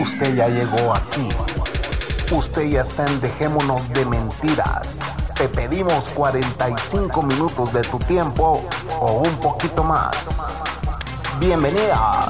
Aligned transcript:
Usted 0.00 0.34
ya 0.34 0.48
llegó 0.48 0.94
aquí. 0.94 1.28
Usted 2.30 2.62
ya 2.70 2.80
está 2.80 3.04
en 3.04 3.20
Dejémonos 3.20 3.86
de 3.90 4.06
Mentiras. 4.06 4.96
Te 5.34 5.46
pedimos 5.46 6.08
45 6.14 7.22
minutos 7.22 7.70
de 7.74 7.82
tu 7.82 7.98
tiempo 7.98 8.66
o 8.98 9.12
un 9.12 9.36
poquito 9.40 9.84
más. 9.84 10.16
Bienvenidas. 11.38 12.28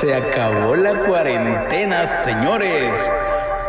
Se 0.00 0.16
acabó 0.16 0.74
la 0.74 0.98
cuarentena, 1.06 2.08
señores. 2.08 3.00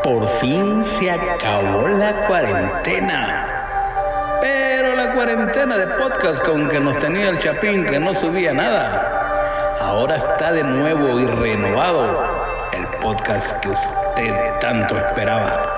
Por 0.03 0.27
fin 0.27 0.83
se 0.83 1.11
acabó 1.11 1.87
la 1.87 2.25
cuarentena. 2.25 4.39
Pero 4.41 4.95
la 4.95 5.13
cuarentena 5.13 5.77
de 5.77 5.85
podcast 5.85 6.43
con 6.43 6.67
que 6.69 6.79
nos 6.79 6.97
tenía 6.97 7.29
el 7.29 7.37
Chapín 7.37 7.85
que 7.85 7.99
no 7.99 8.15
subía 8.15 8.51
nada. 8.51 9.77
Ahora 9.79 10.15
está 10.15 10.53
de 10.53 10.63
nuevo 10.63 11.19
y 11.19 11.27
renovado 11.27 12.17
el 12.73 12.87
podcast 12.99 13.59
que 13.59 13.69
usted 13.69 14.59
tanto 14.59 14.97
esperaba. 14.97 15.71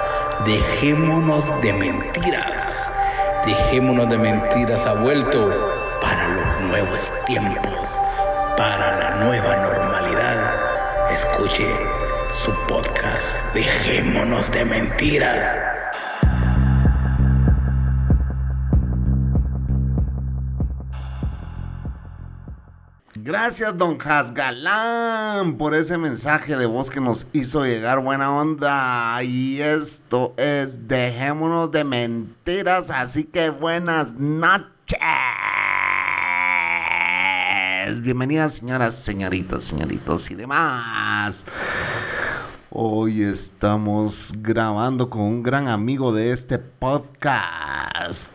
Dejémonos 0.45 1.61
de 1.61 1.73
mentiras. 1.73 2.89
Dejémonos 3.45 4.07
de 4.07 4.17
mentiras 4.17 4.87
ha 4.87 4.93
vuelto 4.93 5.99
para 6.01 6.29
los 6.29 6.61
nuevos 6.61 7.11
tiempos, 7.25 7.99
para 8.55 8.99
la 8.99 9.09
nueva 9.25 9.57
normalidad. 9.57 11.11
Escuche 11.11 11.75
su 12.41 12.53
podcast. 12.67 13.02
Dejémonos 13.53 14.51
de 14.51 14.65
mentiras. 14.65 15.73
Gracias, 23.15 23.77
don 23.77 23.97
Hasgalán, 24.01 25.55
por 25.57 25.73
ese 25.73 25.97
mensaje 25.97 26.57
de 26.57 26.65
voz 26.65 26.89
que 26.89 26.99
nos 26.99 27.25
hizo 27.31 27.63
llegar 27.63 27.99
buena 27.99 28.35
onda. 28.35 29.23
Y 29.23 29.61
esto 29.61 30.33
es 30.35 30.89
Dejémonos 30.89 31.71
de 31.71 31.85
Mentiras, 31.85 32.89
así 32.89 33.23
que 33.23 33.49
buenas 33.49 34.15
noches. 34.15 34.99
Bienvenidas, 38.01 38.55
señoras, 38.55 38.95
señoritas, 38.95 39.63
señoritos 39.63 40.29
y 40.29 40.35
demás. 40.35 41.45
Hoy 42.75 43.21
estamos 43.21 44.33
grabando 44.39 45.07
con 45.07 45.21
un 45.21 45.43
gran 45.43 45.67
amigo 45.67 46.11
de 46.11 46.31
este 46.31 46.57
podcast. 46.57 48.33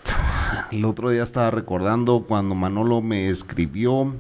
El 0.70 0.84
otro 0.84 1.11
día 1.11 1.25
estaba 1.25 1.50
recordando 1.50 2.25
cuando 2.25 2.55
Manolo 2.55 3.00
me 3.00 3.31
escribió, 3.31 4.14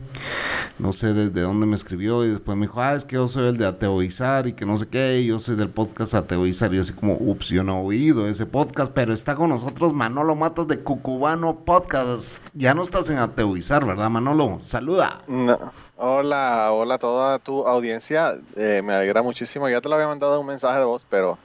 no 0.78 0.92
sé 0.92 1.12
desde 1.12 1.40
dónde 1.40 1.66
me 1.66 1.76
escribió, 1.76 2.24
y 2.24 2.28
después 2.28 2.56
me 2.56 2.66
dijo, 2.66 2.80
ah, 2.80 2.94
es 2.94 3.04
que 3.04 3.16
yo 3.16 3.28
soy 3.28 3.48
el 3.48 3.56
de 3.56 3.66
Ateoizar 3.66 4.46
y 4.46 4.52
que 4.52 4.64
no 4.64 4.78
sé 4.78 4.88
qué, 4.88 5.20
y 5.20 5.26
yo 5.26 5.38
soy 5.38 5.56
del 5.56 5.70
podcast 5.70 6.14
Ateoizar. 6.14 6.72
Y 6.72 6.76
yo 6.76 6.82
así 6.82 6.92
como, 6.92 7.16
ups, 7.18 7.48
yo 7.48 7.62
no 7.64 7.78
he 7.78 7.84
oído 7.84 8.28
ese 8.28 8.46
podcast, 8.46 8.92
pero 8.92 9.12
está 9.12 9.34
con 9.34 9.50
nosotros 9.50 9.92
Manolo 9.92 10.36
Matos 10.36 10.68
de 10.68 10.80
Cucubano 10.80 11.56
Podcast. 11.64 12.38
Ya 12.54 12.74
no 12.74 12.82
estás 12.82 13.10
en 13.10 13.18
Ateoizar, 13.18 13.84
¿verdad, 13.84 14.10
Manolo? 14.10 14.58
Saluda. 14.62 15.22
No. 15.26 15.58
Hola, 16.00 16.70
hola 16.70 16.94
a 16.94 16.98
toda 16.98 17.38
tu 17.40 17.66
audiencia. 17.66 18.36
Eh, 18.54 18.82
me 18.84 18.92
alegra 18.92 19.20
muchísimo. 19.20 19.68
Ya 19.68 19.80
te 19.80 19.88
lo 19.88 19.96
había 19.96 20.06
mandado 20.06 20.38
un 20.38 20.46
mensaje 20.46 20.78
de 20.78 20.84
voz, 20.84 21.04
pero 21.10 21.38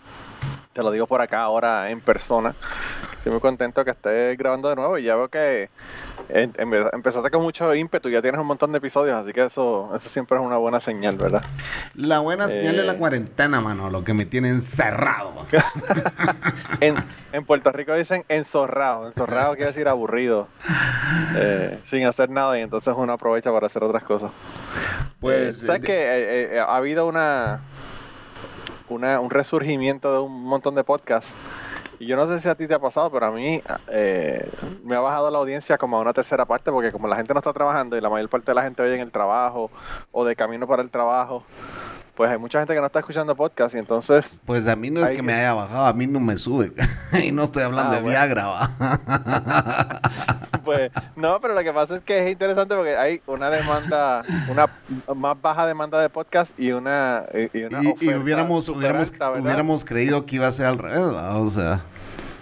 te 0.73 0.81
lo 0.83 0.91
digo 0.91 1.07
por 1.07 1.21
acá 1.21 1.41
ahora 1.41 1.89
en 1.91 2.01
persona. 2.01 2.55
Estoy 3.17 3.31
muy 3.31 3.41
contento 3.41 3.85
que 3.85 3.91
estés 3.91 4.37
grabando 4.37 4.69
de 4.69 4.75
nuevo 4.75 4.97
y 4.97 5.03
ya 5.03 5.15
veo 5.15 5.29
que 5.29 5.69
en- 6.29 6.53
en 6.57 6.69
verdad, 6.69 6.89
empezaste 6.93 7.29
con 7.31 7.41
mucho 7.41 7.73
ímpetu. 7.73 8.09
Ya 8.09 8.21
tienes 8.21 8.41
un 8.41 8.47
montón 8.47 8.71
de 8.73 8.79
episodios, 8.79 9.15
así 9.15 9.31
que 9.31 9.45
eso, 9.45 9.91
eso 9.95 10.09
siempre 10.09 10.37
es 10.37 10.43
una 10.43 10.57
buena 10.57 10.81
señal, 10.81 11.15
¿verdad? 11.17 11.41
La 11.95 12.19
buena 12.19 12.47
señal 12.49 12.77
es 12.79 12.85
la 12.85 12.93
Eh. 12.93 12.97
cuarentena, 12.97 13.61
Manolo, 13.61 14.03
que 14.03 14.13
me 14.13 14.25
tiene 14.25 14.49
encerrado. 14.49 15.31
En, 16.81 16.95
en 17.31 17.45
Puerto 17.45 17.71
Rico 17.71 17.93
dicen 17.95 18.25
enzorrado. 18.27 19.07
Enzorrado 19.07 19.53
quiere 19.55 19.67
decir 19.67 19.87
aburrido, 19.87 20.47
eh, 21.35 21.79
sin 21.89 22.05
hacer 22.05 22.29
nada 22.29 22.57
y 22.59 22.61
entonces 22.61 22.93
uno 22.97 23.13
aprovecha 23.13 23.51
para 23.51 23.67
hacer 23.67 23.83
otras 23.83 24.03
cosas. 24.03 24.31
Pues, 25.21 25.63
Eh, 25.63 25.65
¿Sabes 25.67 25.81
de- 25.81 25.87
que 25.87 26.55
eh, 26.55 26.59
ha 26.59 26.75
habido 26.75 27.07
una, 27.07 27.61
una 28.93 29.19
un 29.19 29.29
resurgimiento 29.29 30.11
de 30.13 30.19
un 30.19 30.43
montón 30.43 30.75
de 30.75 30.83
podcasts? 30.83 31.37
Y 31.99 32.07
yo 32.07 32.15
no 32.15 32.27
sé 32.27 32.39
si 32.39 32.49
a 32.49 32.55
ti 32.55 32.67
te 32.67 32.73
ha 32.73 32.79
pasado, 32.79 33.11
pero 33.11 33.27
a 33.27 33.31
mí 33.31 33.61
eh, 33.91 34.49
me 34.83 34.95
ha 34.95 34.99
bajado 34.99 35.29
la 35.31 35.37
audiencia 35.39 35.77
como 35.77 35.97
a 35.97 36.01
una 36.01 36.13
tercera 36.13 36.45
parte, 36.45 36.71
porque 36.71 36.91
como 36.91 37.07
la 37.07 37.15
gente 37.15 37.33
no 37.33 37.39
está 37.39 37.53
trabajando 37.53 37.95
y 37.97 38.01
la 38.01 38.09
mayor 38.09 38.29
parte 38.29 38.51
de 38.51 38.55
la 38.55 38.63
gente 38.63 38.81
oye 38.83 38.95
en 38.95 39.01
el 39.01 39.11
trabajo 39.11 39.71
o 40.11 40.25
de 40.25 40.35
camino 40.35 40.67
para 40.67 40.81
el 40.81 40.91
trabajo, 40.91 41.49
pues 42.15 42.29
hay 42.31 42.37
mucha 42.37 42.59
gente 42.59 42.73
que 42.73 42.79
no 42.79 42.85
está 42.87 42.99
escuchando 42.99 43.35
podcast 43.35 43.73
y 43.75 43.79
entonces 43.79 44.39
Pues 44.45 44.67
a 44.67 44.75
mí 44.75 44.89
no 44.91 45.01
es 45.03 45.09
que 45.11 45.17
que- 45.17 45.21
me 45.23 45.33
haya 45.33 45.53
bajado, 45.53 45.85
a 45.87 45.93
mí 45.93 46.05
no 46.07 46.19
me 46.19 46.37
sube. 46.37 46.71
y 47.23 47.31
no 47.31 47.43
estoy 47.43 47.63
hablando 47.63 47.91
Ah, 47.91 47.95
de 47.95 48.01
bueno. 48.01 48.19
Viagra, 48.19 48.47
¿va? 48.47 50.01
Pues 50.63 50.91
no, 51.17 51.41
pero 51.41 51.55
lo 51.55 51.61
que 51.61 51.73
pasa 51.73 51.97
es 51.97 52.03
que 52.03 52.23
es 52.25 52.31
interesante 52.31 52.73
porque 52.75 52.95
hay 52.95 53.21
una 53.27 53.49
demanda, 53.49 54.23
una 54.49 54.69
más 55.13 55.41
baja 55.41 55.67
demanda 55.67 55.99
de 55.99 56.07
podcast 56.09 56.57
y 56.57 56.71
una, 56.71 57.25
y, 57.33 57.57
y 57.59 57.63
una 57.65 57.81
y, 57.83 57.93
y 57.99 58.13
hubiéramos, 58.13 58.69
hubiéramos, 58.69 59.11
alta, 59.11 59.29
¿verdad? 59.31 59.43
hubiéramos 59.43 59.83
creído 59.83 60.25
que 60.25 60.37
iba 60.37 60.47
a 60.47 60.51
ser 60.53 60.67
al 60.67 60.77
revés, 60.77 61.13
¿va? 61.13 61.35
O 61.37 61.49
sea. 61.49 61.81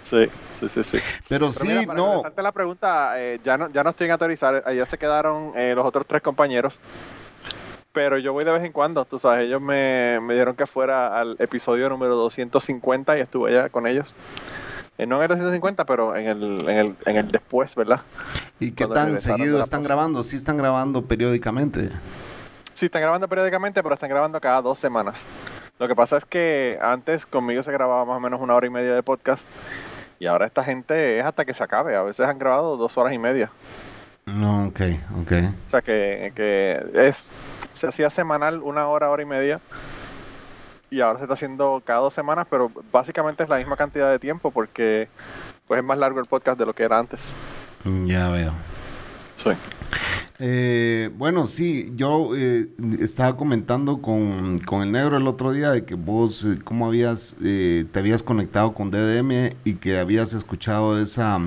Sí, 0.04 0.26
sí, 0.60 0.68
sí, 0.68 0.84
sí. 0.84 0.98
Pero, 1.28 1.48
Pero 1.50 1.52
sí, 1.52 1.66
mira, 1.66 1.82
para 1.86 1.98
no. 1.98 2.22
la 2.36 2.52
pregunta, 2.52 3.14
eh, 3.20 3.40
ya 3.44 3.58
no, 3.58 3.68
ya 3.70 3.82
no 3.82 3.90
estoy 3.90 4.04
en 4.06 4.12
autorizar, 4.12 4.62
allá 4.66 4.86
se 4.86 4.98
quedaron 4.98 5.52
eh, 5.56 5.72
los 5.74 5.84
otros 5.84 6.06
tres 6.06 6.22
compañeros. 6.22 6.78
Pero 7.92 8.18
yo 8.18 8.32
voy 8.32 8.44
de 8.44 8.52
vez 8.52 8.64
en 8.64 8.72
cuando, 8.72 9.04
tú 9.04 9.18
sabes, 9.18 9.46
ellos 9.46 9.60
me, 9.60 10.18
me 10.20 10.34
dieron 10.34 10.56
que 10.56 10.66
fuera 10.66 11.18
al 11.18 11.36
episodio 11.38 11.88
número 11.90 12.14
250 12.16 13.18
y 13.18 13.20
estuve 13.20 13.50
allá 13.50 13.68
con 13.68 13.86
ellos. 13.86 14.14
Eh, 14.98 15.06
no 15.06 15.16
en 15.16 15.22
el 15.22 15.28
250, 15.28 15.84
pero 15.84 16.16
en 16.16 16.26
el, 16.26 16.68
en 16.68 16.78
el, 16.78 16.96
en 17.06 17.16
el 17.16 17.28
después, 17.28 17.74
¿verdad? 17.74 18.00
¿Y 18.60 18.72
qué 18.72 18.86
cuando 18.86 19.12
tan 19.12 19.18
seguido 19.18 19.62
están 19.62 19.82
grabando? 19.82 20.22
Sí 20.22 20.36
están 20.36 20.56
grabando 20.56 21.02
periódicamente. 21.02 21.90
Sí, 22.74 22.86
están 22.86 23.02
grabando 23.02 23.28
periódicamente, 23.28 23.82
pero 23.82 23.94
están 23.94 24.10
grabando 24.10 24.40
cada 24.40 24.62
dos 24.62 24.78
semanas. 24.78 25.26
Lo 25.78 25.88
que 25.88 25.94
pasa 25.94 26.16
es 26.16 26.24
que 26.24 26.78
antes 26.80 27.26
conmigo 27.26 27.62
se 27.62 27.72
grababa 27.72 28.04
más 28.04 28.16
o 28.16 28.20
menos 28.20 28.40
una 28.40 28.54
hora 28.54 28.66
y 28.66 28.70
media 28.70 28.94
de 28.94 29.02
podcast 29.02 29.46
y 30.18 30.26
ahora 30.26 30.46
esta 30.46 30.62
gente 30.62 31.18
es 31.18 31.24
hasta 31.24 31.44
que 31.44 31.54
se 31.54 31.64
acabe. 31.64 31.96
A 31.96 32.02
veces 32.02 32.26
han 32.26 32.38
grabado 32.38 32.76
dos 32.76 32.96
horas 32.96 33.12
y 33.12 33.18
media. 33.18 33.50
No, 34.26 34.66
ok, 34.66 34.80
ok. 35.20 35.32
O 35.66 35.70
sea 35.70 35.82
que, 35.82 36.32
que 36.34 36.84
es 36.94 37.28
se 37.74 37.86
hacía 37.86 38.10
semanal 38.10 38.62
una 38.62 38.86
hora, 38.86 39.10
hora 39.10 39.22
y 39.22 39.26
media. 39.26 39.60
Y 40.90 41.00
ahora 41.00 41.18
se 41.18 41.24
está 41.24 41.34
haciendo 41.34 41.82
cada 41.84 42.00
dos 42.00 42.14
semanas, 42.14 42.46
pero 42.50 42.70
básicamente 42.92 43.42
es 43.42 43.48
la 43.48 43.56
misma 43.56 43.76
cantidad 43.76 44.10
de 44.10 44.18
tiempo 44.18 44.50
porque 44.50 45.08
pues 45.66 45.80
es 45.80 45.84
más 45.84 45.98
largo 45.98 46.20
el 46.20 46.26
podcast 46.26 46.58
de 46.58 46.66
lo 46.66 46.74
que 46.74 46.82
era 46.82 46.98
antes. 46.98 47.34
Ya 47.84 48.28
veo. 48.28 48.52
Sí. 49.36 49.50
Eh, 50.44 51.08
bueno, 51.18 51.46
sí, 51.46 51.92
yo 51.94 52.34
eh, 52.34 52.66
estaba 52.98 53.36
comentando 53.36 54.02
con, 54.02 54.58
con 54.58 54.82
el 54.82 54.90
negro 54.90 55.16
el 55.16 55.28
otro 55.28 55.52
día 55.52 55.70
de 55.70 55.84
que 55.84 55.94
vos, 55.94 56.44
eh, 56.44 56.58
cómo 56.64 56.86
habías, 56.86 57.36
eh, 57.44 57.84
te 57.92 58.00
habías 58.00 58.24
conectado 58.24 58.74
con 58.74 58.90
DDM 58.90 59.54
y 59.62 59.74
que 59.74 60.00
habías 60.00 60.32
escuchado 60.32 61.00
esa, 61.00 61.38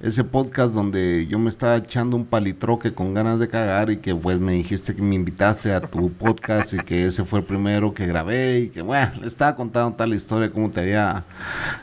ese 0.00 0.24
podcast 0.24 0.74
donde 0.74 1.28
yo 1.28 1.38
me 1.38 1.48
estaba 1.48 1.76
echando 1.76 2.16
un 2.16 2.26
palitroque 2.26 2.92
con 2.92 3.14
ganas 3.14 3.38
de 3.38 3.46
cagar 3.46 3.90
y 3.90 3.98
que 3.98 4.16
pues 4.16 4.40
me 4.40 4.54
dijiste 4.54 4.96
que 4.96 5.02
me 5.02 5.14
invitaste 5.14 5.72
a 5.72 5.80
tu 5.80 6.12
podcast 6.12 6.74
y 6.74 6.78
que 6.78 7.06
ese 7.06 7.24
fue 7.24 7.38
el 7.38 7.44
primero 7.44 7.94
que 7.94 8.04
grabé 8.04 8.62
y 8.62 8.68
que 8.68 8.82
bueno, 8.82 9.12
le 9.20 9.28
estaba 9.28 9.54
contando 9.54 9.94
tal 9.96 10.12
historia, 10.12 10.50
cómo 10.50 10.72
te 10.72 10.80
había, 10.80 11.22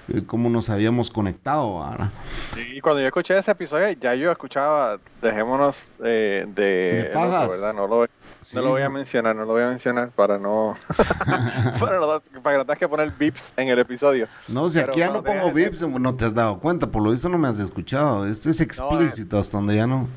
eh, 0.10 0.22
cómo 0.28 0.50
nos 0.50 0.70
habíamos 0.70 1.10
conectado, 1.10 1.80
¿verdad? 1.80 2.10
Y 2.58 2.82
cuando 2.82 3.00
yo 3.00 3.08
escuché 3.08 3.38
ese 3.38 3.52
episodio, 3.52 3.90
ya 3.92 4.16
yo 4.16 4.30
escuchaba, 4.30 5.00
dejémonos 5.22 5.90
eh, 6.04 6.41
de, 6.48 7.12
otro. 7.16 7.50
¿verdad? 7.50 7.74
No 7.74 7.88
lo, 7.88 8.06
Sí. 8.42 8.56
no 8.56 8.64
lo 8.64 8.70
voy 8.72 8.82
a 8.82 8.90
mencionar, 8.90 9.36
no 9.36 9.46
lo 9.46 9.52
voy 9.54 9.62
a 9.62 9.68
mencionar 9.68 10.10
para 10.10 10.40
no, 10.40 10.76
para, 11.80 12.00
no 12.00 12.22
para 12.42 12.56
que 12.56 12.58
no 12.58 12.66
tengas 12.66 12.78
que 12.80 12.88
poner 12.88 13.12
bips 13.12 13.54
en 13.56 13.70
el 13.70 13.78
episodio. 13.78 14.28
No, 14.48 14.68
si 14.68 14.80
Pero 14.80 14.92
aquí 14.92 15.00
ya 15.00 15.10
no 15.12 15.24
pongo 15.24 15.52
VIPs, 15.52 15.82
no 15.84 16.16
te 16.16 16.26
has 16.26 16.34
dado 16.34 16.60
cuenta, 16.60 16.88
por 16.88 17.04
lo 17.04 17.12
visto 17.12 17.30
no 17.30 17.38
me 17.38 17.48
has 17.48 17.60
escuchado. 17.60 18.26
Esto 18.26 18.50
es 18.50 18.60
explícito 18.60 19.38
hasta 19.38 19.58
donde 19.58 19.76
ya 19.76 19.86
no. 19.86 20.08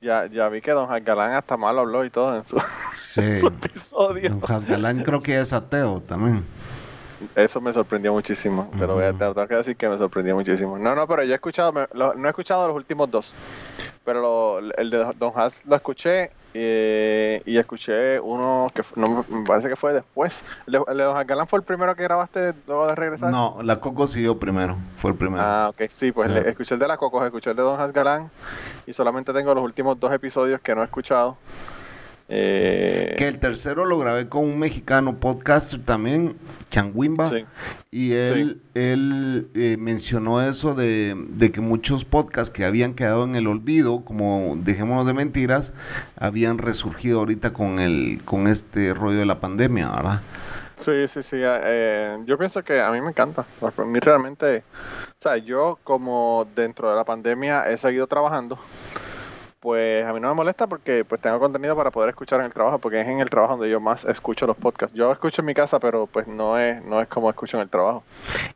Ya, 0.00 0.26
ya 0.26 0.48
vi 0.48 0.60
que 0.60 0.72
Don 0.72 0.88
Galán 1.04 1.34
hasta 1.36 1.56
mal 1.56 1.78
habló 1.78 2.04
y 2.04 2.10
todo 2.10 2.36
en 2.36 2.44
su, 2.44 2.60
Sí. 2.96 3.38
su 3.38 3.46
episodio. 3.46 4.30
Don 4.30 4.40
Hasgalán 4.42 5.04
creo 5.04 5.20
que 5.20 5.38
es 5.40 5.52
ateo 5.52 6.00
también. 6.00 6.44
Eso 7.34 7.60
me 7.60 7.72
sorprendió 7.72 8.12
muchísimo. 8.12 8.70
Te 8.78 8.86
lo 8.86 8.94
voy 8.94 9.04
a 9.04 9.12
tengo 9.12 9.46
que 9.46 9.54
decir 9.56 9.76
que 9.76 9.88
me 9.88 9.96
sorprendió 9.98 10.34
muchísimo. 10.34 10.78
No, 10.78 10.94
no, 10.94 11.06
pero 11.06 11.22
yo 11.24 11.32
he 11.32 11.34
escuchado, 11.36 11.72
me- 11.72 11.86
lo- 11.92 12.14
no 12.14 12.26
he 12.26 12.30
escuchado 12.30 12.66
los 12.68 12.76
últimos 12.76 13.10
dos. 13.10 13.34
Pero 14.04 14.20
lo- 14.60 14.74
el 14.76 14.90
de 14.90 15.12
Don 15.18 15.32
Haas 15.34 15.64
lo 15.66 15.76
escuché 15.76 16.30
eh, 16.58 17.42
y 17.44 17.58
escuché 17.58 18.18
uno 18.18 18.70
que 18.74 18.82
no, 18.94 19.24
me 19.28 19.44
parece 19.44 19.68
que 19.68 19.76
fue 19.76 19.92
después. 19.92 20.42
El 20.66 20.72
de, 20.74 20.82
el 20.88 20.96
de 20.96 21.04
Don 21.04 21.16
Haas 21.16 21.26
Galán 21.26 21.46
fue 21.46 21.58
el 21.58 21.64
primero 21.64 21.94
que 21.94 22.02
grabaste 22.02 22.54
luego 22.66 22.86
de 22.86 22.94
regresar. 22.94 23.30
No, 23.30 23.58
la 23.62 23.78
Coco 23.80 24.06
siguió 24.06 24.38
primero, 24.38 24.76
fue 24.96 25.10
el 25.10 25.16
primero. 25.18 25.42
Ah, 25.44 25.68
ok, 25.70 25.90
sí, 25.90 26.12
pues 26.12 26.28
Sí. 26.28 26.34
le- 26.34 26.48
escuché 26.48 26.74
el 26.74 26.80
de 26.80 26.88
la 26.88 26.96
Cocos, 26.96 27.24
escuché 27.24 27.50
el 27.50 27.56
de 27.56 27.62
Don 27.62 27.78
Has 27.80 27.92
Galán 27.92 28.30
y 28.86 28.92
solamente 28.92 29.32
tengo 29.34 29.54
los 29.54 29.64
últimos 29.64 29.98
dos 30.00 30.12
episodios 30.12 30.60
que 30.60 30.74
no 30.74 30.80
he 30.82 30.84
escuchado. 30.84 31.36
Eh, 32.28 33.14
Que 33.18 33.28
el 33.28 33.38
tercero 33.38 33.84
lo 33.84 33.98
grabé 33.98 34.28
con 34.28 34.44
un 34.44 34.58
mexicano 34.58 35.18
podcaster 35.20 35.80
también, 35.80 36.36
Changuimba. 36.70 37.30
Sí. 37.30 37.44
Y 37.92 38.12
él, 38.14 38.60
él 38.74 39.48
eh, 39.54 39.76
mencionó 39.78 40.42
eso 40.42 40.74
de, 40.74 41.14
de 41.28 41.52
que 41.52 41.60
muchos 41.60 42.04
podcasts 42.04 42.52
que 42.52 42.64
habían 42.64 42.94
quedado 42.94 43.24
en 43.24 43.36
el 43.36 43.46
olvido, 43.46 44.04
como 44.04 44.54
Dejémonos 44.58 45.06
de 45.06 45.14
Mentiras, 45.14 45.72
habían 46.16 46.58
resurgido 46.58 47.20
ahorita 47.20 47.52
con 47.52 47.78
el 47.78 48.20
con 48.24 48.48
este 48.48 48.92
rollo 48.92 49.20
de 49.20 49.26
la 49.26 49.38
pandemia, 49.40 49.90
¿verdad? 49.90 50.22
Sí, 50.76 51.08
sí, 51.08 51.22
sí. 51.22 51.36
eh, 51.40 52.18
yo 52.26 52.36
pienso 52.36 52.62
que 52.62 52.80
a 52.80 52.90
mí 52.90 53.00
me 53.00 53.08
encanta. 53.10 53.46
A 53.62 53.84
mí 53.84 53.98
realmente, 53.98 54.64
o 55.18 55.22
sea, 55.22 55.36
yo 55.38 55.78
como 55.84 56.46
dentro 56.54 56.90
de 56.90 56.96
la 56.96 57.04
pandemia 57.04 57.62
he 57.70 57.78
seguido 57.78 58.06
trabajando, 58.06 58.58
pues 59.60 60.04
a 60.04 60.12
mí 60.12 60.20
no 60.20 60.28
me 60.28 60.34
molesta 60.34 60.66
porque 60.66 61.02
pues 61.04 61.18
tengo 61.20 61.38
contenido 61.40 61.76
para 61.76 61.90
poder 61.90 62.10
escuchar 62.10 62.38
en 62.40 62.46
el 62.46 62.52
trabajo, 62.52 62.78
porque 62.78 63.00
es 63.00 63.08
en 63.08 63.20
el 63.20 63.30
trabajo 63.30 63.54
donde 63.54 63.70
yo 63.70 63.80
más 63.80 64.04
escucho 64.04 64.46
los 64.46 64.56
podcasts. 64.56 64.94
Yo 64.94 65.10
escucho 65.10 65.42
en 65.42 65.46
mi 65.46 65.54
casa, 65.54 65.80
pero 65.80 66.06
pues 66.06 66.28
no 66.28 66.56
es, 66.58 66.84
no 66.84 67.00
es 67.00 67.08
como 67.08 67.30
escucho 67.30 67.56
en 67.56 67.62
el 67.62 67.68
trabajo. 67.68 68.04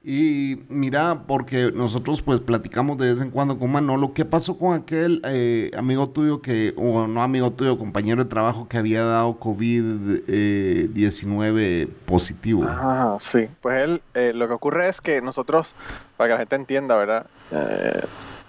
Y 0.04 0.62
mira, 0.68 1.22
porque 1.26 1.72
nosotros 1.72 2.22
pues 2.22 2.38
platicamos 2.40 2.98
de 2.98 3.08
vez 3.08 3.20
en 3.20 3.30
cuando 3.30 3.58
con 3.58 3.72
Manolo, 3.72 4.12
¿qué 4.14 4.24
pasó 4.24 4.56
con 4.58 4.74
aquel 4.74 5.20
eh, 5.24 5.72
amigo 5.76 6.08
tuyo 6.10 6.40
que, 6.42 6.74
o 6.76 7.06
no 7.06 7.22
amigo 7.22 7.50
tuyo, 7.50 7.78
compañero 7.78 8.24
de 8.24 8.30
trabajo 8.30 8.68
que 8.68 8.78
había 8.78 9.04
dado 9.04 9.38
COVID-19 9.40 11.88
positivo? 12.06 12.64
Ah, 12.66 13.18
sí. 13.20 13.48
Pues 13.60 13.82
él, 13.82 14.02
eh, 14.14 14.32
lo 14.34 14.48
que 14.48 14.54
ocurre 14.54 14.88
es 14.88 15.00
que 15.00 15.22
nosotros, 15.22 15.74
para 16.16 16.28
que 16.28 16.32
la 16.34 16.38
gente 16.38 16.56
entienda, 16.56 16.96
¿verdad? 16.96 17.26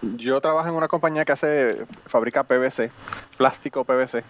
Yo 0.02 0.42
trabajo 0.42 0.68
en 0.68 0.74
una 0.76 0.88
compañía 0.88 1.26
que 1.26 1.32
hace, 1.34 1.86
fabrica 2.08 2.44
PVC, 2.44 2.92
plástico 3.38 3.84
PVC. 3.84 4.24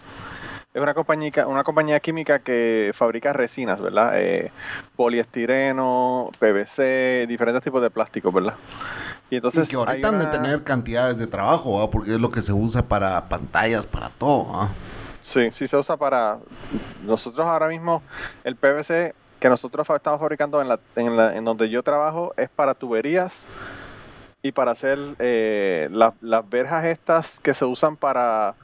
Es 0.74 0.80
una 0.80 0.94
compañía, 0.94 1.46
una 1.46 1.64
compañía 1.64 2.00
química 2.00 2.38
que 2.38 2.92
fabrica 2.94 3.32
resinas, 3.32 3.80
¿verdad? 3.80 4.12
Eh, 4.14 4.50
poliestireno, 4.96 6.30
PVC, 6.38 7.26
diferentes 7.28 7.62
tipos 7.62 7.82
de 7.82 7.90
plásticos, 7.90 8.32
¿verdad? 8.32 8.54
Y 9.30 9.36
entonces 9.36 9.66
y 9.66 9.70
que 9.70 9.76
ahorita 9.76 10.08
han 10.08 10.18
de 10.18 10.26
tener 10.26 10.62
cantidades 10.62 11.18
de 11.18 11.26
trabajo, 11.26 11.78
¿va? 11.78 11.90
porque 11.90 12.14
es 12.14 12.20
lo 12.20 12.30
que 12.30 12.42
se 12.42 12.52
usa 12.52 12.82
para 12.82 13.28
pantallas, 13.28 13.86
para 13.86 14.10
todo. 14.10 14.68
Sí, 15.22 15.50
sí 15.52 15.66
se 15.66 15.76
usa 15.76 15.96
para... 15.96 16.38
Nosotros 17.04 17.46
ahora 17.46 17.68
mismo, 17.68 18.02
el 18.44 18.56
PVC 18.56 19.14
que 19.40 19.48
nosotros 19.48 19.88
estamos 19.90 20.20
fabricando 20.20 20.60
en, 20.60 20.68
la, 20.68 20.78
en, 20.96 21.16
la- 21.16 21.36
en 21.36 21.44
donde 21.44 21.68
yo 21.68 21.82
trabajo 21.82 22.32
es 22.36 22.48
para 22.48 22.74
tuberías 22.74 23.46
y 24.42 24.50
para 24.52 24.72
hacer 24.72 24.98
eh, 25.20 25.88
la- 25.92 26.14
las 26.20 26.48
verjas 26.48 26.84
estas 26.84 27.38
que 27.40 27.54
se 27.54 27.64
usan 27.64 27.96
para, 27.96 28.54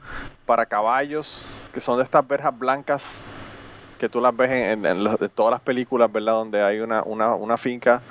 para 0.45 0.65
caballos, 0.65 1.43
que 1.73 1.79
son 1.79 1.97
de 1.97 2.03
estas 2.03 2.27
verjas 2.27 2.57
blancas 2.57 3.21
que 3.97 4.09
tú 4.09 4.19
las 4.19 4.35
ves 4.35 4.49
en, 4.51 4.79
en- 4.79 4.85
en 4.85 5.03
los- 5.03 5.19
de 5.19 5.29
todas 5.29 5.51
las 5.51 5.61
películas, 5.61 6.11
¿verdad? 6.11 6.33
Donde 6.33 6.61
hay 6.61 6.79
una, 6.79 7.03
una, 7.03 7.33
una 7.35 7.57
finca 7.57 8.01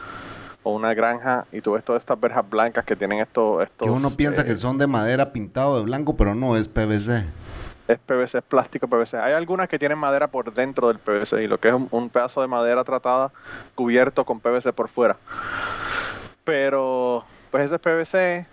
o 0.62 0.72
una 0.74 0.94
granja 0.94 1.46
y 1.52 1.60
tú 1.60 1.72
ves 1.72 1.84
todas 1.84 2.00
estas 2.00 2.18
verjas 2.18 2.48
blancas 2.48 2.84
que 2.84 2.96
tienen 2.96 3.20
estos... 3.20 3.62
estos 3.62 3.86
Que 3.86 3.90
uno 3.90 4.10
piensa 4.10 4.42
eh, 4.42 4.44
que 4.46 4.56
son 4.56 4.78
de 4.78 4.86
madera 4.86 5.30
pintado 5.32 5.76
de 5.78 5.84
blanco, 5.84 6.16
pero 6.16 6.34
no, 6.34 6.56
es 6.56 6.68
PVC. 6.68 7.24
es 7.86 7.98
PVC, 7.98 8.38
es 8.38 8.44
plástico 8.44 8.86
PVC. 8.88 9.18
Hay 9.18 9.34
algunas 9.34 9.68
que 9.68 9.78
tienen 9.78 9.98
madera 9.98 10.28
por 10.28 10.52
dentro 10.54 10.88
del 10.88 10.98
PVC 10.98 11.42
y 11.42 11.46
lo 11.48 11.58
que 11.58 11.68
es 11.68 11.74
un, 11.74 11.86
un 11.90 12.08
pedazo 12.08 12.40
de 12.40 12.48
madera 12.48 12.82
tratada 12.84 13.30
cubierto 13.74 14.24
con 14.24 14.40
PVC 14.40 14.72
por 14.72 14.88
fuera. 14.88 15.16
Pero, 16.44 17.24
pues 17.50 17.64
ese 17.64 17.76
es 17.76 17.80
PVC 17.80 18.46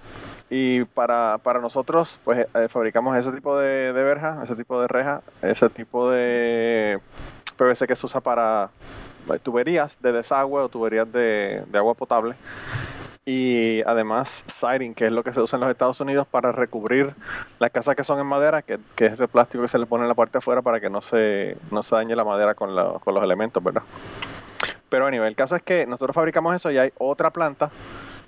y 0.49 0.83
para, 0.85 1.37
para 1.39 1.59
nosotros, 1.59 2.19
pues 2.23 2.45
eh, 2.53 2.67
fabricamos 2.69 3.15
ese 3.17 3.31
tipo 3.31 3.57
de, 3.57 3.93
de 3.93 4.03
verja, 4.03 4.41
ese 4.43 4.55
tipo 4.55 4.79
de 4.81 4.87
reja, 4.87 5.21
ese 5.41 5.69
tipo 5.69 6.09
de 6.11 6.99
PVC 7.57 7.87
que 7.87 7.95
se 7.95 8.05
usa 8.05 8.21
para 8.21 8.69
eh, 9.33 9.39
tuberías 9.39 9.97
de 10.01 10.11
desagüe 10.11 10.61
o 10.61 10.69
tuberías 10.69 11.11
de, 11.11 11.63
de 11.67 11.77
agua 11.77 11.93
potable. 11.95 12.35
Y 13.27 13.81
además 13.87 14.43
siding, 14.47 14.93
que 14.93 15.07
es 15.07 15.11
lo 15.11 15.23
que 15.23 15.33
se 15.33 15.41
usa 15.41 15.57
en 15.57 15.61
los 15.61 15.71
Estados 15.71 15.99
Unidos 15.99 16.27
para 16.29 16.51
recubrir 16.51 17.15
las 17.57 17.71
casas 17.71 17.95
que 17.95 18.03
son 18.03 18.19
en 18.19 18.27
madera, 18.27 18.61
que, 18.61 18.77
que 18.95 19.07
es 19.07 19.13
ese 19.13 19.27
plástico 19.27 19.63
que 19.63 19.67
se 19.67 19.79
le 19.79 19.87
pone 19.87 20.03
en 20.03 20.09
la 20.09 20.13
parte 20.13 20.33
de 20.33 20.37
afuera 20.37 20.61
para 20.61 20.79
que 20.79 20.91
no 20.91 21.01
se, 21.01 21.57
no 21.71 21.81
se 21.81 21.95
dañe 21.95 22.15
la 22.15 22.23
madera 22.23 22.53
con, 22.53 22.75
la- 22.75 22.99
con 23.03 23.15
los 23.15 23.23
elementos, 23.23 23.63
¿verdad? 23.63 23.81
Pero 24.89 25.07
anyway, 25.07 25.27
el 25.27 25.35
caso 25.35 25.55
es 25.55 25.63
que 25.63 25.87
nosotros 25.87 26.13
fabricamos 26.13 26.55
eso 26.55 26.69
y 26.69 26.77
hay 26.77 26.93
otra 26.99 27.31
planta 27.31 27.71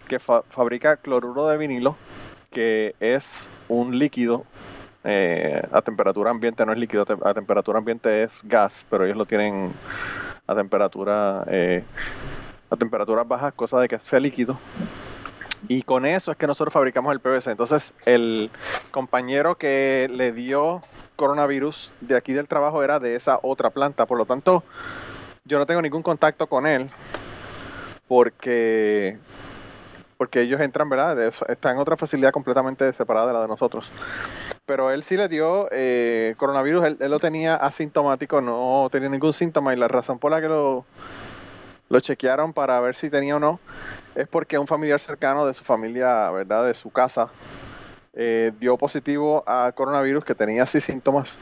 que 0.07 0.19
fa- 0.19 0.43
fabrica 0.49 0.97
cloruro 0.97 1.47
de 1.47 1.57
vinilo, 1.57 1.95
que 2.51 2.95
es 2.99 3.47
un 3.67 3.97
líquido 3.99 4.45
eh, 5.03 5.61
a 5.71 5.81
temperatura 5.81 6.31
ambiente, 6.31 6.65
no 6.65 6.71
es 6.73 6.77
líquido, 6.79 7.05
a 7.23 7.33
temperatura 7.33 7.77
ambiente 7.79 8.23
es 8.23 8.41
gas, 8.43 8.85
pero 8.89 9.05
ellos 9.05 9.17
lo 9.17 9.25
tienen 9.25 9.73
a 10.47 10.55
temperatura 10.55 11.43
eh, 11.47 11.83
a 12.69 12.75
temperaturas 12.75 13.27
bajas, 13.27 13.53
cosa 13.53 13.79
de 13.79 13.87
que 13.87 13.99
sea 13.99 14.19
líquido. 14.19 14.57
Y 15.69 15.81
con 15.81 16.05
eso 16.05 16.31
es 16.31 16.37
que 16.37 16.47
nosotros 16.47 16.73
fabricamos 16.73 17.11
el 17.13 17.19
PVC. 17.19 17.51
Entonces, 17.51 17.93
el 18.05 18.51
compañero 18.91 19.55
que 19.55 20.09
le 20.11 20.31
dio 20.31 20.81
coronavirus 21.15 21.91
de 22.01 22.15
aquí 22.15 22.33
del 22.33 22.47
trabajo 22.47 22.83
era 22.83 22.99
de 22.99 23.15
esa 23.15 23.39
otra 23.41 23.69
planta. 23.71 24.05
Por 24.05 24.17
lo 24.17 24.25
tanto, 24.25 24.63
yo 25.45 25.57
no 25.57 25.65
tengo 25.65 25.81
ningún 25.81 26.03
contacto 26.03 26.47
con 26.47 26.67
él 26.67 26.89
porque 28.07 29.17
porque 30.17 30.41
ellos 30.41 30.59
entran, 30.61 30.89
¿verdad? 30.89 31.15
De 31.15 31.27
eso- 31.27 31.47
Está 31.47 31.71
en 31.71 31.77
otra 31.77 31.97
facilidad 31.97 32.31
completamente 32.31 32.91
separada 32.93 33.27
de 33.27 33.33
la 33.33 33.41
de 33.41 33.47
nosotros. 33.47 33.91
Pero 34.65 34.91
él 34.91 35.03
sí 35.03 35.15
le 35.17 35.27
dio 35.27 35.67
eh, 35.71 36.33
coronavirus, 36.37 36.85
él, 36.85 36.97
él 36.99 37.11
lo 37.11 37.19
tenía 37.19 37.55
asintomático, 37.55 38.41
no 38.41 38.87
tenía 38.91 39.09
ningún 39.09 39.33
síntoma 39.33 39.73
y 39.73 39.77
la 39.77 39.87
razón 39.87 40.19
por 40.19 40.31
la 40.31 40.41
que 40.41 40.47
lo, 40.47 40.85
lo 41.89 41.99
chequearon 41.99 42.53
para 42.53 42.79
ver 42.79 42.95
si 42.95 43.09
tenía 43.09 43.35
o 43.35 43.39
no 43.39 43.59
es 44.15 44.27
porque 44.27 44.57
un 44.57 44.67
familiar 44.67 44.99
cercano 44.99 45.45
de 45.45 45.53
su 45.53 45.63
familia, 45.63 46.29
¿verdad? 46.31 46.65
De 46.65 46.73
su 46.73 46.89
casa, 46.89 47.29
eh, 48.13 48.51
dio 48.59 48.75
positivo 48.77 49.43
a 49.45 49.71
coronavirus 49.73 50.25
que 50.25 50.33
tenía 50.33 50.63
así 50.63 50.81
síntomas. 50.81 51.37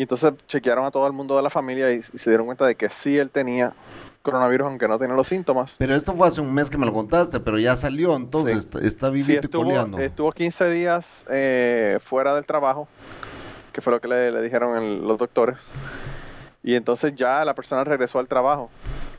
Y 0.00 0.04
entonces 0.04 0.32
chequearon 0.46 0.86
a 0.86 0.90
todo 0.90 1.06
el 1.06 1.12
mundo 1.12 1.36
de 1.36 1.42
la 1.42 1.50
familia 1.50 1.92
y, 1.92 1.96
y 1.96 2.18
se 2.18 2.30
dieron 2.30 2.46
cuenta 2.46 2.64
de 2.64 2.74
que 2.74 2.88
sí 2.88 3.18
él 3.18 3.28
tenía 3.28 3.74
coronavirus 4.22 4.68
aunque 4.68 4.88
no 4.88 4.98
tenía 4.98 5.14
los 5.14 5.28
síntomas. 5.28 5.74
Pero 5.76 5.94
esto 5.94 6.14
fue 6.14 6.26
hace 6.26 6.40
un 6.40 6.54
mes 6.54 6.70
que 6.70 6.78
me 6.78 6.86
lo 6.86 6.92
contaste, 6.94 7.38
pero 7.38 7.58
ya 7.58 7.76
salió, 7.76 8.16
entonces 8.16 8.54
Sí. 8.54 8.58
está, 8.60 8.78
está 8.78 9.06
Sí, 9.08 9.12
vivito 9.12 9.46
y 9.46 9.50
coleando. 9.50 9.98
estuvo 9.98 10.32
15 10.32 10.70
días 10.70 11.26
eh, 11.28 11.98
fuera 12.02 12.34
del 12.34 12.46
trabajo, 12.46 12.88
que 13.74 13.82
fue 13.82 13.92
lo 13.92 14.00
que 14.00 14.08
le, 14.08 14.32
le 14.32 14.40
dijeron 14.40 14.82
el- 14.82 15.06
los 15.06 15.18
doctores. 15.18 15.58
Y 16.62 16.76
entonces 16.76 17.14
ya 17.14 17.44
la 17.44 17.52
persona 17.52 17.84
regresó 17.84 18.20
al 18.20 18.26
trabajo 18.26 18.70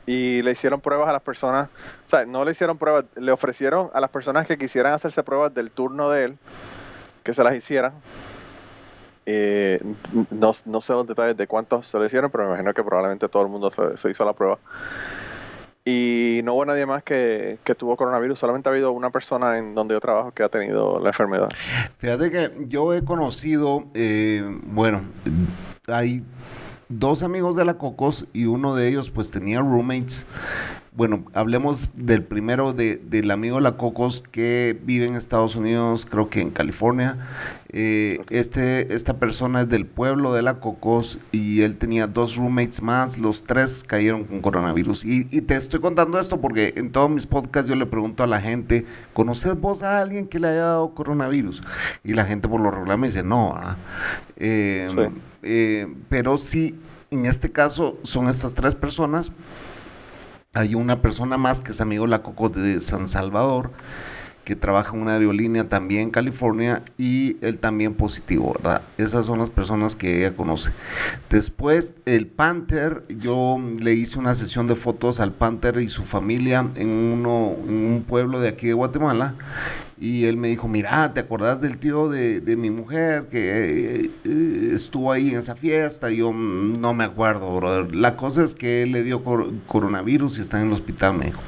y 0.04 0.42
le 0.42 0.50
hicieron 0.50 0.80
pruebas 0.80 1.08
a 1.08 1.12
las 1.12 1.22
personas, 1.22 1.68
o 2.08 2.10
sea, 2.10 2.26
no 2.26 2.44
le 2.44 2.50
hicieron 2.50 2.76
pruebas, 2.76 3.04
le 3.14 3.30
ofrecieron 3.30 3.88
a 3.94 4.00
las 4.00 4.10
personas 4.10 4.48
que 4.48 4.58
quisieran 4.58 4.94
hacerse 4.94 5.22
pruebas 5.22 5.54
del 5.54 5.70
turno 5.70 6.10
de 6.10 6.24
él, 6.24 6.38
que 7.22 7.32
se 7.34 7.44
las 7.44 7.54
hicieran. 7.54 7.92
Eh, 9.26 9.80
no, 10.30 10.52
no 10.66 10.80
sé 10.80 10.92
los 10.92 11.06
detalles 11.06 11.36
de 11.36 11.46
cuántos 11.46 11.86
se 11.86 11.98
lo 11.98 12.04
hicieron, 12.04 12.30
pero 12.30 12.44
me 12.44 12.50
imagino 12.50 12.74
que 12.74 12.82
probablemente 12.82 13.28
todo 13.28 13.42
el 13.42 13.48
mundo 13.48 13.70
se, 13.70 13.96
se 13.96 14.10
hizo 14.10 14.24
la 14.24 14.32
prueba. 14.32 14.58
Y 15.84 16.42
no 16.44 16.54
hubo 16.54 16.64
nadie 16.64 16.86
más 16.86 17.02
que, 17.02 17.58
que 17.64 17.74
tuvo 17.74 17.96
coronavirus, 17.96 18.38
solamente 18.38 18.68
ha 18.68 18.72
habido 18.72 18.92
una 18.92 19.10
persona 19.10 19.58
en 19.58 19.74
donde 19.74 19.94
yo 19.94 20.00
trabajo 20.00 20.30
que 20.30 20.44
ha 20.44 20.48
tenido 20.48 21.00
la 21.00 21.08
enfermedad. 21.08 21.48
Fíjate 21.98 22.30
que 22.30 22.52
yo 22.66 22.94
he 22.94 23.04
conocido, 23.04 23.84
eh, 23.94 24.44
bueno, 24.66 25.02
hay 25.88 26.22
dos 26.88 27.24
amigos 27.24 27.56
de 27.56 27.64
la 27.64 27.78
Cocos 27.78 28.26
y 28.32 28.46
uno 28.46 28.76
de 28.76 28.86
ellos 28.88 29.10
pues 29.10 29.32
tenía 29.32 29.58
roommates. 29.58 30.24
Bueno, 30.94 31.24
hablemos 31.32 31.88
del 31.94 32.22
primero 32.22 32.74
de, 32.74 32.96
del 32.96 33.30
amigo 33.30 33.56
de 33.56 33.62
la 33.62 33.78
Cocos 33.78 34.22
que 34.30 34.78
vive 34.84 35.06
en 35.06 35.14
Estados 35.16 35.56
Unidos, 35.56 36.04
creo 36.04 36.28
que 36.28 36.42
en 36.42 36.50
California. 36.50 37.16
Eh, 37.70 38.20
este, 38.28 38.92
esta 38.94 39.16
persona 39.18 39.62
es 39.62 39.70
del 39.70 39.86
pueblo 39.86 40.34
de 40.34 40.42
la 40.42 40.60
Cocos 40.60 41.18
y 41.32 41.62
él 41.62 41.78
tenía 41.78 42.06
dos 42.08 42.36
roommates 42.36 42.82
más, 42.82 43.16
los 43.16 43.44
tres 43.44 43.84
cayeron 43.86 44.24
con 44.24 44.42
coronavirus. 44.42 45.06
Y, 45.06 45.26
y 45.30 45.40
te 45.40 45.56
estoy 45.56 45.80
contando 45.80 46.20
esto 46.20 46.42
porque 46.42 46.74
en 46.76 46.92
todos 46.92 47.08
mis 47.08 47.24
podcasts 47.24 47.70
yo 47.70 47.74
le 47.74 47.86
pregunto 47.86 48.22
a 48.22 48.26
la 48.26 48.42
gente, 48.42 48.84
¿conoces 49.14 49.58
vos 49.58 49.82
a 49.82 49.98
alguien 49.98 50.26
que 50.26 50.38
le 50.40 50.48
haya 50.48 50.64
dado 50.64 50.94
coronavirus? 50.94 51.62
Y 52.04 52.12
la 52.12 52.26
gente 52.26 52.48
por 52.48 52.60
lo 52.60 52.70
regular 52.70 52.98
me 52.98 53.06
dice, 53.06 53.22
no, 53.22 53.54
¿verdad? 53.54 53.76
Eh, 54.36 54.88
Sí. 54.90 55.00
eh, 55.42 55.86
pero 56.10 56.36
sí, 56.36 56.78
en 57.10 57.24
este 57.24 57.50
caso 57.50 57.98
son 58.02 58.28
estas 58.28 58.52
tres 58.52 58.74
personas 58.74 59.32
hay 60.54 60.74
una 60.74 61.00
persona 61.00 61.38
más 61.38 61.60
que 61.60 61.72
es 61.72 61.80
amigo 61.80 62.04
de 62.04 62.10
la 62.10 62.22
Coco 62.22 62.48
de 62.50 62.80
San 62.80 63.08
Salvador, 63.08 63.70
que 64.44 64.56
trabaja 64.56 64.94
en 64.94 65.02
una 65.02 65.14
aerolínea 65.14 65.68
también 65.68 66.02
en 66.02 66.10
California 66.10 66.82
y 66.98 67.36
él 67.42 67.58
también 67.58 67.94
positivo, 67.94 68.54
¿verdad? 68.54 68.82
Esas 68.98 69.26
son 69.26 69.38
las 69.38 69.50
personas 69.50 69.94
que 69.94 70.18
ella 70.18 70.36
conoce. 70.36 70.72
Después, 71.30 71.94
el 72.06 72.26
Panther, 72.26 73.04
yo 73.08 73.58
le 73.78 73.94
hice 73.94 74.18
una 74.18 74.34
sesión 74.34 74.66
de 74.66 74.74
fotos 74.74 75.20
al 75.20 75.32
Panther 75.32 75.78
y 75.78 75.88
su 75.88 76.02
familia 76.02 76.68
en, 76.74 76.88
uno, 76.88 77.54
en 77.66 77.74
un 77.74 78.04
pueblo 78.06 78.40
de 78.40 78.48
aquí 78.48 78.66
de 78.66 78.72
Guatemala. 78.74 79.36
Y 80.04 80.24
él 80.24 80.36
me 80.36 80.48
dijo, 80.48 80.66
mira, 80.66 81.14
¿te 81.14 81.20
acordás 81.20 81.60
del 81.60 81.78
tío 81.78 82.08
de, 82.08 82.40
de 82.40 82.56
mi 82.56 82.70
mujer 82.70 83.28
que 83.28 84.10
eh, 84.24 84.70
estuvo 84.72 85.12
ahí 85.12 85.30
en 85.30 85.38
esa 85.38 85.54
fiesta? 85.54 86.10
Y 86.10 86.16
yo 86.16 86.32
"Mm, 86.32 86.80
no 86.80 86.92
me 86.92 87.04
acuerdo, 87.04 87.54
brother. 87.54 87.94
La 87.94 88.16
cosa 88.16 88.42
es 88.42 88.52
que 88.56 88.82
él 88.82 88.90
le 88.90 89.04
dio 89.04 89.22
cor- 89.22 89.52
coronavirus 89.68 90.38
y 90.38 90.40
está 90.42 90.60
en 90.60 90.66
el 90.66 90.72
hospital, 90.72 91.14
me 91.14 91.26
dijo. 91.26 91.40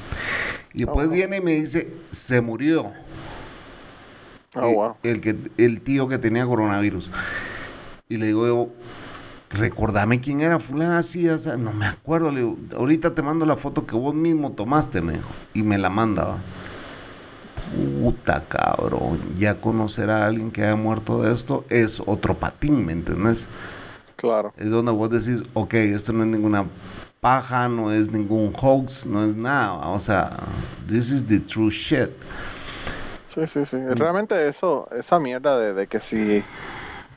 Y 0.72 0.84
después 0.84 1.08
Oh. 1.08 1.10
viene 1.10 1.38
y 1.38 1.40
me 1.40 1.50
dice, 1.54 1.88
se 2.12 2.40
murió. 2.40 2.92
Oh, 4.54 4.68
Eh, 4.68 4.72
wow. 4.72 4.94
el, 5.02 5.20
que, 5.20 5.34
el 5.56 5.80
tío 5.80 6.06
que 6.06 6.18
tenía 6.18 6.46
coronavirus. 6.46 7.10
Y 8.08 8.18
le 8.18 8.26
digo 8.26 8.46
yo, 8.46 8.68
recordame 9.50 10.20
quién 10.20 10.42
era 10.42 10.60
fulano 10.60 10.96
así, 10.96 11.28
o 11.28 11.38
sea, 11.38 11.56
no 11.56 11.72
me 11.72 11.86
acuerdo. 11.86 12.30
Le 12.30 12.42
digo, 12.42 12.56
ahorita 12.76 13.16
te 13.16 13.22
mando 13.22 13.46
la 13.46 13.56
foto 13.56 13.84
que 13.84 13.96
vos 13.96 14.14
mismo 14.14 14.52
tomaste, 14.52 15.00
me 15.00 15.14
dijo. 15.14 15.28
Y 15.54 15.64
me 15.64 15.76
la 15.76 15.90
mandaba. 15.90 16.38
Puta 18.00 18.44
cabrón, 18.48 19.36
ya 19.36 19.60
conocer 19.60 20.10
a 20.10 20.26
alguien 20.26 20.50
que 20.50 20.64
haya 20.64 20.76
muerto 20.76 21.22
de 21.22 21.32
esto 21.32 21.64
es 21.70 22.00
otro 22.04 22.34
patín, 22.34 22.84
¿me 22.84 22.92
entendés? 22.92 23.46
Claro. 24.16 24.52
Es 24.56 24.70
donde 24.70 24.92
vos 24.92 25.10
decís, 25.10 25.42
ok, 25.54 25.74
esto 25.74 26.12
no 26.12 26.22
es 26.22 26.28
ninguna 26.28 26.66
paja, 27.20 27.68
no 27.68 27.90
es 27.90 28.10
ningún 28.10 28.52
hoax, 28.54 29.06
no 29.06 29.24
es 29.24 29.34
nada. 29.34 29.88
O 29.88 29.98
sea, 29.98 30.30
this 30.86 31.10
is 31.10 31.26
the 31.26 31.40
true 31.40 31.70
shit. 31.70 32.10
Sí, 33.28 33.46
sí, 33.46 33.64
sí. 33.64 33.78
Realmente 33.78 34.48
eso, 34.48 34.88
esa 34.96 35.18
mierda 35.18 35.58
de, 35.58 35.72
de 35.74 35.86
que 35.86 36.00
si 36.00 36.44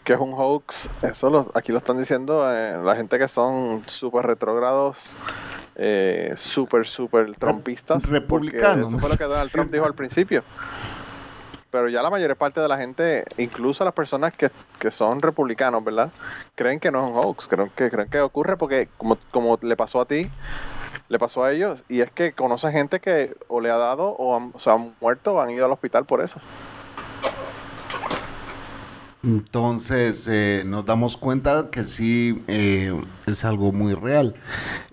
que 0.07 0.13
es 0.13 0.19
un 0.21 0.31
hoax, 0.33 0.89
eso 1.01 1.29
lo, 1.29 1.51
aquí 1.53 1.73
lo 1.73 1.79
están 1.79 1.97
diciendo 1.97 2.49
eh, 2.49 2.77
la 2.81 2.95
gente 2.95 3.19
que 3.19 3.27
son 3.27 3.83
súper 3.87 4.25
retrógrados, 4.25 5.17
eh, 5.79 6.33
súper, 6.35 6.87
súper 6.87 7.31
republicanos. 7.39 8.09
Eso 8.09 8.99
fue 8.99 9.09
lo 9.09 9.17
que 9.17 9.23
Donald 9.23 9.51
Trump 9.51 9.71
dijo 9.71 9.85
al 9.85 9.93
principio. 9.93 10.43
Pero 11.69 11.89
ya 11.89 12.01
la 12.01 12.09
mayor 12.09 12.35
parte 12.35 12.59
de 12.61 12.67
la 12.67 12.77
gente, 12.77 13.25
incluso 13.37 13.83
las 13.85 13.93
personas 13.93 14.33
que, 14.33 14.49
que 14.79 14.89
son 14.89 15.21
republicanos, 15.21 15.83
¿verdad? 15.83 16.09
Creen 16.55 16.79
que 16.79 16.89
no 16.89 17.03
es 17.03 17.11
un 17.11 17.17
hoax, 17.17 17.47
creen 17.47 17.71
que, 17.75 17.91
creen 17.91 18.09
que 18.09 18.21
ocurre 18.21 18.57
porque 18.57 18.89
como, 18.97 19.17
como 19.31 19.59
le 19.61 19.75
pasó 19.75 20.01
a 20.01 20.05
ti, 20.05 20.27
le 21.09 21.19
pasó 21.19 21.43
a 21.43 21.51
ellos, 21.51 21.83
y 21.87 22.01
es 22.01 22.11
que 22.11 22.33
conocen 22.33 22.71
gente 22.71 22.99
que 22.99 23.35
o 23.47 23.61
le 23.61 23.69
ha 23.69 23.77
dado 23.77 24.09
o, 24.09 24.35
han, 24.35 24.51
o 24.53 24.59
sea, 24.59 24.73
han 24.73 24.95
muerto 24.99 25.35
o 25.35 25.41
han 25.41 25.51
ido 25.51 25.65
al 25.65 25.71
hospital 25.71 26.05
por 26.05 26.21
eso. 26.21 26.39
Entonces 29.27 30.25
eh, 30.29 30.63
nos 30.65 30.85
damos 30.85 31.17
cuenta 31.17 31.69
que 31.69 31.83
sí 31.83 32.41
eh, 32.47 32.97
es 33.25 33.43
algo 33.43 33.73
muy 33.73 33.93
real. 33.93 34.35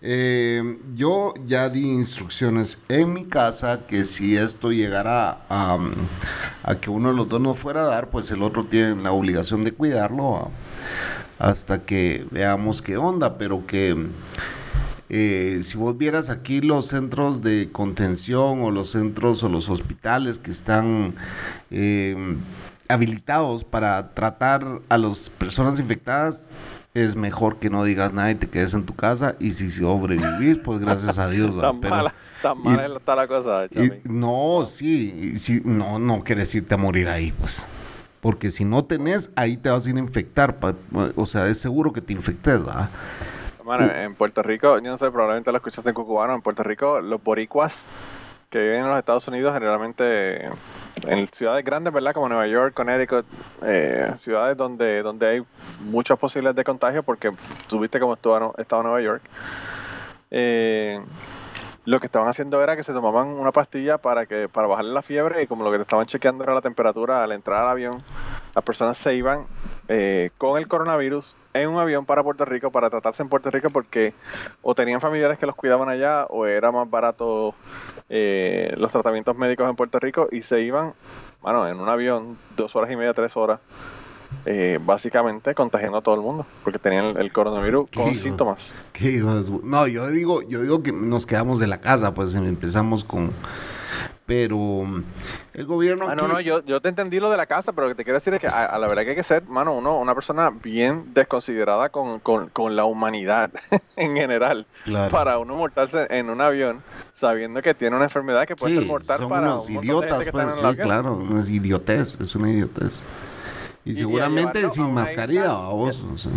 Eh, 0.03 0.81
yo 0.97 1.35
ya 1.47 1.69
di 1.69 1.83
instrucciones 1.83 2.79
en 2.89 3.13
mi 3.13 3.27
casa 3.27 3.87
que 3.87 4.05
si 4.05 4.37
esto 4.37 4.73
llegara 4.73 5.47
a, 5.49 5.79
que 6.81 6.91
uno 6.91 7.11
de 7.11 7.15
los 7.15 7.29
dos 7.29 7.41
no 7.41 7.55
fuera 7.55 7.83
a 7.83 7.87
dar, 7.87 8.11
pues 8.11 8.29
el 8.33 8.43
otro 8.43 8.65
tiene 8.65 9.01
la 9.01 9.13
obligación 9.13 9.63
de 9.63 9.71
cuidarlo 9.71 10.33
¿va? 10.33 10.51
hasta 11.39 11.85
que 11.85 12.27
veamos 12.33 12.83
qué 12.83 12.97
onda, 12.97 13.39
pero 13.39 13.65
que... 13.69 14.09
Eh, 15.11 15.61
si 15.63 15.77
vos 15.77 15.97
vieras 15.97 16.29
aquí 16.29 16.61
los 16.61 16.87
centros 16.87 17.41
de 17.43 17.69
contención 17.71 18.63
o 18.63 18.73
los 18.73 18.91
centros 18.91 19.45
o 19.45 19.49
los 19.49 19.69
hospitales 19.69 20.39
que 20.41 20.51
están 20.51 21.15
habilitados 22.89 23.65
para 23.65 24.15
tratar 24.15 24.81
a 24.89 24.99
las 24.99 25.31
personas 25.31 25.79
infectadas, 25.79 26.51
es 26.95 27.17
mejor 27.17 27.57
que 27.57 27.71
no 27.71 27.83
digas 27.85 28.13
nada 28.13 28.31
y 28.31 28.35
te 28.37 28.49
quedes 28.49 28.73
en 28.75 28.85
tu 28.85 28.95
casa 28.95 29.35
y 29.41 29.51
si 29.53 29.71
sobrevivís, 29.71 30.59
pues 30.59 30.79
gracias 30.79 31.19
a 31.19 31.29
Dios. 31.29 31.59
Tan 31.61 31.81
Pero- 31.81 31.97
mala, 31.97 32.15
tan 32.43 32.59
y- 32.59 32.69
mala 32.69 32.97
está 32.99 33.17
la 33.17 33.27
cosa, 33.27 33.67
y- 33.67 34.01
no, 34.05 34.65
sí, 34.67 35.35
sí, 35.39 35.61
no, 35.65 35.99
no 35.99 36.23
quieres 36.23 36.55
irte 36.55 36.75
a 36.75 36.77
morir 36.79 37.09
ahí, 37.09 37.33
pues. 37.33 37.67
Porque 38.21 38.51
si 38.51 38.65
no 38.65 38.85
tenés, 38.85 39.31
ahí 39.37 39.57
te 39.59 39.69
vas 39.71 39.87
a 39.87 39.91
ir 39.91 39.97
a 39.97 39.99
infectar. 39.99 40.57
pa- 40.57 40.75
o 41.17 41.27
sea, 41.27 41.47
es 41.49 41.59
seguro 41.59 41.93
que 41.93 42.01
te 42.01 42.13
infectes, 42.13 42.65
¿verdad? 42.65 42.89
Mano, 43.67 43.91
en 43.91 44.15
Puerto 44.15 44.43
Rico, 44.43 44.77
yo 44.79 44.83
no 44.91 44.97
sé, 44.99 45.11
probablemente 45.11 45.51
lo 45.51 45.57
escuchaste 45.59 45.89
en 45.89 45.95
Cucubano, 45.95 46.35
en 46.35 46.43
Puerto 46.43 46.63
Rico, 46.63 47.01
los 47.01 47.23
boricuas 47.23 47.87
que 48.55 48.61
viven 48.61 48.83
en 48.83 48.89
los 48.89 48.99
Estados 49.01 49.27
Unidos, 49.27 49.53
generalmente 49.53 50.47
en 51.09 51.29
ciudades 51.33 51.65
grandes, 51.65 51.93
¿verdad? 51.93 52.15
Como 52.15 52.29
Nueva 52.29 52.47
York, 52.47 52.73
Connecticut, 52.73 53.27
eh, 53.63 54.13
ciudades 54.17 54.57
donde, 54.57 55.03
donde 55.03 55.27
hay 55.27 55.45
muchas 55.81 56.17
posibilidades 56.17 56.55
de 56.55 56.63
contagio, 56.63 57.03
porque 57.03 57.33
tú 57.67 57.81
viste 57.81 57.99
cómo 57.99 58.15
estuvo, 58.15 58.55
estaba 58.57 58.85
Nueva 58.85 59.01
York. 59.01 59.23
Eh, 60.31 61.01
lo 61.85 61.99
que 61.99 62.07
estaban 62.07 62.29
haciendo 62.29 62.63
era 62.63 62.77
que 62.77 62.85
se 62.85 62.93
tomaban 62.93 63.27
una 63.27 63.51
pastilla 63.51 63.99
para 63.99 64.25
que 64.27 64.49
para 64.49 64.69
bajarle 64.69 64.93
la 64.93 65.03
fiebre 65.03 65.43
y 65.43 65.49
como 65.49 65.65
lo 65.65 65.73
que 65.73 65.79
te 65.79 65.83
estaban 65.83 66.07
chequeando 66.07 66.45
era 66.45 66.55
la 66.55 66.63
temperatura 66.63 67.25
al 67.25 67.33
entrar 67.33 67.61
al 67.61 67.71
avión, 67.71 68.05
las 68.55 68.63
personas 68.63 68.97
se 68.99 69.17
iban 69.17 69.49
eh, 69.89 70.31
con 70.39 70.59
el 70.59 70.67
coronavirus 70.67 71.37
en 71.53 71.69
un 71.69 71.79
avión 71.79 72.07
para 72.07 72.23
Puerto 72.23 72.45
Rico 72.45 72.71
para 72.71 72.89
tratarse 72.89 73.23
en 73.23 73.29
Puerto 73.29 73.51
Rico 73.51 73.69
porque 73.71 74.15
o 74.63 74.75
tenían 74.75 75.01
familiares 75.01 75.39
que 75.39 75.47
los 75.47 75.55
cuidaban 75.55 75.89
allá 75.89 76.25
o 76.27 76.47
era 76.47 76.73
más 76.73 76.89
barato 76.89 77.55
eh, 78.09 78.73
los 78.79 78.91
tratamientos 78.91 79.37
médicos 79.37 79.69
en 79.69 79.77
Puerto 79.77 79.99
Rico 79.99 80.29
y 80.33 80.43
se 80.43 80.63
iban, 80.63 80.95
bueno, 81.43 81.69
en 81.69 81.79
un 81.81 81.89
avión 81.89 82.39
dos 82.57 82.75
horas 82.77 82.91
y 82.91 82.97
media, 82.97 83.13
tres 83.13 83.37
horas, 83.37 83.61
eh, 84.47 84.79
básicamente 84.83 85.55
contagiando 85.55 85.99
a 85.99 86.01
todo 86.01 86.15
el 86.15 86.23
mundo 86.23 86.47
porque 86.63 86.79
tenían 86.79 87.05
el, 87.05 87.17
el 87.19 87.33
coronavirus 87.33 87.89
con 87.95 88.09
hijo. 88.09 88.23
síntomas. 88.23 88.75
No, 89.63 89.87
yo 89.87 90.09
digo, 90.09 90.43
yo 90.43 90.63
digo 90.63 90.83
que 90.83 90.93
nos 90.93 91.27
quedamos 91.27 91.61
de 91.61 91.67
la 91.67 91.81
casa, 91.81 92.15
pues 92.15 92.35
empezamos 92.35 93.05
con. 93.05 93.33
Pero 94.27 94.57
mm, 94.57 95.05
el 95.53 95.67
gobierno. 95.67 96.07
Ah, 96.09 96.15
no, 96.15 96.27
no, 96.27 96.41
yo, 96.41 96.65
yo 96.65 96.81
te 96.81 96.89
entendí 96.89 97.21
lo 97.21 97.31
de 97.31 97.37
la 97.37 97.45
casa, 97.45 97.73
pero 97.73 97.87
lo 97.87 97.93
que 97.93 97.97
te 97.97 98.05
quiero 98.05 98.19
decir 98.19 98.33
es 98.33 98.41
que 98.41 98.47
a, 98.49 98.65
a 98.65 98.79
la 98.79 98.87
verdad 98.87 99.03
que 99.03 99.11
hay 99.11 99.17
que 99.17 99.23
ser, 99.23 99.45
mano, 99.45 99.75
uno, 99.75 99.99
una 99.99 100.15
persona 100.15 100.49
bien 100.51 101.13
desconsiderada 101.13 101.91
con, 101.91 102.21
con, 102.21 102.49
con 102.49 102.75
la 102.75 102.87
humanidad 102.87 103.51
en 103.97 104.17
general. 104.17 104.67
Claro. 104.85 105.11
Para 105.11 105.39
uno 105.39 105.57
mortarse 105.57 106.07
en 106.09 106.31
un 106.31 106.41
avión 106.41 106.83
sabiendo 107.15 107.61
que 107.61 107.75
tiene 107.75 107.97
una 107.97 108.07
enfermedad 108.07 108.47
que 108.47 108.57
puede 108.57 108.75
Sí, 108.75 108.81
ser 108.81 108.89
mortal 108.89 109.19
son 109.19 109.29
para 109.29 109.43
unos 109.43 109.69
un 109.69 109.75
idiotas, 109.75 110.29
pues, 110.31 110.55
sí, 110.55 110.77
claro, 110.77 111.23
es 111.39 111.49
idiotez, 111.51 112.19
es 112.21 112.35
una 112.35 112.51
idiotez. 112.51 113.01
Y, 113.85 113.93
a 113.93 113.97
seguramente 113.97 114.65
a 114.65 114.71
sin 114.71 114.91
mascarilla, 114.93 115.43
isla, 115.43 115.69
vos. 115.69 116.03
o 116.15 116.17
sea. 116.17 116.33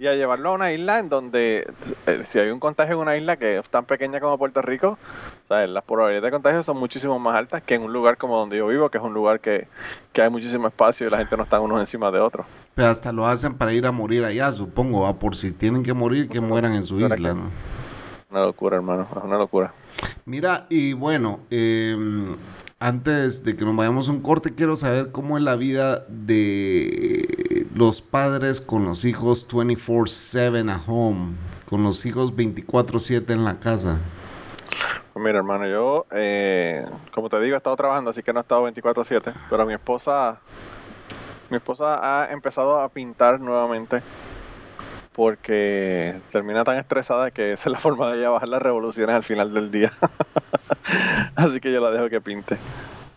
Y 0.00 0.06
a 0.06 0.14
llevarlo 0.14 0.48
a 0.48 0.52
una 0.54 0.72
isla 0.72 0.98
en 0.98 1.10
donde, 1.10 1.70
eh, 2.06 2.22
si 2.26 2.38
hay 2.38 2.48
un 2.50 2.58
contagio 2.58 2.94
en 2.94 3.00
una 3.00 3.18
isla 3.18 3.36
que 3.36 3.58
es 3.58 3.68
tan 3.68 3.84
pequeña 3.84 4.18
como 4.18 4.38
Puerto 4.38 4.62
Rico, 4.62 4.96
¿sabes? 5.46 5.68
las 5.68 5.84
probabilidades 5.84 6.24
de 6.24 6.30
contagio 6.30 6.62
son 6.62 6.78
muchísimo 6.78 7.18
más 7.18 7.36
altas 7.36 7.62
que 7.62 7.74
en 7.74 7.82
un 7.82 7.92
lugar 7.92 8.16
como 8.16 8.38
donde 8.38 8.56
yo 8.56 8.66
vivo, 8.66 8.88
que 8.88 8.96
es 8.96 9.04
un 9.04 9.12
lugar 9.12 9.40
que, 9.40 9.68
que 10.14 10.22
hay 10.22 10.30
muchísimo 10.30 10.68
espacio 10.68 11.06
y 11.06 11.10
la 11.10 11.18
gente 11.18 11.36
no 11.36 11.42
está 11.42 11.60
unos 11.60 11.80
encima 11.80 12.10
de 12.10 12.18
otros. 12.18 12.46
Pero 12.74 12.88
hasta 12.88 13.12
lo 13.12 13.26
hacen 13.26 13.52
para 13.52 13.74
ir 13.74 13.84
a 13.86 13.92
morir 13.92 14.24
allá, 14.24 14.50
supongo, 14.52 15.02
¿va? 15.02 15.18
por 15.18 15.36
si 15.36 15.52
tienen 15.52 15.82
que 15.82 15.92
morir, 15.92 16.30
que 16.30 16.40
mueran 16.40 16.72
en 16.72 16.86
su 16.86 16.98
isla, 16.98 17.14
que- 17.16 17.22
¿no? 17.22 17.50
Una 18.30 18.40
locura, 18.46 18.76
hermano, 18.76 19.06
es 19.14 19.22
una 19.22 19.36
locura. 19.36 19.74
Mira, 20.24 20.64
y 20.70 20.94
bueno, 20.94 21.40
eh, 21.50 21.94
antes 22.78 23.44
de 23.44 23.54
que 23.54 23.66
nos 23.66 23.76
vayamos 23.76 24.08
a 24.08 24.12
un 24.12 24.22
corte, 24.22 24.54
quiero 24.54 24.76
saber 24.76 25.10
cómo 25.12 25.36
es 25.36 25.44
la 25.44 25.56
vida 25.56 26.06
de 26.08 27.49
los 27.80 28.02
padres 28.02 28.60
con 28.60 28.84
los 28.84 29.06
hijos 29.06 29.48
24/7 29.48 30.70
at 30.70 30.82
home, 30.86 31.36
con 31.64 31.82
los 31.82 32.04
hijos 32.04 32.36
24/7 32.36 33.32
en 33.32 33.42
la 33.42 33.58
casa. 33.58 34.00
Pues 35.14 35.24
mira, 35.24 35.38
hermano, 35.38 35.66
yo, 35.66 36.04
eh, 36.10 36.84
como 37.14 37.30
te 37.30 37.40
digo, 37.40 37.54
he 37.54 37.56
estado 37.56 37.76
trabajando, 37.76 38.10
así 38.10 38.22
que 38.22 38.34
no 38.34 38.40
he 38.40 38.42
estado 38.42 38.64
24/7, 38.64 39.32
pero 39.48 39.64
mi 39.64 39.72
esposa, 39.72 40.40
mi 41.48 41.56
esposa 41.56 41.98
ha 42.02 42.30
empezado 42.30 42.82
a 42.82 42.90
pintar 42.90 43.40
nuevamente 43.40 44.02
porque 45.14 46.20
termina 46.30 46.64
tan 46.64 46.76
estresada 46.76 47.30
que 47.30 47.54
esa 47.54 47.70
es 47.70 47.72
la 47.72 47.78
forma 47.78 48.12
de 48.12 48.18
ella 48.18 48.28
bajar 48.28 48.50
las 48.50 48.60
revoluciones 48.60 49.16
al 49.16 49.24
final 49.24 49.54
del 49.54 49.70
día. 49.70 49.90
así 51.34 51.60
que 51.60 51.72
yo 51.72 51.80
la 51.80 51.90
dejo 51.90 52.10
que 52.10 52.20
pinte. 52.20 52.58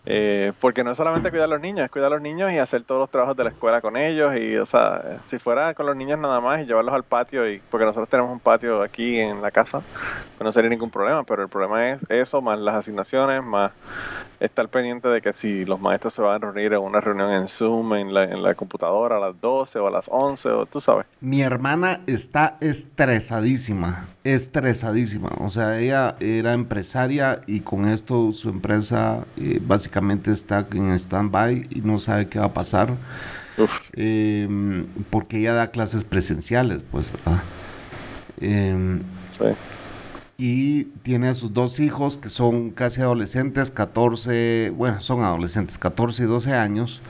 Eh, 0.06 0.52
porque 0.60 0.84
no 0.84 0.90
es 0.90 0.98
solamente 0.98 1.30
cuidar 1.30 1.46
a 1.46 1.54
los 1.54 1.60
niños, 1.60 1.84
es 1.84 1.90
cuidar 1.90 2.08
a 2.08 2.16
los 2.16 2.22
niños 2.22 2.52
y 2.52 2.58
hacer 2.58 2.82
todos 2.82 3.00
los 3.00 3.10
trabajos 3.10 3.36
de 3.36 3.44
la 3.44 3.50
escuela 3.50 3.80
con 3.80 3.96
ellos. 3.96 4.36
Y, 4.36 4.56
o 4.56 4.66
sea, 4.66 5.20
si 5.24 5.38
fuera 5.38 5.72
con 5.74 5.86
los 5.86 5.96
niños 5.96 6.18
nada 6.18 6.40
más 6.40 6.60
y 6.60 6.66
llevarlos 6.66 6.94
al 6.94 7.04
patio, 7.04 7.48
y 7.50 7.60
porque 7.70 7.86
nosotros 7.86 8.08
tenemos 8.08 8.30
un 8.30 8.40
patio 8.40 8.82
aquí 8.82 9.18
en 9.18 9.40
la 9.40 9.50
casa, 9.50 9.80
pues 10.36 10.44
no 10.44 10.52
sería 10.52 10.68
ningún 10.68 10.90
problema. 10.90 11.24
Pero 11.24 11.42
el 11.42 11.48
problema 11.48 11.90
es 11.90 12.00
eso, 12.10 12.42
más 12.42 12.58
las 12.58 12.74
asignaciones, 12.74 13.42
más 13.42 13.72
estar 14.40 14.68
pendiente 14.68 15.08
de 15.08 15.22
que 15.22 15.32
si 15.32 15.64
los 15.64 15.80
maestros 15.80 16.12
se 16.12 16.20
van 16.20 16.34
a 16.34 16.38
reunir 16.38 16.74
en 16.74 16.80
una 16.80 17.00
reunión 17.00 17.30
en 17.30 17.48
Zoom, 17.48 17.94
en 17.94 18.12
la, 18.12 18.54
computadora 18.54 19.16
a 19.16 19.20
las 19.20 19.40
12 19.40 19.78
o 19.78 19.86
a 19.86 19.90
las 19.90 20.06
11, 20.08 20.48
o 20.50 20.66
tú 20.66 20.80
sabes. 20.80 21.06
Mi 21.20 21.40
hermana 21.40 22.02
está 22.06 22.58
estresadísima, 22.60 24.06
estresadísima. 24.22 25.30
O 25.40 25.48
sea, 25.48 25.78
ella 25.80 26.16
era 26.20 26.52
empresaria 26.52 27.40
y 27.46 27.60
con 27.60 27.88
esto 27.88 28.32
su 28.32 28.50
empresa 28.50 29.24
eh, 29.36 29.60
básicamente 29.62 29.93
está 30.32 30.66
en 30.72 30.90
stand-by 30.92 31.68
y 31.70 31.80
no 31.82 31.98
sabe 31.98 32.28
qué 32.28 32.38
va 32.38 32.46
a 32.46 32.54
pasar. 32.54 32.96
Eh, 33.92 34.48
porque 35.10 35.38
ella 35.38 35.54
da 35.54 35.70
clases 35.70 36.04
presenciales, 36.04 36.80
pues, 36.90 37.12
¿verdad? 37.12 37.42
Eh, 38.40 39.00
Sí. 39.30 39.44
y 40.36 40.84
tiene 41.02 41.28
a 41.28 41.34
sus 41.34 41.52
dos 41.52 41.78
hijos 41.80 42.16
que 42.16 42.28
son 42.28 42.70
casi 42.70 43.00
adolescentes, 43.00 43.70
14, 43.70 44.72
bueno, 44.76 45.00
son 45.00 45.22
adolescentes, 45.22 45.78
14 45.78 46.24
y 46.24 46.26
12 46.26 46.52
años, 46.52 47.00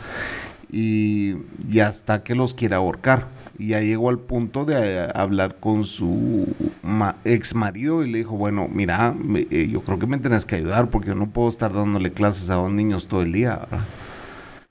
y, 0.70 1.36
y 1.68 1.80
hasta 1.80 2.22
que 2.22 2.34
los 2.34 2.52
quiere 2.54 2.74
ahorcar. 2.74 3.28
Y 3.58 3.68
ya 3.68 3.80
llegó 3.80 4.08
al 4.10 4.18
punto 4.18 4.64
de 4.64 5.04
eh, 5.04 5.08
hablar 5.14 5.56
con 5.60 5.84
su 5.84 6.46
ma- 6.82 7.16
ex 7.24 7.54
marido 7.54 8.04
y 8.04 8.10
le 8.10 8.18
dijo, 8.18 8.36
bueno, 8.36 8.68
mira, 8.68 9.12
me- 9.12 9.46
eh, 9.50 9.68
yo 9.70 9.82
creo 9.84 9.98
que 9.98 10.06
me 10.06 10.18
tenés 10.18 10.44
que 10.44 10.56
ayudar 10.56 10.90
porque 10.90 11.08
yo 11.08 11.14
no 11.14 11.30
puedo 11.30 11.48
estar 11.48 11.72
dándole 11.72 12.12
clases 12.12 12.50
a 12.50 12.54
dos 12.56 12.72
niños 12.72 13.06
todo 13.08 13.22
el 13.22 13.32
día, 13.32 13.56
¿verdad? 13.70 13.84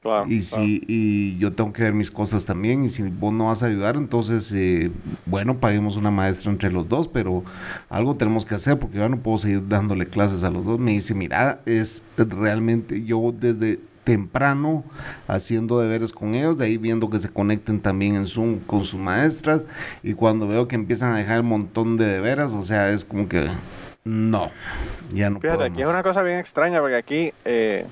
Claro, 0.01 0.29
Y 0.29 0.43
claro. 0.49 0.71
si 0.71 0.81
y 0.87 1.37
yo 1.37 1.51
tengo 1.53 1.73
que 1.73 1.83
ver 1.83 1.93
mis 1.93 2.09
cosas 2.09 2.45
también 2.45 2.85
y 2.85 2.89
si 2.89 3.03
vos 3.03 3.33
no 3.33 3.47
vas 3.47 3.61
a 3.61 3.65
ayudar, 3.65 3.97
entonces 3.97 4.49
eh, 4.53 4.89
bueno, 5.25 5.59
paguemos 5.59 5.97
una 5.97 6.11
maestra 6.11 6.49
entre 6.49 6.71
los 6.71 6.87
dos, 6.87 7.09
pero 7.09 7.43
algo 7.89 8.15
tenemos 8.15 8.45
que 8.45 8.55
hacer 8.55 8.79
porque 8.79 8.97
yo 8.99 9.09
no 9.09 9.17
puedo 9.21 9.37
seguir 9.37 9.67
dándole 9.67 10.07
clases 10.07 10.43
a 10.43 10.49
los 10.49 10.63
dos. 10.63 10.79
Me 10.79 10.91
dice, 10.91 11.13
mira, 11.13 11.61
es 11.65 12.03
realmente 12.15 13.03
yo 13.03 13.33
desde 13.37 13.81
temprano 14.03 14.83
haciendo 15.27 15.79
deberes 15.79 16.11
con 16.11 16.35
ellos, 16.35 16.57
de 16.57 16.65
ahí 16.65 16.77
viendo 16.77 17.09
que 17.09 17.19
se 17.19 17.29
conecten 17.29 17.79
también 17.79 18.15
en 18.15 18.27
Zoom 18.27 18.59
con 18.59 18.83
sus 18.83 18.99
maestras 18.99 19.63
y 20.01 20.13
cuando 20.13 20.47
veo 20.47 20.67
que 20.67 20.75
empiezan 20.75 21.13
a 21.13 21.17
dejar 21.17 21.41
un 21.41 21.47
montón 21.47 21.97
de 21.97 22.05
deberes, 22.05 22.51
o 22.51 22.63
sea, 22.63 22.89
es 22.91 23.05
como 23.05 23.27
que 23.27 23.47
no, 24.03 24.51
ya 25.13 25.29
no 25.29 25.39
Fíjate, 25.39 25.65
aquí 25.65 25.81
es 25.81 25.87
una 25.87 26.03
cosa 26.03 26.23
bien 26.23 26.39
extraña 26.39 26.79
porque 26.79 26.95
aquí 26.95 27.33
eh, 27.45 27.85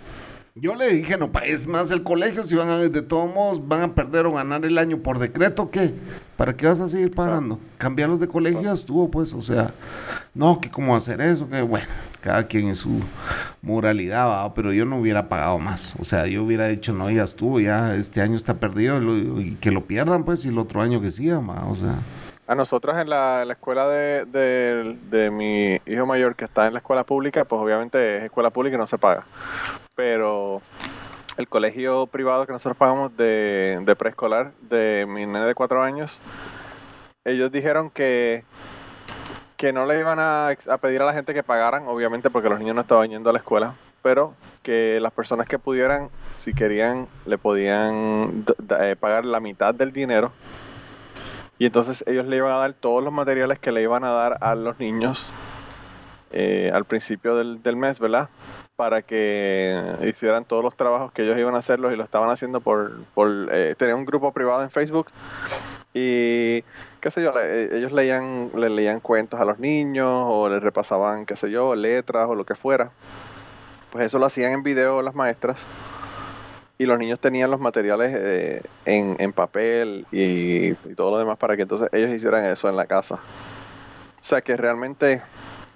Yo 0.53 0.75
le 0.75 0.91
dije, 0.91 1.17
no 1.17 1.31
pagues 1.31 1.65
más 1.65 1.91
el 1.91 2.03
colegio 2.03 2.43
si 2.43 2.55
van 2.55 2.67
a, 2.67 2.77
de 2.77 3.01
todos 3.01 3.34
modos, 3.34 3.65
van 3.70 3.84
a 3.84 3.96
perder 3.96 4.25
o 4.25 4.34
ganar 4.34 4.65
el 4.65 4.77
año 4.77 4.98
por 4.98 5.17
decreto, 5.17 5.72
¿qué? 5.72 5.93
¿Para 6.36 6.58
qué 6.58 6.67
vas 6.67 6.81
a 6.81 6.89
seguir 6.89 7.12
pagando? 7.12 7.58
Cambiarlos 7.77 8.20
de 8.20 8.27
colegio 8.27 8.62
ya 8.62 8.74
estuvo, 8.74 9.10
pues, 9.10 9.31
o 9.31 9.41
sea, 9.41 9.74
no, 10.34 10.60
que 10.60 10.70
cómo 10.70 10.93
hacer 10.93 11.22
eso, 11.22 11.48
que 11.48 11.62
bueno, 11.62 11.88
cada 12.20 12.48
quien 12.48 12.67
en 12.67 12.75
su 12.75 13.00
moralidad, 13.62 14.27
¿va? 14.27 14.53
pero 14.53 14.74
yo 14.74 14.84
no 14.84 15.00
hubiera 15.00 15.29
pagado 15.29 15.58
más, 15.58 15.96
o 15.98 16.03
sea, 16.03 16.27
yo 16.27 16.43
hubiera 16.43 16.67
dicho, 16.67 16.91
no, 16.91 17.10
ya 17.10 17.24
estuvo, 17.24 17.62
ya 17.62 17.96
este 17.96 18.20
año 18.20 18.36
está 18.36 18.55
perdido 18.55 19.00
y 19.39 19.55
que 19.62 19.72
lo 19.72 19.86
pierdan, 19.86 20.25
pues, 20.25 20.43
y 20.43 20.50
el 20.50 20.58
otro 20.58 20.81
año 20.81 21.00
que 21.00 21.12
siga, 21.12 21.39
¿va? 21.39 21.65
o 21.65 21.77
sea, 21.77 22.00
a 22.51 22.55
nosotros 22.55 22.98
en 22.98 23.10
la, 23.10 23.43
escuela 23.50 23.88
de, 23.88 24.25
de- 24.25 25.31
mi 25.31 25.79
hijo 25.86 26.05
mayor 26.05 26.36
que 26.36 26.43
está 26.43 26.67
en 26.67 26.74
la 26.74 26.79
escuela 26.79 27.05
pública, 27.05 27.46
pues 27.46 27.62
obviamente 27.62 28.17
es 28.17 28.24
escuela 28.24 28.50
pública 28.50 28.75
y 28.75 28.77
no 28.77 28.88
se 28.88 28.98
paga. 28.98 29.24
Pero 29.96 30.62
el 31.38 31.48
colegio 31.48 32.08
privado 32.08 32.46
que 32.46 32.51
nosotros 32.51 32.75
pagamos 32.75 33.15
de, 33.15 33.79
de 33.86 33.96
preescolar 33.96 34.51
de 34.63 35.05
mi 35.08 35.25
nene 35.25 35.46
de 35.46 35.55
cuatro 35.55 35.81
años, 35.81 36.22
ellos 37.24 37.53
dijeron 37.53 37.89
que 37.89 38.43
que 39.55 39.72
no 39.72 39.86
le 39.86 40.00
iban 40.00 40.20
a, 40.20 40.50
a 40.50 40.77
pedir 40.79 41.01
a 41.03 41.05
la 41.05 41.13
gente 41.13 41.34
que 41.34 41.43
pagaran, 41.43 41.88
obviamente 41.88 42.29
porque 42.29 42.50
los 42.50 42.60
niños 42.60 42.75
no 42.75 42.81
estaban 42.81 43.10
yendo 43.10 43.29
a 43.29 43.34
la 43.34 43.39
escuela, 43.39 43.75
pero 44.01 44.34
que 44.62 45.00
las 45.00 45.13
personas 45.13 45.48
que 45.48 45.58
pudieran, 45.58 46.10
si 46.34 46.53
querían, 46.53 47.08
le 47.25 47.38
podían 47.38 48.43
eh, 48.81 48.96
pagar 49.00 49.24
la 49.25 49.39
mitad 49.39 49.74
del 49.74 49.93
dinero. 49.93 50.34
Y 51.62 51.68
entonces 51.68 52.03
ellos 52.08 52.25
le 52.25 52.38
iban 52.38 52.51
a 52.53 52.58
dar 52.58 52.74
todos 52.74 53.03
los 53.03 53.13
materiales 53.13 53.60
que 53.60 53.72
le 53.72 53.84
iban 53.84 54.03
a 54.03 54.10
dar 54.10 54.39
a 54.41 54.56
los 54.56 54.80
niños 54.80 55.32
eh, 56.32 56.72
al 56.74 56.86
principio 56.86 57.36
del, 57.36 57.62
del 57.62 57.75
mes, 57.75 58.00
¿verdad? 58.00 58.30
Para 58.75 59.03
que 59.03 59.80
hicieran 60.01 60.44
todos 60.44 60.63
los 60.63 60.75
trabajos 60.75 61.12
que 61.12 61.22
ellos 61.22 61.38
iban 61.38 61.53
a 61.53 61.60
hacerlos 61.60 61.94
y 61.94 61.98
lo 61.98 62.03
estaban 62.03 62.32
haciendo 62.32 62.62
por... 62.62 63.03
por 63.13 63.30
eh, 63.51 63.75
un 63.94 64.06
grupo 64.06 64.32
privado 64.32 64.63
en 64.63 64.72
Facebook 64.72 65.12
y 65.94 66.63
qué 67.00 67.12
sé 67.12 67.22
yo, 67.22 67.32
le- 67.32 67.77
ellos 67.77 67.91
leían, 67.91 68.50
le 68.56 68.72
leían 68.72 69.00
cuentos 69.00 69.39
a 69.39 69.46
los 69.46 69.60
niños 69.60 70.09
o 70.09 70.50
les 70.50 70.64
repasaban, 70.64 71.27
qué 71.27 71.35
sé 71.35 71.51
yo, 71.51 71.75
letras 71.75 72.27
o 72.27 72.33
lo 72.33 72.44
que 72.44 72.55
fuera. 72.55 72.90
Pues 73.92 74.07
eso 74.07 74.18
lo 74.18 74.25
hacían 74.25 74.51
en 74.53 74.64
video 74.64 75.03
las 75.03 75.14
maestras 75.14 75.68
y 76.81 76.85
los 76.87 76.98
niños 76.98 77.20
tenían 77.20 77.51
los 77.51 77.59
materiales 77.59 78.11
eh, 78.17 78.61
en, 78.85 79.15
en 79.20 79.33
papel 79.33 80.07
y, 80.11 80.72
y 80.72 80.96
todo 80.96 81.11
lo 81.11 81.20
demás 81.20 81.37
para 81.37 81.55
que 81.55 81.61
entonces 81.61 81.87
ellos 81.91 82.09
hicieran 82.11 82.44
eso 82.46 82.70
en 82.70 82.75
la 82.75 82.87
casa. 82.87 83.15
O 83.15 84.24
sea 84.24 84.41
que 84.41 84.57
realmente 84.57 85.22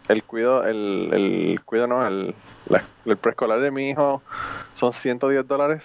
el 0.07 0.23
cuido, 0.23 0.63
el, 0.65 1.09
el 1.13 1.61
cuido 1.63 1.85
no, 1.85 2.07
el, 2.07 2.33
la- 2.67 2.83
el 3.05 3.17
preescolar 3.17 3.59
de 3.59 3.69
mi 3.69 3.89
hijo 3.89 4.23
son 4.73 4.93
110 4.93 5.47
dólares. 5.47 5.83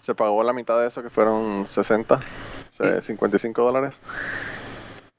Se 0.00 0.14
pagó 0.16 0.42
la 0.42 0.52
mitad 0.52 0.80
de 0.80 0.88
eso 0.88 1.00
que 1.02 1.10
fueron 1.10 1.66
60, 1.68 2.14
o 2.16 2.20
sea, 2.72 3.00
55 3.02 3.62
dólares. 3.62 4.00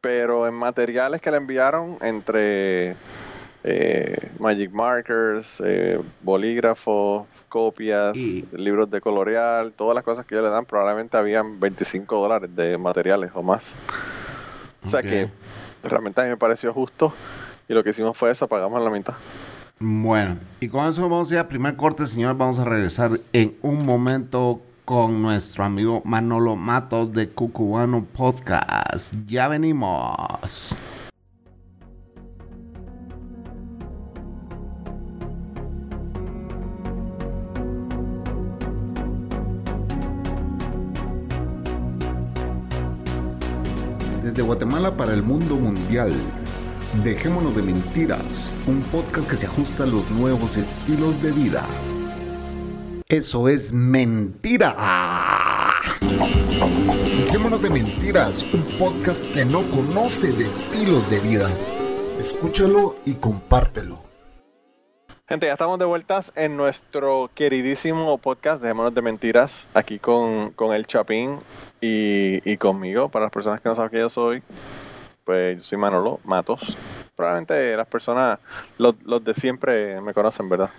Pero 0.01 0.45
en 0.47 0.55
materiales 0.55 1.21
que 1.21 1.31
le 1.31 1.38
enviaron 1.38 1.97
entre 2.01 2.95
eh, 3.63 4.30
Magic 4.39 4.72
Markers, 4.72 5.62
eh, 5.65 6.00
bolígrafos, 6.22 7.28
copias, 7.50 8.15
Y- 8.15 8.45
libros 8.54 8.89
de 8.89 9.02
colorear, 9.02 9.72
todas 9.72 9.95
las 9.95 10.04
cosas 10.04 10.26
que 10.26 10.36
ellos 10.36 10.45
le 10.45 10.52
dan, 10.52 10.65
probablemente 10.65 11.17
habían 11.17 11.60
25 11.60 12.22
dólares 12.22 12.50
de 12.56 12.78
materiales 12.78 13.32
o 13.34 13.43
más. 13.43 13.76
O 14.84 14.88
sea 14.88 15.02
que 15.02 15.30
realmente 15.84 16.22
a 16.22 16.24
mí 16.24 16.30
me 16.30 16.38
pareció 16.38 16.74
justo 16.74 17.13
y 17.67 17.74
lo 17.74 17.84
que 17.84 17.89
hicimos 17.89 18.15
fue 18.17 18.32
eso, 18.32 18.48
pagamos 18.48 18.82
la 18.82 18.89
mitad. 18.89 19.13
Bueno, 19.80 20.38
y 20.60 20.67
con 20.67 20.88
eso 20.88 21.02
vamos 21.04 21.30
a 21.32 21.34
ir 21.36 21.39
a 21.39 21.48
primer 21.48 21.76
corte, 21.76 22.06
señor. 22.06 22.36
Vamos 22.36 22.60
a 22.60 22.65
regresar 22.65 23.12
en 23.34 23.56
un 23.62 23.86
momento 23.86 24.62
con 24.86 25.22
nuestro 25.22 25.63
amigo 25.63 26.02
Manolo 26.04 26.56
Matos 26.56 27.13
de 27.13 27.30
Cucubano 27.30 28.04
Podcast. 28.06 29.13
Ya 29.28 29.48
venimos. 29.48 30.76
Desde 44.39 44.47
Guatemala 44.47 44.95
para 44.95 45.13
el 45.13 45.21
mundo 45.21 45.58
mundial. 45.58 46.13
Dejémonos 47.04 47.54
de 47.58 47.62
mentiras, 47.62 48.54
un 48.67 48.82
podcast 48.84 49.30
que 49.30 49.36
se 49.36 49.47
ajusta 49.47 49.84
a 49.84 49.86
los 49.86 50.10
nuevos 50.12 50.56
estilos 50.56 51.21
de 51.21 51.34
vida. 51.34 51.65
Eso 53.10 53.49
es 53.49 53.73
mentira. 53.73 54.78
Dejémonos 57.17 57.62
de 57.62 57.69
mentiras, 57.69 58.45
un 58.54 58.63
podcast 58.80 59.21
que 59.34 59.43
no 59.43 59.62
conoce 59.71 60.32
de 60.32 60.45
estilos 60.45 61.10
de 61.10 61.19
vida. 61.19 61.49
Escúchalo 62.17 62.95
y 63.06 63.15
compártelo. 63.15 64.09
Gente, 65.29 65.45
ya 65.45 65.53
estamos 65.53 65.77
de 65.77 65.85
vueltas 65.85 66.31
en 66.35 66.57
nuestro 66.57 67.29
queridísimo 67.35 68.17
podcast 68.17 68.63
Dejémonos 68.63 68.95
de 68.95 69.03
Mentiras, 69.03 69.67
aquí 69.75 69.99
con, 69.99 70.49
con 70.53 70.73
el 70.73 70.87
Chapín 70.87 71.37
y, 71.79 72.41
y 72.51 72.57
conmigo. 72.57 73.09
Para 73.09 73.25
las 73.25 73.31
personas 73.31 73.61
que 73.61 73.69
no 73.69 73.75
saben 73.75 73.91
quién 73.91 74.01
yo 74.01 74.09
soy, 74.09 74.41
pues 75.25 75.57
yo 75.57 75.61
soy 75.61 75.77
Manolo 75.77 76.19
Matos. 76.23 76.75
Probablemente 77.15 77.77
las 77.77 77.85
personas, 77.85 78.39
los, 78.79 78.95
los 79.03 79.23
de 79.23 79.35
siempre 79.35 80.01
me 80.01 80.15
conocen, 80.15 80.49
¿verdad? 80.49 80.71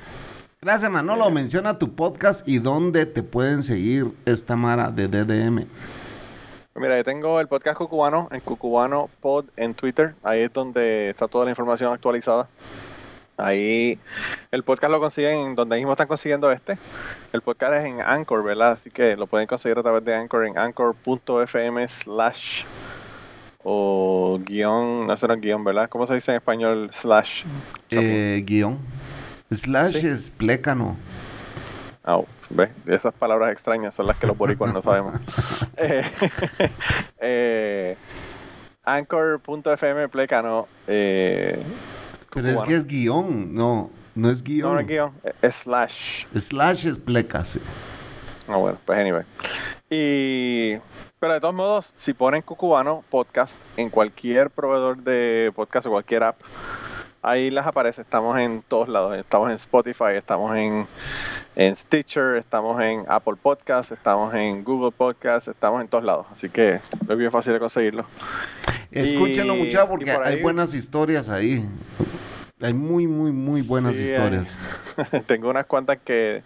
Gracias, 0.60 0.90
Manolo. 0.90 1.30
Menciona 1.30 1.78
tu 1.78 1.94
podcast 1.94 2.46
y 2.48 2.58
dónde 2.58 3.06
te 3.06 3.22
pueden 3.22 3.62
seguir 3.62 4.06
esta 4.24 4.56
mara 4.56 4.90
de 4.90 5.06
DDM. 5.06 5.68
Mira, 6.74 6.96
yo 6.96 7.04
tengo 7.04 7.38
el 7.38 7.46
podcast 7.46 7.78
Cucubano 7.78 8.26
en 8.32 8.40
Cucubano 8.40 9.10
Pod 9.20 9.44
en 9.56 9.74
Twitter. 9.74 10.16
Ahí 10.24 10.40
es 10.40 10.52
donde 10.52 11.10
está 11.10 11.28
toda 11.28 11.44
la 11.44 11.52
información 11.52 11.92
actualizada. 11.92 12.48
Ahí 13.40 13.98
el 14.50 14.62
podcast 14.62 14.90
lo 14.90 15.00
consiguen 15.00 15.38
en 15.38 15.54
donde 15.54 15.76
mismo 15.76 15.92
están 15.92 16.06
consiguiendo 16.08 16.50
este. 16.52 16.78
El 17.32 17.40
podcast 17.42 17.74
es 17.74 17.84
en 17.86 18.00
Anchor, 18.00 18.42
¿verdad? 18.44 18.72
Así 18.72 18.90
que 18.90 19.16
lo 19.16 19.26
pueden 19.26 19.46
conseguir 19.46 19.78
a 19.78 19.82
través 19.82 20.04
de 20.04 20.14
Anchor 20.14 20.46
en 20.46 20.58
anchor.fm 20.58 21.88
slash 21.88 22.64
o 23.62 24.38
guion, 24.42 25.06
no 25.06 25.16
sé, 25.16 25.28
no 25.28 25.36
guion, 25.36 25.64
¿verdad? 25.64 25.88
¿Cómo 25.88 26.06
se 26.06 26.14
dice 26.14 26.30
en 26.32 26.36
español 26.38 26.90
slash? 26.92 27.44
Eh, 27.90 28.42
guion. 28.46 28.78
Slash 29.50 30.00
Sí. 30.00 30.06
es 30.06 30.30
plécano. 30.30 30.96
Au, 32.04 32.26
¿ves? 32.48 32.70
Esas 32.86 33.12
palabras 33.12 33.52
extrañas 33.52 33.94
son 33.94 34.06
las 34.06 34.16
que 34.18 34.26
los 34.26 34.36
boricuas 34.36 34.72
no 34.72 34.82
sabemos. 34.82 35.14
Eh, 35.76 36.02
eh, 37.20 37.96
Anchor.fm 38.84 40.08
Plecano. 40.08 40.68
Eh, 40.86 41.62
Pero 42.32 42.48
es 42.48 42.62
que 42.62 42.74
es 42.74 42.86
guion, 42.86 43.52
no, 43.52 43.90
no 44.14 44.30
es 44.30 44.42
guion. 44.42 44.68
No, 44.68 44.74
no 44.74 44.80
es 44.80 44.86
guion, 44.86 45.12
es 45.42 45.54
slash. 45.56 46.26
Slash 46.34 46.86
es 46.86 46.98
pleca, 46.98 47.44
sí. 47.44 47.60
Ah, 48.48 48.56
bueno, 48.56 48.78
pues 48.84 48.98
anyway. 48.98 49.24
Y. 49.88 50.76
Pero 51.18 51.34
de 51.34 51.40
todos 51.40 51.54
modos, 51.54 51.92
si 51.96 52.14
ponen 52.14 52.40
Cucubano 52.40 53.04
Podcast 53.10 53.54
en 53.76 53.90
cualquier 53.90 54.48
proveedor 54.48 54.96
de 55.02 55.52
podcast 55.54 55.86
o 55.86 55.90
cualquier 55.90 56.22
app, 56.22 56.40
ahí 57.22 57.50
las 57.50 57.66
aparece. 57.66 58.02
Estamos 58.02 58.38
en 58.38 58.62
todos 58.66 58.88
lados. 58.88 59.16
Estamos 59.16 59.48
en 59.50 59.56
Spotify, 59.56 60.14
estamos 60.16 60.56
en, 60.56 60.86
en 61.56 61.76
Stitcher, 61.76 62.36
estamos 62.36 62.80
en 62.80 63.04
Apple 63.08 63.34
Podcast, 63.40 63.92
estamos 63.92 64.32
en 64.34 64.64
Google 64.64 64.92
Podcast, 64.92 65.48
estamos 65.48 65.80
en 65.80 65.88
todos 65.88 66.04
lados. 66.04 66.26
Así 66.30 66.48
que 66.48 66.80
es 67.08 67.16
bien 67.16 67.30
fácil 67.30 67.52
de 67.52 67.60
conseguirlo. 67.60 68.04
Escúchenlo, 68.90 69.54
muchachos, 69.56 69.88
porque 69.88 70.12
por 70.12 70.26
hay 70.26 70.42
buenas 70.42 70.74
historias 70.74 71.28
ahí. 71.28 71.64
Hay 72.62 72.74
muy, 72.74 73.06
muy, 73.06 73.32
muy 73.32 73.62
buenas 73.62 73.96
Sí, 73.96 74.04
historias. 74.04 74.48
eh, 75.12 75.22
tengo 75.26 75.48
unas 75.48 75.64
cuantas 75.64 75.98
que, 76.04 76.42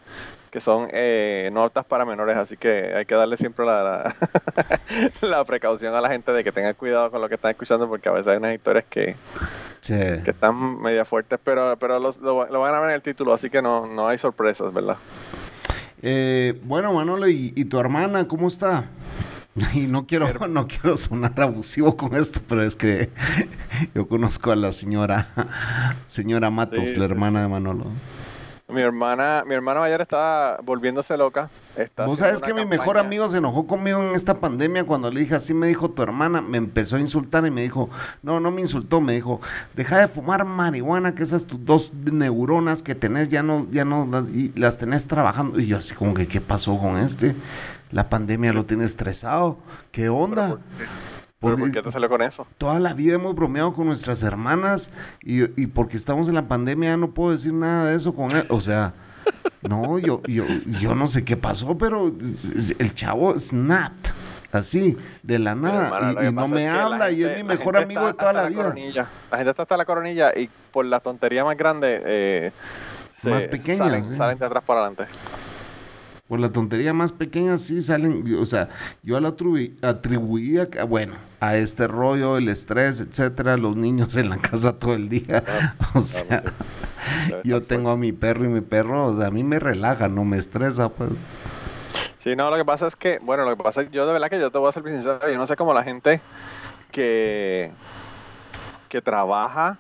que 0.51 0.61
son 0.61 0.89
eh, 0.93 1.51
no 1.53 1.65
aptas 1.65 1.85
para 1.85 2.05
menores, 2.05 2.37
así 2.37 2.57
que 2.57 2.95
hay 2.95 3.05
que 3.05 3.17
darle 3.17 3.37
siempre 3.37 3.67
la, 3.67 3.83
la, 3.83 4.17
la 5.29 5.45
precaución 5.45 5.93
a 5.95 6.01
la 6.01 6.09
gente 6.11 6.31
de 6.33 6.45
que 6.45 6.53
tenga 6.53 6.73
cuidado 6.75 7.11
con 7.11 7.21
lo 7.21 7.29
que 7.29 7.35
están 7.35 7.51
escuchando, 7.51 7.89
porque 7.89 8.09
a 8.09 8.13
veces 8.13 8.29
hay 8.29 8.37
unas 8.37 8.55
historias 8.55 8.85
que, 8.89 9.17
Sí. 9.85 9.93
que 10.25 10.31
están 10.31 10.81
media 10.81 11.05
fuertes, 11.05 11.39
pero, 11.45 11.77
pero 11.79 11.99
los- 12.01 12.17
lo, 12.19 12.47
lo 12.47 12.61
van 12.61 12.75
a 12.75 12.81
ver 12.81 12.89
en 12.91 12.95
el 12.97 13.03
título, 13.03 13.35
así 13.35 13.51
que 13.51 13.61
no, 13.61 13.87
no 13.87 14.09
hay 14.09 14.17
sorpresas, 14.17 14.73
¿verdad? 14.73 14.97
Eh, 16.01 16.59
bueno, 16.65 16.95
Manolo, 16.95 17.29
¿y, 17.29 17.53
y 17.55 17.65
tu 17.67 17.79
hermana 17.79 18.27
cómo 18.27 18.49
está? 18.49 18.87
Y 19.75 19.81
no 19.87 20.07
quiero, 20.07 20.49
no 20.49 20.67
quiero 20.67 20.97
sonar 20.97 21.39
abusivo 21.41 21.97
con 21.99 22.15
esto, 22.17 22.41
pero 22.49 22.63
es 22.63 22.75
que 22.75 23.11
yo 23.95 24.09
conozco 24.09 24.51
a 24.53 24.57
la 24.57 24.73
señora, 24.73 25.29
señora 26.07 26.49
Matos, 26.51 26.89
Sí, 26.89 26.97
la 26.97 27.07
sí, 27.07 27.13
hermana 27.13 27.43
de 27.43 27.49
Manolo. 27.49 27.85
Mi 28.75 28.81
hermana, 28.81 29.45
mi 29.47 29.55
hermana 29.55 29.79
mayor 29.79 30.01
está 30.01 30.59
volviéndose 30.65 31.17
loca. 31.17 31.49
Está 31.77 32.07
Vos 32.07 32.19
sabes 32.19 32.43
que 32.43 32.53
mi 32.53 32.65
mejor 32.65 32.99
amigo 32.99 33.29
se 33.29 33.39
enojó 33.39 33.69
conmigo 33.69 34.03
en 34.03 34.17
esta 34.17 34.35
pandemia 34.35 34.83
cuando 34.85 35.13
le 35.13 35.21
dije, 35.21 35.37
así 35.37 35.55
me 35.55 35.69
dijo 35.69 35.91
tu 35.91 36.03
hermana, 36.03 36.41
me 36.41 36.59
empezó 36.59 36.97
a 36.97 37.01
insultar 37.01 37.47
y 37.47 37.53
me 37.53 37.63
dijo, 37.63 37.89
no, 38.23 38.41
no 38.41 38.51
me 38.51 38.61
insultó, 38.61 39.01
me 39.01 39.13
dijo, 39.13 39.41
deja 39.75 39.99
de 39.99 40.09
fumar 40.09 40.45
marihuana, 40.45 41.15
que 41.15 41.23
esas 41.23 41.45
tus 41.47 41.65
dos 41.65 41.93
neuronas 41.95 42.83
que 42.83 42.97
tenés 42.97 43.29
ya 43.29 43.45
no, 43.45 43.69
ya 43.71 43.85
no, 43.85 44.27
y 44.29 44.53
las 44.57 44.77
tenés 44.77 45.07
trabajando. 45.07 45.61
Y 45.61 45.67
yo 45.69 45.79
así 45.79 45.95
como 45.95 46.13
que, 46.13 46.27
¿qué 46.27 46.41
pasó 46.41 46.77
con 46.77 46.99
este? 46.99 47.37
La 47.93 48.09
pandemia 48.09 48.53
lo 48.53 48.67
tiene 48.67 48.85
estresado, 48.85 49.59
¿qué 49.93 50.09
onda? 50.09 50.59
¿Pero 50.77 50.91
Porque 51.51 51.61
por 51.63 51.73
qué 51.73 51.83
te 51.83 51.93
salió 51.93 52.09
con 52.09 52.23
eso? 52.23 52.47
toda 52.59 52.79
la 52.81 52.93
vida 52.95 53.15
hemos 53.15 53.35
bromeado 53.35 53.73
con 53.73 53.87
nuestras 53.87 54.23
hermanas 54.23 54.91
y, 55.23 55.45
y 55.61 55.67
porque 55.67 55.97
estamos 55.97 56.29
en 56.29 56.35
la 56.35 56.43
pandemia 56.49 56.91
ya 56.91 56.97
no 56.97 57.11
puedo 57.13 57.33
decir 57.33 57.53
nada 57.53 57.91
de 57.91 57.97
eso 57.97 58.15
con 58.15 58.31
él. 58.33 58.45
O 58.51 58.61
sea, 58.61 58.95
no, 59.63 59.99
yo, 59.99 60.23
yo, 60.25 60.45
yo 60.81 60.95
no 60.95 61.09
sé 61.09 61.25
qué 61.25 61.37
pasó, 61.37 61.77
pero 61.79 62.13
el 62.79 62.95
chavo 62.95 63.39
snapped. 63.39 64.11
Así, 64.53 64.97
de 65.25 65.41
la 65.41 65.51
hermana, 65.51 65.91
nada. 65.91 66.29
Y, 66.29 66.33
no 66.33 66.47
me 66.47 66.69
habla 66.69 67.11
y 67.11 67.25
es 67.25 67.37
mi 67.39 67.43
mejor 67.43 67.77
amigo 67.77 68.07
de 68.07 68.15
toda 68.15 68.33
la 68.33 68.49
vida. 68.49 68.63
coronilla. 68.63 69.09
La 69.29 69.37
gente 69.39 69.51
está 69.51 69.63
hasta 69.63 69.77
la 69.77 69.85
coronilla 69.85 70.31
y 70.39 70.49
por 70.71 70.85
la 70.85 71.01
tontería 71.01 71.43
más 71.45 71.57
grande 71.57 72.01
eh, 72.07 72.53
se 73.21 73.31
Más 73.31 73.47
pequeña, 73.47 73.79
salen, 73.79 74.05
sí. 74.05 74.15
salen 74.15 74.39
de 74.39 74.47
atrás 74.47 74.63
para 74.65 74.83
adelante. 74.87 75.07
Por 76.29 76.39
la 76.39 76.51
tontería 76.51 76.93
más 76.95 77.11
pequeña 77.11 77.59
sí 77.59 77.83
salen, 77.83 78.23
o 78.39 78.47
sea, 78.47 78.69
yo 79.03 79.19
la 79.19 79.31
atribuí- 79.37 79.75
atribuía, 79.85 80.71
que, 80.71 80.81
bueno, 80.85 81.17
a 81.45 81.57
este 81.57 81.87
rollo, 81.87 82.39
el 82.39 82.49
estrés, 82.49 83.01
etcétera, 83.01 83.57
los 83.57 83.77
niños 83.77 84.17
en 84.17 84.31
la 84.31 84.39
casa 84.39 84.77
todo 84.77 84.95
el 84.95 85.09
día. 85.09 85.45
O 85.95 86.01
sea, 86.01 86.43
yo 87.45 87.63
tengo 87.63 87.91
a 87.91 87.97
mi 87.97 88.13
perro 88.13 88.45
y 88.45 88.49
mi 88.49 88.61
perro, 88.61 89.07
o 89.07 89.17
sea, 89.17 89.27
a 89.27 89.31
mí 89.31 89.45
me 89.45 89.59
relaja, 89.59 90.09
no 90.09 90.25
me 90.25 90.39
estresa, 90.39 90.89
pues. 90.89 91.11
Sí, 92.19 92.35
no, 92.35 92.51
lo 92.51 92.57
que 92.57 92.65
pasa 92.65 92.87
es 92.87 92.97
que, 92.97 93.19
bueno, 93.21 93.45
lo 93.45 93.57
que 93.57 93.63
pasa 93.63 93.83
es 93.83 93.89
que 93.89 93.95
yo 93.95 94.07
de 94.07 94.13
verdad 94.15 94.31
que 94.31 94.41
yo 94.41 94.51
te 94.51 94.59
voy 94.59 94.69
a 94.69 94.73
ser 94.73 94.83
sincero, 94.85 95.21
yo 95.31 95.37
no 95.37 95.47
sé 95.47 95.57
cómo 95.57 95.75
la 95.75 95.85
gente 95.85 96.21
que, 96.91 97.71
que 98.89 99.03
trabaja 99.03 99.77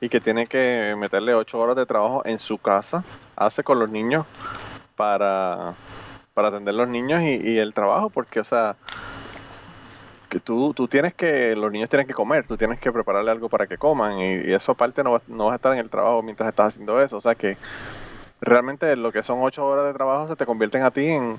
y 0.00 0.08
que 0.08 0.20
tiene 0.20 0.46
que 0.46 0.94
meterle 0.96 1.34
ocho 1.34 1.58
horas 1.58 1.76
de 1.76 1.86
trabajo 1.86 2.22
en 2.24 2.38
su 2.38 2.58
casa, 2.58 3.04
hace 3.36 3.64
con 3.64 3.80
los 3.80 3.90
niños 3.90 4.24
para, 4.94 5.74
para 6.32 6.48
atender 6.48 6.74
los 6.74 6.88
niños 6.88 7.22
y, 7.22 7.36
y 7.36 7.58
el 7.58 7.74
trabajo, 7.74 8.08
porque, 8.08 8.40
o 8.40 8.44
sea, 8.44 8.76
que 10.30 10.40
tú, 10.40 10.72
tú 10.72 10.88
tienes 10.88 11.12
que, 11.12 11.54
los 11.56 11.70
niños 11.70 11.90
tienen 11.90 12.06
que 12.06 12.14
comer, 12.14 12.46
tú 12.46 12.56
tienes 12.56 12.78
que 12.80 12.90
prepararle 12.90 13.30
algo 13.30 13.50
para 13.50 13.66
que 13.66 13.76
coman 13.76 14.18
y, 14.18 14.34
y 14.36 14.52
eso 14.54 14.72
aparte 14.72 15.04
no, 15.04 15.20
no 15.28 15.46
vas 15.46 15.52
a 15.52 15.56
estar 15.56 15.72
en 15.74 15.80
el 15.80 15.90
trabajo 15.90 16.22
mientras 16.22 16.48
estás 16.48 16.68
haciendo 16.68 17.02
eso, 17.02 17.18
o 17.18 17.20
sea 17.20 17.34
que 17.34 17.58
realmente 18.40 18.96
lo 18.96 19.12
que 19.12 19.22
son 19.22 19.38
ocho 19.42 19.66
horas 19.66 19.84
de 19.84 19.92
trabajo 19.92 20.28
se 20.28 20.36
te 20.36 20.46
convierten 20.46 20.82
a 20.82 20.90
ti 20.90 21.06
en 21.08 21.38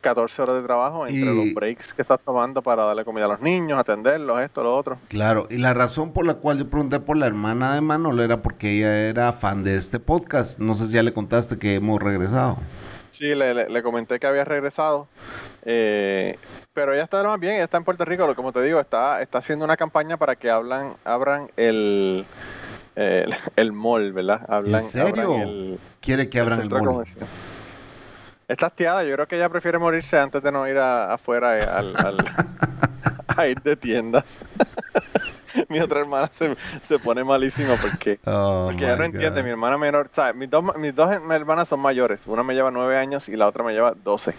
14 0.00 0.42
horas 0.42 0.56
de 0.56 0.62
trabajo 0.62 1.06
entre 1.06 1.30
Y- 1.32 1.36
los 1.36 1.54
breaks 1.54 1.94
que 1.94 2.02
estás 2.02 2.18
tomando 2.24 2.62
para 2.62 2.82
darle 2.84 3.04
comida 3.04 3.26
a 3.26 3.28
los 3.28 3.40
niños, 3.40 3.78
atenderlos, 3.78 4.40
esto, 4.40 4.62
lo 4.62 4.74
otro. 4.76 4.98
Claro, 5.08 5.46
y 5.50 5.58
la 5.58 5.74
razón 5.74 6.12
por 6.12 6.26
la 6.26 6.34
cual 6.34 6.58
yo 6.58 6.68
pregunté 6.68 6.98
por 6.98 7.16
la 7.18 7.26
hermana 7.26 7.74
de 7.74 7.82
Manolo 7.82 8.22
era 8.22 8.42
porque 8.42 8.78
ella 8.78 8.96
era 9.08 9.32
fan 9.32 9.62
de 9.62 9.76
este 9.76 10.00
podcast. 10.00 10.58
No 10.58 10.74
sé 10.74 10.86
si 10.86 10.94
ya 10.94 11.02
le 11.02 11.12
contaste 11.12 11.58
que 11.58 11.74
hemos 11.74 12.00
regresado. 12.02 12.56
Sí, 13.10 13.34
le, 13.34 13.52
le- 13.54 13.68
le 13.68 13.82
comenté 13.82 14.18
que 14.20 14.26
había 14.26 14.44
regresado, 14.44 15.08
eh, 15.64 16.38
pero 16.72 16.92
ella 16.94 17.02
está 17.04 17.22
más 17.24 17.40
bien, 17.40 17.54
ella 17.54 17.64
está 17.64 17.76
en 17.76 17.84
Puerto 17.84 18.04
Rico, 18.04 18.34
como 18.36 18.52
te 18.52 18.62
digo, 18.62 18.78
está, 18.80 19.20
está 19.20 19.38
haciendo 19.38 19.64
una 19.64 19.76
campaña 19.76 20.16
para 20.16 20.36
que 20.36 20.48
hablan, 20.50 20.94
abran 21.04 21.50
el, 21.56 22.24
el, 22.94 23.34
el 23.56 23.72
mall, 23.72 24.12
¿verdad? 24.12 24.46
Hablan, 24.48 24.80
¿En 24.80 24.86
serio? 24.86 25.32
abran 25.34 25.48
el, 25.48 25.78
Quiere 26.00 26.28
que 26.30 26.38
abran 26.40 26.60
el 26.60 26.70
mall. 26.70 26.84
comercial. 26.84 27.26
Está 28.48 28.66
hastiada, 28.66 29.04
yo 29.04 29.14
creo 29.14 29.26
que 29.28 29.36
ella 29.36 29.48
prefiere 29.48 29.78
morirse 29.78 30.16
antes 30.18 30.42
de 30.42 30.50
no 30.50 30.66
ir 30.66 30.78
a- 30.78 31.12
afuera 31.14 31.58
eh, 31.58 31.62
al, 31.64 31.94
al- 32.04 32.24
a 33.36 33.46
ir 33.46 33.60
de 33.62 33.76
tiendas. 33.76 34.24
mi 35.68 35.80
otra 35.80 36.00
hermana 36.00 36.28
se, 36.32 36.56
se 36.80 36.98
pone 36.98 37.24
malísima 37.24 37.74
porque, 37.80 38.18
Oh, 38.26 38.66
porque 38.70 38.84
ella 38.84 38.96
no 38.96 39.00
my 39.02 39.06
entiende. 39.06 39.42
Mi 39.42 39.50
hermana 39.50 39.78
menor, 39.78 40.08
o 40.12 40.14
sea, 40.14 40.32
mis 40.32 40.50
dos, 40.50 40.64
mis 40.76 40.94
dos 40.94 41.10
hermanas 41.10 41.68
son 41.68 41.80
mayores. 41.80 42.26
Una 42.26 42.42
me 42.42 42.54
lleva 42.54 42.70
nueve 42.70 42.96
años 42.98 43.28
y 43.28 43.36
la 43.36 43.46
otra 43.48 43.64
me 43.64 43.72
lleva 43.72 43.94
doce. 44.04 44.34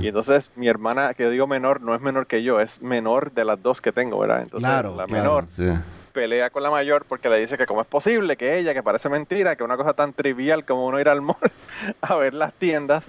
Y 0.00 0.08
entonces 0.08 0.50
mi 0.56 0.68
hermana, 0.68 1.14
que 1.14 1.22
yo 1.24 1.30
digo 1.30 1.46
menor, 1.46 1.80
no 1.80 1.94
es 1.94 2.00
menor 2.00 2.26
que 2.26 2.42
yo, 2.42 2.60
es 2.60 2.82
menor 2.82 3.32
de 3.32 3.44
las 3.44 3.62
dos 3.62 3.80
que 3.80 3.92
tengo, 3.92 4.18
¿verdad? 4.18 4.42
Entonces 4.42 4.68
Claro, 4.68 4.94
la 4.94 5.04
claro, 5.04 5.22
menor 5.22 5.46
sí. 5.48 5.68
pelea 6.12 6.50
con 6.50 6.62
la 6.62 6.70
mayor 6.70 7.04
porque 7.08 7.28
le 7.28 7.38
dice 7.38 7.56
que 7.58 7.66
cómo 7.66 7.80
es 7.80 7.86
posible 7.86 8.36
que 8.36 8.58
ella, 8.58 8.74
que 8.74 8.82
parece 8.82 9.08
mentira, 9.08 9.56
que 9.56 9.64
una 9.64 9.76
cosa 9.76 9.94
tan 9.94 10.12
trivial 10.12 10.64
como 10.64 10.86
uno 10.86 11.00
ir 11.00 11.08
al 11.08 11.22
mall 11.22 11.36
a 12.00 12.14
ver 12.16 12.34
las 12.34 12.52
tiendas, 12.52 13.04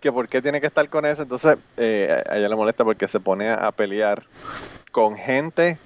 que 0.00 0.12
por 0.12 0.28
qué 0.28 0.40
tiene 0.42 0.60
que 0.60 0.66
estar 0.66 0.88
con 0.88 1.04
eso. 1.06 1.22
Entonces 1.22 1.56
eh, 1.76 2.22
a 2.28 2.36
ella 2.36 2.48
le 2.48 2.56
molesta 2.56 2.84
porque 2.84 3.08
se 3.08 3.18
pone 3.20 3.50
a 3.50 3.70
pelear 3.72 4.24
con 4.92 5.16
gente 5.16 5.78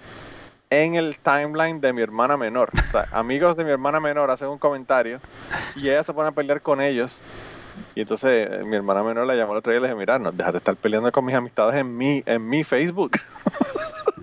en 0.72 0.94
el 0.94 1.16
timeline 1.18 1.80
de 1.80 1.92
mi 1.92 2.00
hermana 2.00 2.36
menor. 2.38 2.70
O 2.78 2.90
sea, 2.90 3.04
amigos 3.12 3.56
de 3.56 3.64
mi 3.64 3.70
hermana 3.70 4.00
menor 4.00 4.30
hacen 4.30 4.48
un 4.48 4.58
comentario 4.58 5.20
y 5.76 5.88
ella 5.90 6.02
se 6.02 6.12
pone 6.14 6.28
a 6.28 6.32
pelear 6.32 6.62
con 6.62 6.80
ellos. 6.80 7.22
Y 7.94 8.00
entonces 8.02 8.48
eh, 8.50 8.64
mi 8.64 8.76
hermana 8.76 9.02
menor 9.02 9.26
la 9.26 9.34
llamó 9.34 9.52
el 9.52 9.58
otro 9.58 9.70
día 9.72 9.78
y 9.80 9.82
le 9.82 9.88
dije, 9.88 9.98
mira, 9.98 10.18
no, 10.18 10.32
deja 10.32 10.50
de 10.52 10.58
estar 10.58 10.76
peleando 10.76 11.10
con 11.12 11.24
mis 11.24 11.34
amistades 11.34 11.74
en 11.76 11.96
mi, 11.96 12.22
en 12.26 12.46
mi 12.48 12.64
Facebook. 12.64 13.12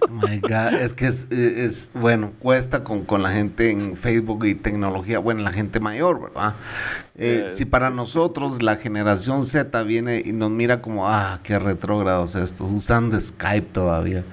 Oh 0.01 0.07
my 0.11 0.39
God, 0.39 0.73
es 0.81 0.93
que 0.93 1.05
es, 1.07 1.27
eh, 1.31 1.65
es- 1.65 1.91
bueno, 1.93 2.31
cuesta 2.39 2.83
con, 2.83 3.05
con 3.05 3.21
la 3.21 3.29
gente 3.31 3.69
en 3.71 3.95
Facebook 3.95 4.45
y 4.45 4.55
tecnología, 4.55 5.19
bueno, 5.19 5.41
la 5.43 5.51
gente 5.51 5.79
mayor, 5.79 6.19
¿verdad? 6.21 6.55
Eh, 7.21 7.45
Eh, 7.47 7.49
si 7.49 7.65
para 7.65 7.89
nosotros 7.89 8.61
la 8.63 8.77
generación 8.77 9.45
Z 9.45 9.83
viene 9.83 10.21
y 10.25 10.31
nos 10.31 10.49
mira 10.49 10.81
como, 10.81 11.09
ah, 11.09 11.39
qué 11.43 11.59
retrógrados 11.59 12.35
estos, 12.35 12.69
usando 12.71 13.19
Skype 13.19 13.71
todavía. 13.73 14.23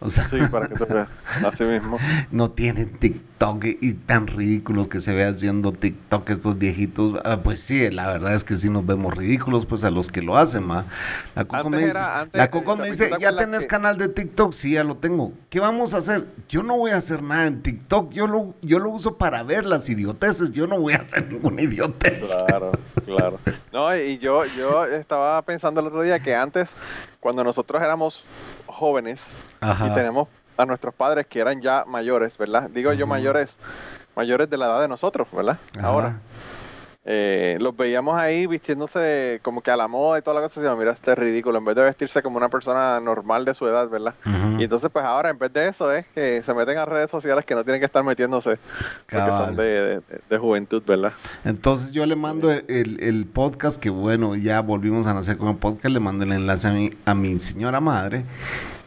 O 0.00 0.10
sea, 0.10 0.28
Sí, 0.28 0.38
para 0.50 0.68
que 0.68 0.74
te 0.84 0.92
veas. 0.94 1.08
Así 1.44 1.64
mismo. 1.64 1.98
no 2.30 2.50
tienen 2.50 2.90
TikTok 2.98 3.64
y, 3.80 3.92
tan 3.94 4.26
ridículos 4.26 4.88
que 4.88 5.00
se 5.00 5.12
ve 5.12 5.24
haciendo 5.24 5.72
TikTok 5.72 6.30
estos 6.30 6.58
viejitos. 6.58 7.20
Ah, 7.24 7.40
pues 7.42 7.60
sí, 7.60 7.90
la 7.90 8.06
verdad 8.08 8.34
es 8.34 8.44
que 8.44 8.56
sí 8.56 8.70
nos 8.70 8.86
vemos 8.86 9.14
ridículos, 9.14 9.66
pues 9.66 9.82
a 9.84 9.90
los 9.90 10.08
que 10.08 10.22
lo 10.22 10.36
hacen, 10.36 10.64
ma. 10.66 10.86
La 11.34 11.44
Coco 11.44 11.56
Antes 11.66 11.70
me 11.70 11.78
dice, 11.78 11.90
era- 11.90 12.20
antes- 12.20 12.38
la 12.38 12.50
Coco 12.50 12.76
me 12.76 12.76
¿tú 12.76 12.96
te 12.96 13.04
dice, 13.04 13.10
¿ya 13.20 13.36
tenés 13.36 13.60
que- 13.62 13.66
canal 13.68 13.98
de 13.98 14.08
TikTok? 14.08 14.52
Sí, 14.52 14.72
ya 14.72 14.84
lo 14.84 14.96
tengo. 14.96 15.32
¿Qué 15.50 15.60
vamos 15.60 15.92
a 15.94 15.98
hacer? 15.98 16.26
Yo 16.48 16.62
no 16.62 16.76
voy 16.76 16.90
a 16.92 16.96
hacer 16.96 17.22
nada 17.22 17.46
en 17.46 17.62
TikTok. 17.62 18.12
Yo 18.12 18.26
lo, 18.26 18.54
yo 18.62 18.78
lo 18.78 18.90
uso 18.90 19.16
para 19.18 19.42
ver 19.42 19.66
las 19.66 19.88
idioteces. 19.88 20.52
Yo 20.52 20.66
no 20.66 20.78
voy 20.78 20.94
a 20.94 20.98
hacer 20.98 21.30
ninguna 21.30 21.62
idiotez. 21.62 22.24
Claro, 22.46 22.72
claro. 23.04 23.38
No, 23.72 23.94
y 23.96 24.18
yo, 24.18 24.44
yo 24.46 24.84
estaba 24.84 25.40
pensando 25.42 25.80
el 25.80 25.86
otro 25.86 26.02
día 26.02 26.18
que 26.20 26.34
antes, 26.34 26.76
cuando 27.20 27.44
nosotros 27.44 27.82
éramos 27.82 28.26
jóvenes 28.66 29.34
Ajá. 29.60 29.88
y 29.88 29.94
tenemos 29.94 30.28
a 30.56 30.66
nuestros 30.66 30.94
padres 30.94 31.26
que 31.26 31.40
eran 31.40 31.60
ya 31.60 31.84
mayores, 31.86 32.38
¿verdad? 32.38 32.70
Digo 32.70 32.92
yo 32.92 33.06
mayores, 33.06 33.58
mayores 34.14 34.48
de 34.48 34.56
la 34.56 34.66
edad 34.66 34.80
de 34.80 34.88
nosotros, 34.88 35.28
¿verdad? 35.32 35.58
Ajá. 35.78 35.86
Ahora. 35.86 36.20
Eh, 37.06 37.58
los 37.60 37.76
veíamos 37.76 38.16
ahí 38.16 38.46
vistiéndose 38.46 39.38
como 39.42 39.60
que 39.62 39.70
a 39.70 39.76
la 39.76 39.88
moda 39.88 40.18
y 40.18 40.22
toda 40.22 40.36
la 40.36 40.40
cosa, 40.46 40.60
decíamos, 40.60 40.78
mira, 40.78 40.92
este 40.92 41.12
es 41.12 41.18
ridículo, 41.18 41.58
en 41.58 41.64
vez 41.66 41.76
de 41.76 41.82
vestirse 41.82 42.22
como 42.22 42.38
una 42.38 42.48
persona 42.48 42.98
normal 43.00 43.44
de 43.44 43.54
su 43.54 43.66
edad, 43.66 43.88
¿verdad? 43.90 44.14
Y 44.58 44.64
entonces, 44.64 44.88
pues 44.92 45.04
ahora, 45.04 45.28
en 45.30 45.38
vez 45.38 45.52
de 45.52 45.68
eso, 45.68 45.92
es 45.92 46.06
que 46.14 46.42
se 46.42 46.54
meten 46.54 46.78
a 46.78 46.86
redes 46.86 47.10
sociales 47.10 47.44
que 47.44 47.54
no 47.54 47.62
tienen 47.64 47.80
que 47.80 47.86
estar 47.86 48.02
metiéndose, 48.04 48.58
porque 49.10 49.30
son 49.46 49.56
de, 49.56 49.64
de- 49.64 50.00
de 50.30 50.38
juventud, 50.38 50.82
¿verdad? 50.86 51.12
Entonces 51.44 51.92
yo 51.92 52.06
le 52.06 52.16
mando 52.16 52.50
el, 52.50 52.98
el 53.00 53.26
podcast, 53.26 53.78
que 53.78 53.90
bueno, 53.90 54.34
ya 54.36 54.60
volvimos 54.62 55.06
a 55.06 55.12
nacer 55.14 55.36
con 55.36 55.48
el 55.48 55.56
podcast, 55.56 55.86
le 55.86 56.00
mando 56.00 56.24
el 56.24 56.32
enlace 56.32 56.68
a 56.68 56.70
mi, 56.72 56.90
a 57.04 57.14
mi 57.14 57.38
señora 57.38 57.80
madre. 57.80 58.24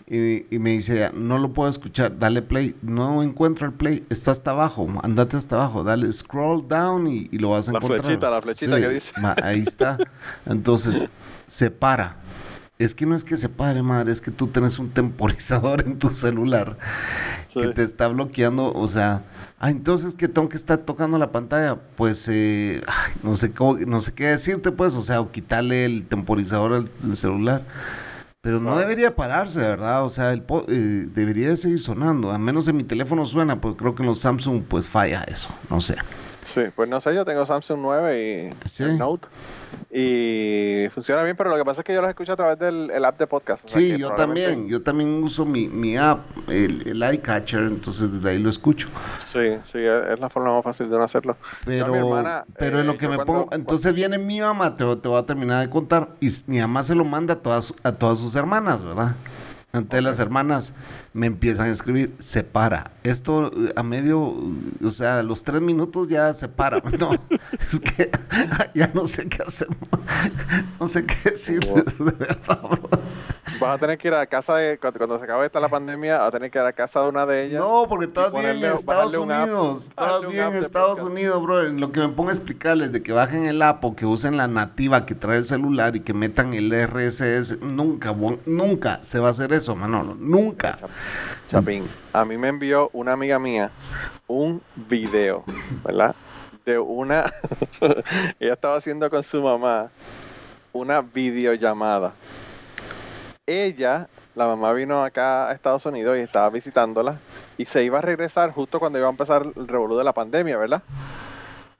Y, 0.10 0.46
y 0.56 0.60
me 0.60 0.70
dice, 0.72 1.12
no 1.13 1.38
lo 1.38 1.52
puedo 1.52 1.70
escuchar, 1.70 2.17
dale 2.17 2.41
play. 2.41 2.76
No 2.82 3.22
encuentro 3.24 3.67
el 3.67 3.74
play, 3.74 4.06
está 4.10 4.32
hasta 4.32 4.52
abajo, 4.52 4.88
andate 5.04 5.36
hasta 5.36 5.56
abajo, 5.58 5.84
dale 5.84 6.12
scroll 6.13 6.65
down 6.67 7.08
y, 7.08 7.28
y 7.32 7.38
lo 7.39 7.50
vas 7.50 7.67
a 7.67 7.74
La 7.74 7.80
encontrar. 7.80 8.04
flechita, 8.04 8.30
la 8.32 8.41
flechita 8.41 8.80
que 8.80 8.89
dice. 8.89 9.12
ahí 9.43 9.60
está. 9.60 9.98
Entonces, 10.46 11.10
se 11.48 11.72
para. 11.72 12.17
Es 12.80 12.93
que 12.93 13.06
no 13.08 13.15
es 13.15 13.24
que 13.24 13.38
se 13.38 13.50
pare, 13.50 13.82
madre, 13.82 14.12
es 14.12 14.22
que 14.22 14.32
tú 14.32 14.48
tienes 14.48 14.78
un 14.80 14.91
temporizador 14.91 15.82
en 15.86 15.98
tu 15.98 16.10
celular 16.12 16.78
que 17.54 17.67
te 17.70 17.82
está 17.82 18.08
bloqueando, 18.08 18.72
o 18.72 18.88
sea, 18.88 19.24
ah, 19.60 19.72
entonces 19.72 20.13
que 20.13 20.28
tengo 20.28 20.48
que 20.48 20.58
estar 20.58 20.78
tocando 20.78 21.17
la 21.17 21.32
pantalla, 21.32 21.76
pues 21.96 22.28
eh, 22.30 22.84
ay, 22.86 23.13
no 23.24 23.36
sé 23.36 23.52
cómo, 23.52 23.78
no 23.80 24.00
sé 24.00 24.13
qué 24.13 24.28
decirte, 24.28 24.72
pues, 24.72 24.93
o 24.93 25.02
sea, 25.02 25.22
o 25.22 25.32
quitarle 25.32 25.86
el 25.86 26.06
temporizador 26.06 26.74
al 27.04 27.15
celular. 27.15 27.63
Pero 28.47 28.62
no 28.62 28.77
debería 28.77 29.13
pararse, 29.13 29.60
¿verdad? 29.60 30.05
O 30.05 30.10
sea, 30.10 30.31
el 30.31 30.41
po- 30.41 30.63
eh, 30.69 31.05
debería 31.13 31.49
de 31.49 31.57
seguir 31.57 31.79
sonando. 31.81 32.31
Al 32.31 32.39
menos 32.39 32.65
en 32.69 32.77
mi 32.77 32.86
teléfono 32.86 33.25
suena, 33.25 33.60
porque 33.60 33.75
creo 33.79 33.93
que 33.93 34.03
en 34.03 34.07
los 34.07 34.19
Samsung 34.19 34.63
pues 34.65 34.88
falla 34.88 35.21
eso. 35.27 35.49
No 35.69 35.81
sé. 35.81 35.97
Sí, 36.47 36.62
pues 36.73 36.88
no 36.88 37.01
sé, 37.01 37.13
yo 37.13 37.25
tengo 37.25 37.45
Samsung 37.45 37.79
9 37.81 38.51
y 38.63 38.69
Sí. 38.69 38.83
el 38.83 38.97
Note. 38.97 39.27
Y 39.91 40.88
funciona 40.93 41.23
bien, 41.23 41.36
pero 41.36 41.49
lo 41.49 41.57
que 41.57 41.65
pasa 41.65 41.81
es 41.81 41.86
que 41.86 41.93
yo 41.93 41.99
los 42.01 42.10
escucho 42.10 42.31
a 42.31 42.36
través 42.38 42.57
del 42.57 42.89
el 42.89 43.03
app 43.03 43.19
de 43.19 43.27
podcast. 43.27 43.65
o 43.65 43.67
sea 43.67 43.81
Sí, 43.81 43.91
que 43.91 43.97
yo 43.97 44.07
probablemente- 44.07 44.47
también. 44.51 44.69
Yo 44.69 44.81
también 44.81 45.23
uso 45.23 45.45
mi, 45.45 45.67
mi 45.67 45.97
app, 45.97 46.19
el, 46.47 46.88
el 46.88 47.13
iCatcher, 47.15 47.63
entonces 47.63 48.12
desde 48.13 48.29
ahí 48.29 48.39
lo 48.39 48.49
escucho. 48.49 48.88
Sí, 49.19 49.39
sí, 49.65 49.79
es 49.79 50.07
es 50.13 50.19
la 50.21 50.29
forma 50.29 50.53
más 50.53 50.63
fácil 50.63 50.89
de 50.89 50.97
no 50.97 51.03
hacerlo. 51.03 51.36
Yo 51.41 51.65
Pero, 51.65 51.88
mi 51.88 51.97
hermana, 51.97 52.45
pero 52.57 52.79
en 52.79 52.86
eh, 52.86 52.88
lo 52.88 52.97
que 52.97 53.05
yo 53.05 53.10
me 53.12 53.15
cuando- 53.17 53.33
pongo, 53.33 53.49
entonces 53.53 53.93
viene 53.93 54.17
mi 54.17 54.39
mamá, 54.39 54.77
te, 54.77 54.86
te 54.95 55.07
voy 55.10 55.19
a 55.19 55.25
terminar 55.25 55.65
de 55.65 55.69
contar, 55.69 56.10
y 56.21 56.29
mi 56.47 56.60
mamá 56.62 56.81
se 56.83 56.95
lo 56.95 57.03
manda 57.03 57.33
a 57.33 57.38
todas, 57.38 57.73
a 57.83 57.91
todas 57.91 58.19
sus 58.19 58.36
hermanas, 58.36 58.83
¿verdad? 58.83 59.15
Entonces 59.77 60.03
las 60.03 60.19
hermanas 60.19 60.73
me 61.13 61.27
empiezan 61.27 61.69
a 61.69 61.71
escribir, 61.71 62.13
se 62.19 62.43
para. 62.43 62.91
Esto 63.03 63.51
eh, 63.51 63.73
a 63.75 63.83
medio, 63.83 64.19
o 64.83 64.91
sea, 64.91 65.19
a 65.19 65.23
los 65.23 65.43
tres 65.43 65.61
minutos 65.61 66.07
ya 66.07 66.33
se 66.33 66.47
para. 66.47 66.81
No, 66.99 67.11
es 67.59 67.79
que 67.79 68.11
ya 68.73 68.89
no 68.93 69.07
sé 69.07 69.27
qué 69.27 69.43
hacer. 69.43 69.67
No 70.79 70.87
sé 70.87 71.05
qué 71.05 71.31
decirles, 71.31 71.97
de 71.97 72.11
verdad. 72.11 72.59
bro. 72.61 72.89
Vas 73.60 73.75
a 73.75 73.77
tener 73.77 73.97
que 73.97 74.07
ir 74.10 74.13
a 74.13 74.25
casa 74.25 74.55
de. 74.57 74.77
Cuando, 74.77 74.99
cuando 74.99 75.17
se 75.17 75.23
acabe 75.23 75.45
esta 75.45 75.60
la 75.60 75.69
pandemia, 75.69 76.17
vas 76.17 76.27
a 76.27 76.31
tener 76.31 76.51
que 76.51 76.57
ir 76.60 76.65
a 76.65 76.73
casa 76.73 77.01
de 77.01 77.10
una 77.10 77.25
de 77.25 77.45
ellas. 77.45 77.60
No, 77.62 77.86
porque 77.88 78.07
todas 78.07 78.31
bien 78.33 78.57
en 78.63 78.65
Estados 78.73 79.15
Unidos. 79.15 79.89
un 79.97 80.29
bien 80.29 80.47
en 80.47 80.55
Estados. 80.55 80.99
Unidos, 80.99 81.41
bro. 81.41 81.63
En 81.67 81.79
lo 81.79 81.91
que 81.91 82.01
me 82.01 82.10
pongo 82.10 82.29
a 82.29 82.33
explicarles 82.33 82.91
de 82.91 83.01
que 83.01 83.12
bajen 83.13 83.45
el 83.45 83.62
app 83.62 83.83
o 83.86 83.95
que 83.95 84.05
usen 84.05 84.36
la 84.38 84.47
nativa 84.47 85.05
que 85.05 85.15
trae 85.15 85.38
el 85.38 85.45
celular 85.45 85.95
y 85.95 86.01
que 86.01 86.13
metan 86.13 86.53
el 86.53 86.71
RSS, 86.71 87.62
nunca, 87.62 88.12
bon- 88.12 88.39
nunca 88.45 88.99
se 89.03 89.19
va 89.19 89.29
a 89.29 89.31
hacer 89.31 89.53
eso, 89.53 89.75
Manolo. 89.75 90.15
Nunca. 90.15 90.77
Chapín, 91.49 91.88
a 92.13 92.25
mí 92.25 92.38
me 92.38 92.49
envió 92.49 92.89
una 92.93 93.13
amiga 93.13 93.39
mía 93.39 93.71
un 94.27 94.62
video, 94.75 95.43
¿verdad? 95.86 96.15
De 96.65 96.77
una. 96.77 97.31
ella 98.39 98.53
estaba 98.53 98.75
haciendo 98.75 99.10
con 99.10 99.23
su 99.23 99.41
mamá 99.41 99.89
una 100.73 101.01
videollamada. 101.01 102.13
Ella, 103.47 104.10
la 104.36 104.45
mamá 104.45 104.73
vino 104.73 105.01
acá 105.05 105.47
a 105.47 105.53
Estados 105.53 105.86
Unidos 105.86 106.17
y 106.17 106.19
estaba 106.19 106.49
visitándola 106.49 107.17
y 107.57 107.63
se 107.63 107.81
iba 107.81 107.99
a 107.99 108.01
regresar 108.01 108.51
justo 108.51 108.77
cuando 108.77 108.99
iba 108.99 109.07
a 109.07 109.12
empezar 109.12 109.43
el 109.55 109.67
revolú 109.69 109.97
de 109.97 110.03
la 110.03 110.12
pandemia, 110.12 110.57
¿verdad? 110.57 110.83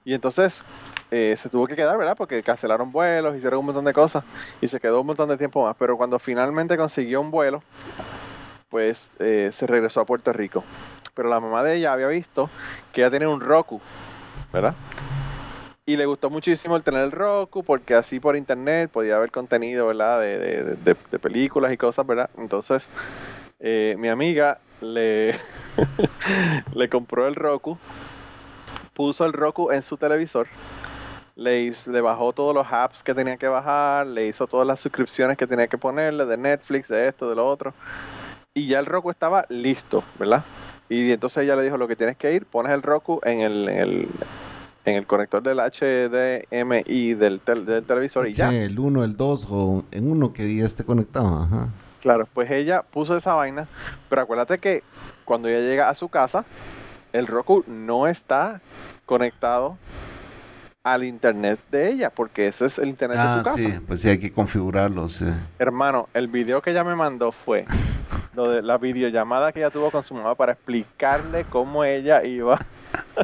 Y 0.02 0.14
entonces 0.14 0.64
eh, 1.10 1.34
se 1.36 1.50
tuvo 1.50 1.66
que 1.66 1.76
quedar, 1.76 1.98
¿verdad? 1.98 2.16
Porque 2.16 2.42
cancelaron 2.42 2.90
vuelos, 2.90 3.36
hicieron 3.36 3.60
un 3.60 3.66
montón 3.66 3.84
de 3.84 3.92
cosas 3.92 4.24
y 4.62 4.68
se 4.68 4.80
quedó 4.80 5.02
un 5.02 5.08
montón 5.08 5.28
de 5.28 5.36
tiempo 5.36 5.62
más. 5.62 5.76
Pero 5.78 5.98
cuando 5.98 6.18
finalmente 6.18 6.78
consiguió 6.78 7.20
un 7.20 7.30
vuelo, 7.30 7.62
pues 8.70 9.10
eh, 9.18 9.50
se 9.52 9.66
regresó 9.66 10.00
a 10.00 10.06
Puerto 10.06 10.32
Rico. 10.32 10.64
Pero 11.12 11.28
la 11.28 11.38
mamá 11.38 11.62
de 11.62 11.76
ella 11.76 11.92
había 11.92 12.08
visto 12.08 12.48
que 12.94 13.02
ella 13.02 13.10
tenía 13.10 13.28
un 13.28 13.40
Roku, 13.40 13.78
¿verdad? 14.54 14.74
Y 15.88 15.96
le 15.96 16.04
gustó 16.04 16.28
muchísimo 16.28 16.76
el 16.76 16.82
tener 16.82 17.02
el 17.02 17.12
Roku 17.12 17.64
porque 17.64 17.94
así 17.94 18.20
por 18.20 18.36
internet 18.36 18.90
podía 18.90 19.16
ver 19.18 19.30
contenido, 19.30 19.86
¿verdad? 19.86 20.20
De, 20.20 20.76
de- 20.76 20.94
películas 21.18 21.72
y 21.72 21.78
cosas, 21.78 22.06
¿verdad? 22.06 22.28
Entonces, 22.36 22.84
eh, 23.58 23.96
mi 23.98 24.08
amiga 24.08 24.58
le, 24.82 25.34
le 26.74 26.90
compró 26.90 27.26
el 27.26 27.34
Roku, 27.34 27.78
puso 28.92 29.24
el 29.24 29.32
Roku 29.32 29.70
en 29.70 29.80
su 29.80 29.96
televisor, 29.96 30.46
le, 31.36 31.72
le 31.86 32.00
bajó 32.02 32.34
todos 32.34 32.54
los 32.54 32.70
apps 32.70 33.02
que 33.02 33.14
tenía 33.14 33.38
que 33.38 33.48
bajar, 33.48 34.06
le 34.08 34.26
hizo 34.26 34.46
todas 34.46 34.66
las 34.66 34.80
suscripciones 34.80 35.38
que 35.38 35.46
tenía 35.46 35.68
que 35.68 35.78
ponerle 35.78 36.26
de 36.26 36.36
Netflix, 36.36 36.88
de 36.88 37.08
esto, 37.08 37.30
de 37.30 37.34
lo 37.34 37.46
otro. 37.48 37.72
Y 38.52 38.66
ya 38.66 38.78
el 38.78 38.84
Roku 38.84 39.10
estaba 39.10 39.46
listo, 39.48 40.04
¿verdad? 40.18 40.44
Y 40.90 41.12
entonces 41.12 41.44
ella 41.44 41.56
le 41.56 41.62
dijo, 41.62 41.78
lo 41.78 41.88
que 41.88 41.96
tienes 41.96 42.18
que 42.18 42.34
ir, 42.34 42.44
pones 42.44 42.72
el 42.72 42.82
Roku 42.82 43.20
en 43.24 43.40
el, 43.40 44.08
en 44.88 44.96
el 44.96 45.06
conector 45.06 45.42
del 45.42 45.58
HDMI 45.58 47.14
del, 47.14 47.40
tel- 47.40 47.64
del 47.66 47.84
televisor 47.84 48.26
y 48.28 48.32
ya. 48.34 48.50
Sí, 48.50 48.56
el 48.56 48.78
1, 48.78 49.04
el 49.04 49.16
2 49.16 49.46
o 49.50 49.84
en 49.90 50.10
uno 50.10 50.32
que 50.32 50.54
ya 50.54 50.64
esté 50.64 50.84
conectado. 50.84 51.42
Ajá. 51.42 51.68
Claro, 52.00 52.28
pues 52.32 52.50
ella 52.50 52.82
puso 52.82 53.16
esa 53.16 53.34
vaina, 53.34 53.66
pero 54.08 54.22
acuérdate 54.22 54.58
que 54.58 54.82
cuando 55.24 55.48
ella 55.48 55.60
llega 55.60 55.88
a 55.88 55.94
su 55.94 56.08
casa, 56.08 56.44
el 57.12 57.26
Roku 57.26 57.64
no 57.66 58.06
está 58.06 58.60
conectado 59.04 59.76
al 60.84 61.04
internet 61.04 61.58
de 61.70 61.90
ella, 61.90 62.10
porque 62.10 62.46
ese 62.46 62.66
es 62.66 62.78
el 62.78 62.88
internet 62.88 63.18
de 63.18 63.24
Ah, 63.24 63.38
su 63.38 63.44
casa. 63.44 63.56
sí, 63.56 63.74
pues 63.86 64.00
sí, 64.00 64.08
hay 64.08 64.18
que 64.18 64.32
configurarlo, 64.32 65.08
sí. 65.08 65.26
Hermano, 65.58 66.08
el 66.14 66.28
video 66.28 66.62
que 66.62 66.70
ella 66.70 66.84
me 66.84 66.94
mandó 66.94 67.32
fue 67.32 67.66
lo 68.34 68.48
de 68.48 68.62
la 68.62 68.78
videollamada 68.78 69.52
que 69.52 69.58
ella 69.60 69.70
tuvo 69.70 69.90
con 69.90 70.04
su 70.04 70.14
mamá 70.14 70.34
para 70.34 70.52
explicarle 70.52 71.44
cómo 71.50 71.84
ella 71.84 72.24
iba 72.24 72.58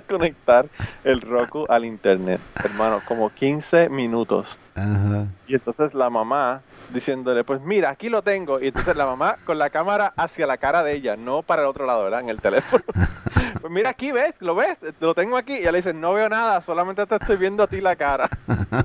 conectar 0.00 0.66
el 1.04 1.20
Roku 1.20 1.66
al 1.68 1.85
internet. 1.85 2.40
Hermano, 2.62 3.02
como 3.07 3.30
15 3.30 3.88
minutos. 3.88 4.59
Ajá. 4.74 5.26
Y 5.46 5.54
entonces 5.54 5.94
la 5.94 6.11
mamá 6.11 6.62
diciéndole, 6.92 7.44
pues 7.44 7.61
mira, 7.61 7.90
aquí 7.90 8.09
lo 8.09 8.22
tengo. 8.22 8.61
Y 8.61 8.68
entonces 8.68 8.96
la 8.96 9.07
mamá 9.07 9.37
con 9.44 9.59
la 9.59 9.70
cámara 9.70 10.12
hacia 10.16 10.46
la 10.46 10.57
cara 10.59 10.83
de 10.83 10.94
ella, 10.94 11.16
no 11.16 11.42
para 11.42 11.62
el 11.62 11.68
otro 11.68 11.87
lado, 11.87 12.04
¿verdad? 12.04 12.20
En 12.20 12.28
el 12.28 12.40
teléfono. 12.40 12.85
pues 13.61 13.72
mira 13.72 13.90
aquí, 13.90 14.12
¿ves? 14.12 14.35
¿Lo 14.40 14.54
ves? 14.54 14.78
Lo 15.00 15.14
tengo 15.14 15.37
aquí. 15.37 15.54
Y 15.54 15.59
ella 15.59 15.72
le 15.72 15.78
dice, 15.78 15.94
no 15.94 16.14
veo 16.14 16.28
nada, 16.28 16.62
solamente 16.62 17.04
te 17.07 17.16
estoy 17.16 17.37
viendo 17.37 17.62
a 17.62 17.66
ti 17.66 17.80
la 17.80 17.96
cara. 17.96 18.28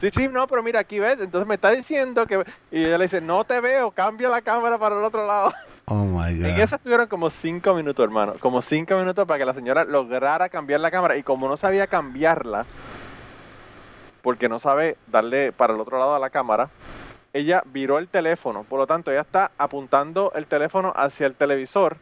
Sí, 0.00 0.08
sí, 0.10 0.28
no, 0.28 0.46
pero 0.46 0.62
mira, 0.62 0.80
aquí 0.80 0.98
ves. 0.98 1.20
Entonces 1.20 1.46
me 1.46 1.56
está 1.56 1.72
diciendo 1.72 2.26
que... 2.26 2.42
Y 2.70 2.84
ella 2.84 2.96
le 2.96 3.04
dice, 3.04 3.20
no 3.20 3.44
te 3.44 3.60
veo, 3.60 3.90
cambia 3.90 4.30
la 4.30 4.40
cámara 4.40 4.78
para 4.78 4.98
el 4.98 5.04
otro 5.04 5.26
lado. 5.26 5.52
Oh 5.92 6.04
my 6.04 6.36
God. 6.36 6.46
En 6.46 6.60
esa 6.60 6.76
estuvieron 6.76 7.08
como 7.08 7.30
cinco 7.30 7.74
minutos, 7.74 8.04
hermano. 8.04 8.34
Como 8.38 8.62
cinco 8.62 8.96
minutos 8.96 9.26
para 9.26 9.40
que 9.40 9.44
la 9.44 9.54
señora 9.54 9.82
lograra 9.82 10.48
cambiar 10.48 10.80
la 10.80 10.92
cámara. 10.92 11.16
Y 11.16 11.24
como 11.24 11.48
no 11.48 11.56
sabía 11.56 11.88
cambiarla, 11.88 12.64
porque 14.22 14.48
no 14.48 14.60
sabe 14.60 14.96
darle 15.08 15.50
para 15.50 15.74
el 15.74 15.80
otro 15.80 15.98
lado 15.98 16.14
a 16.14 16.20
la 16.20 16.30
cámara, 16.30 16.70
ella 17.32 17.64
viró 17.66 17.98
el 17.98 18.06
teléfono. 18.06 18.62
Por 18.62 18.78
lo 18.78 18.86
tanto, 18.86 19.10
ella 19.10 19.22
está 19.22 19.50
apuntando 19.58 20.30
el 20.36 20.46
teléfono 20.46 20.92
hacia 20.94 21.26
el 21.26 21.34
televisor, 21.34 21.96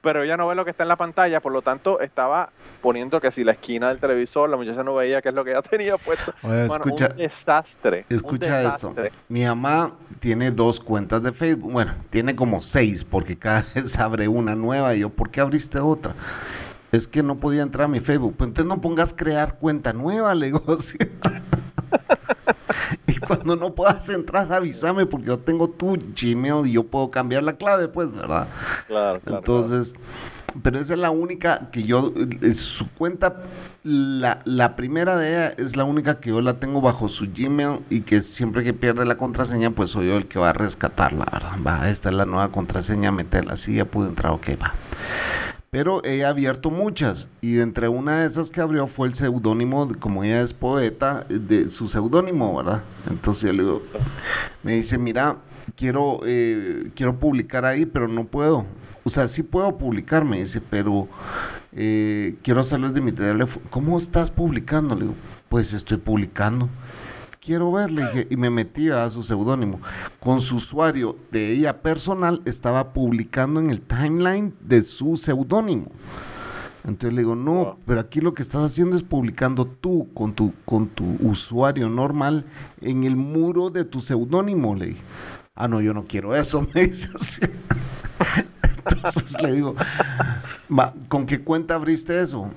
pero 0.00 0.22
ella 0.22 0.36
no 0.36 0.46
ve 0.46 0.54
lo 0.54 0.64
que 0.64 0.70
está 0.70 0.84
en 0.84 0.88
la 0.88 0.96
pantalla. 0.96 1.40
Por 1.40 1.52
lo 1.52 1.62
tanto, 1.62 2.00
estaba 2.00 2.50
poniendo 2.82 3.20
que 3.20 3.30
si 3.30 3.44
la 3.44 3.52
esquina 3.52 3.88
del 3.88 3.98
televisor, 3.98 4.48
la 4.48 4.56
muchacha 4.56 4.82
no 4.82 4.94
veía 4.94 5.20
qué 5.22 5.28
es 5.30 5.34
lo 5.34 5.44
que 5.44 5.50
ella 5.50 5.62
tenía 5.70 5.96
puesto. 5.98 6.32
Oye, 6.42 6.66
escucha- 6.66 7.08
un 7.10 7.16
desastre. 7.18 8.06
un 8.10 8.16
Escucha 8.16 8.62
esto. 8.62 8.94
Mi 9.28 9.44
mamá 9.44 9.92
tiene 10.20 10.50
dos 10.50 10.80
cuentas 10.80 11.22
de 11.22 11.32
Facebook. 11.32 11.72
Bueno, 11.72 11.94
tiene 12.10 12.34
como 12.36 12.62
seis 12.62 13.04
porque 13.04 13.36
cada 13.38 13.64
vez 13.74 13.98
abre 13.98 14.28
una 14.28 14.54
nueva. 14.54 14.94
Y 14.94 15.00
yo, 15.00 15.10
¿por 15.10 15.30
qué 15.30 15.40
abriste 15.40 15.78
otra? 15.80 16.14
Es 16.92 17.06
que 17.06 17.22
no 17.22 17.36
podía 17.36 17.62
entrar 17.62 17.84
a 17.84 17.88
mi 17.88 18.00
Facebook. 18.00 18.34
Pues 18.36 18.48
entonces 18.48 18.68
no 18.68 18.80
pongas 18.80 19.12
crear 19.12 19.58
cuenta 19.58 19.92
nueva, 19.92 20.34
le 20.34 20.46
digo. 20.46 20.62
cuando 23.44 23.56
no 23.56 23.74
puedas 23.74 24.08
entrar, 24.08 24.52
avísame 24.52 25.06
porque 25.06 25.26
yo 25.26 25.38
tengo 25.38 25.68
tu 25.68 25.96
Gmail 25.96 26.66
y 26.66 26.72
yo 26.72 26.84
puedo 26.84 27.10
cambiar 27.10 27.42
la 27.42 27.54
clave, 27.54 27.88
pues, 27.88 28.14
¿verdad? 28.14 28.48
Claro, 28.86 29.20
claro, 29.20 29.38
Entonces, 29.38 29.94
pero 30.62 30.78
esa 30.78 30.94
es 30.94 30.98
la 30.98 31.10
única 31.10 31.70
que 31.70 31.84
yo, 31.84 32.12
eh, 32.42 32.52
su 32.52 32.90
cuenta, 32.90 33.42
la, 33.82 34.42
la 34.44 34.76
primera 34.76 35.16
de 35.16 35.30
ella 35.30 35.54
es 35.56 35.76
la 35.76 35.84
única 35.84 36.20
que 36.20 36.30
yo 36.30 36.40
la 36.40 36.58
tengo 36.58 36.80
bajo 36.80 37.08
su 37.08 37.28
Gmail 37.32 37.80
y 37.88 38.02
que 38.02 38.20
siempre 38.20 38.62
que 38.62 38.74
pierde 38.74 39.06
la 39.06 39.16
contraseña, 39.16 39.70
pues 39.70 39.90
soy 39.90 40.08
yo 40.08 40.16
el 40.16 40.26
que 40.26 40.38
va 40.38 40.50
a 40.50 40.52
rescatarla, 40.52 41.26
¿verdad? 41.32 41.52
Va, 41.66 41.88
esta 41.88 42.10
es 42.10 42.14
la 42.14 42.26
nueva 42.26 42.50
contraseña, 42.50 43.10
meterla, 43.10 43.54
así 43.54 43.74
ya 43.74 43.84
pude 43.84 44.08
entrar, 44.08 44.32
ok, 44.32 44.48
va. 44.60 44.74
Pero 45.72 46.04
ella 46.04 46.26
ha 46.26 46.30
abierto 46.30 46.68
muchas 46.68 47.28
y 47.40 47.60
entre 47.60 47.86
una 47.86 48.22
de 48.22 48.26
esas 48.26 48.50
que 48.50 48.60
abrió 48.60 48.88
fue 48.88 49.06
el 49.06 49.14
seudónimo, 49.14 49.88
como 50.00 50.24
ella 50.24 50.42
es 50.42 50.52
poeta, 50.52 51.24
de 51.28 51.68
su 51.68 51.86
seudónimo, 51.86 52.56
¿verdad? 52.56 52.82
Entonces 53.08 53.54
le 53.54 53.62
digo, 53.62 53.80
me 54.64 54.74
dice, 54.74 54.98
mira, 54.98 55.36
quiero, 55.76 56.22
eh, 56.24 56.90
quiero 56.96 57.20
publicar 57.20 57.64
ahí, 57.64 57.86
pero 57.86 58.08
no 58.08 58.24
puedo. 58.24 58.66
O 59.04 59.10
sea, 59.10 59.28
sí 59.28 59.44
puedo 59.44 59.78
publicar, 59.78 60.24
me 60.24 60.40
dice, 60.40 60.60
pero 60.60 61.06
eh, 61.72 62.34
quiero 62.42 62.62
hacerlo 62.62 62.88
desde 62.88 63.00
mi 63.00 63.12
teléfono. 63.12 63.64
¿Cómo 63.70 63.96
estás 63.96 64.28
publicando? 64.28 64.96
Le 64.96 65.02
digo, 65.02 65.14
pues 65.48 65.72
estoy 65.72 65.98
publicando. 65.98 66.68
Quiero 67.40 67.72
verle 67.72 68.04
dije, 68.04 68.26
y 68.28 68.36
me 68.36 68.50
metí 68.50 68.90
a 68.90 69.08
su 69.08 69.22
seudónimo. 69.22 69.80
Con 70.20 70.42
su 70.42 70.56
usuario 70.56 71.16
de 71.30 71.52
ella 71.52 71.80
personal 71.80 72.42
estaba 72.44 72.92
publicando 72.92 73.60
en 73.60 73.70
el 73.70 73.80
timeline 73.80 74.54
de 74.60 74.82
su 74.82 75.16
seudónimo. 75.16 75.90
Entonces 76.84 77.14
le 77.14 77.22
digo, 77.22 77.36
no, 77.36 77.78
pero 77.86 78.00
aquí 78.00 78.20
lo 78.20 78.34
que 78.34 78.42
estás 78.42 78.62
haciendo 78.62 78.94
es 78.94 79.02
publicando 79.02 79.64
tú 79.64 80.10
con 80.12 80.34
tu, 80.34 80.52
con 80.66 80.88
tu 80.88 81.16
usuario 81.20 81.88
normal 81.88 82.44
en 82.82 83.04
el 83.04 83.16
muro 83.16 83.70
de 83.70 83.84
tu 83.86 84.02
seudónimo, 84.02 84.74
le 84.74 84.86
dije. 84.88 85.02
Ah, 85.54 85.66
no, 85.66 85.80
yo 85.80 85.94
no 85.94 86.04
quiero 86.04 86.36
eso, 86.36 86.66
me 86.74 86.88
dice 86.88 87.08
así. 87.14 87.40
Entonces 88.84 89.40
le 89.42 89.52
digo, 89.52 89.74
"Va, 90.70 90.92
¿con 91.08 91.24
qué 91.24 91.40
cuenta 91.40 91.74
abriste 91.76 92.20
eso? 92.22 92.50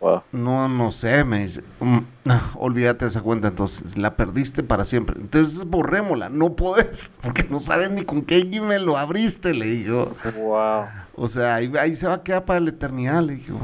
Wow. 0.00 0.22
No, 0.32 0.68
no 0.68 0.92
sé, 0.92 1.24
me 1.24 1.40
dice. 1.44 1.62
"Mm, 1.80 1.98
ah, 2.28 2.50
olvídate 2.56 3.06
de 3.06 3.10
esa 3.10 3.22
cuenta, 3.22 3.48
entonces 3.48 3.96
la 3.96 4.14
perdiste 4.14 4.62
para 4.62 4.84
siempre. 4.84 5.16
Entonces 5.20 5.64
borrémosla, 5.64 6.28
no 6.28 6.54
podés, 6.54 7.12
porque 7.22 7.46
no 7.48 7.60
sabes 7.60 7.90
ni 7.90 8.02
con 8.02 8.22
qué 8.22 8.42
Gmail 8.42 8.84
lo 8.84 8.98
abriste, 8.98 9.54
le 9.54 9.66
digo. 9.66 10.14
Wow. 10.36 10.84
O 11.14 11.28
sea, 11.28 11.54
ahí, 11.54 11.72
ahí 11.80 11.94
se 11.96 12.06
va 12.06 12.14
a 12.14 12.22
quedar 12.22 12.44
para 12.44 12.60
la 12.60 12.70
eternidad, 12.70 13.22
le 13.22 13.36
digo. 13.36 13.58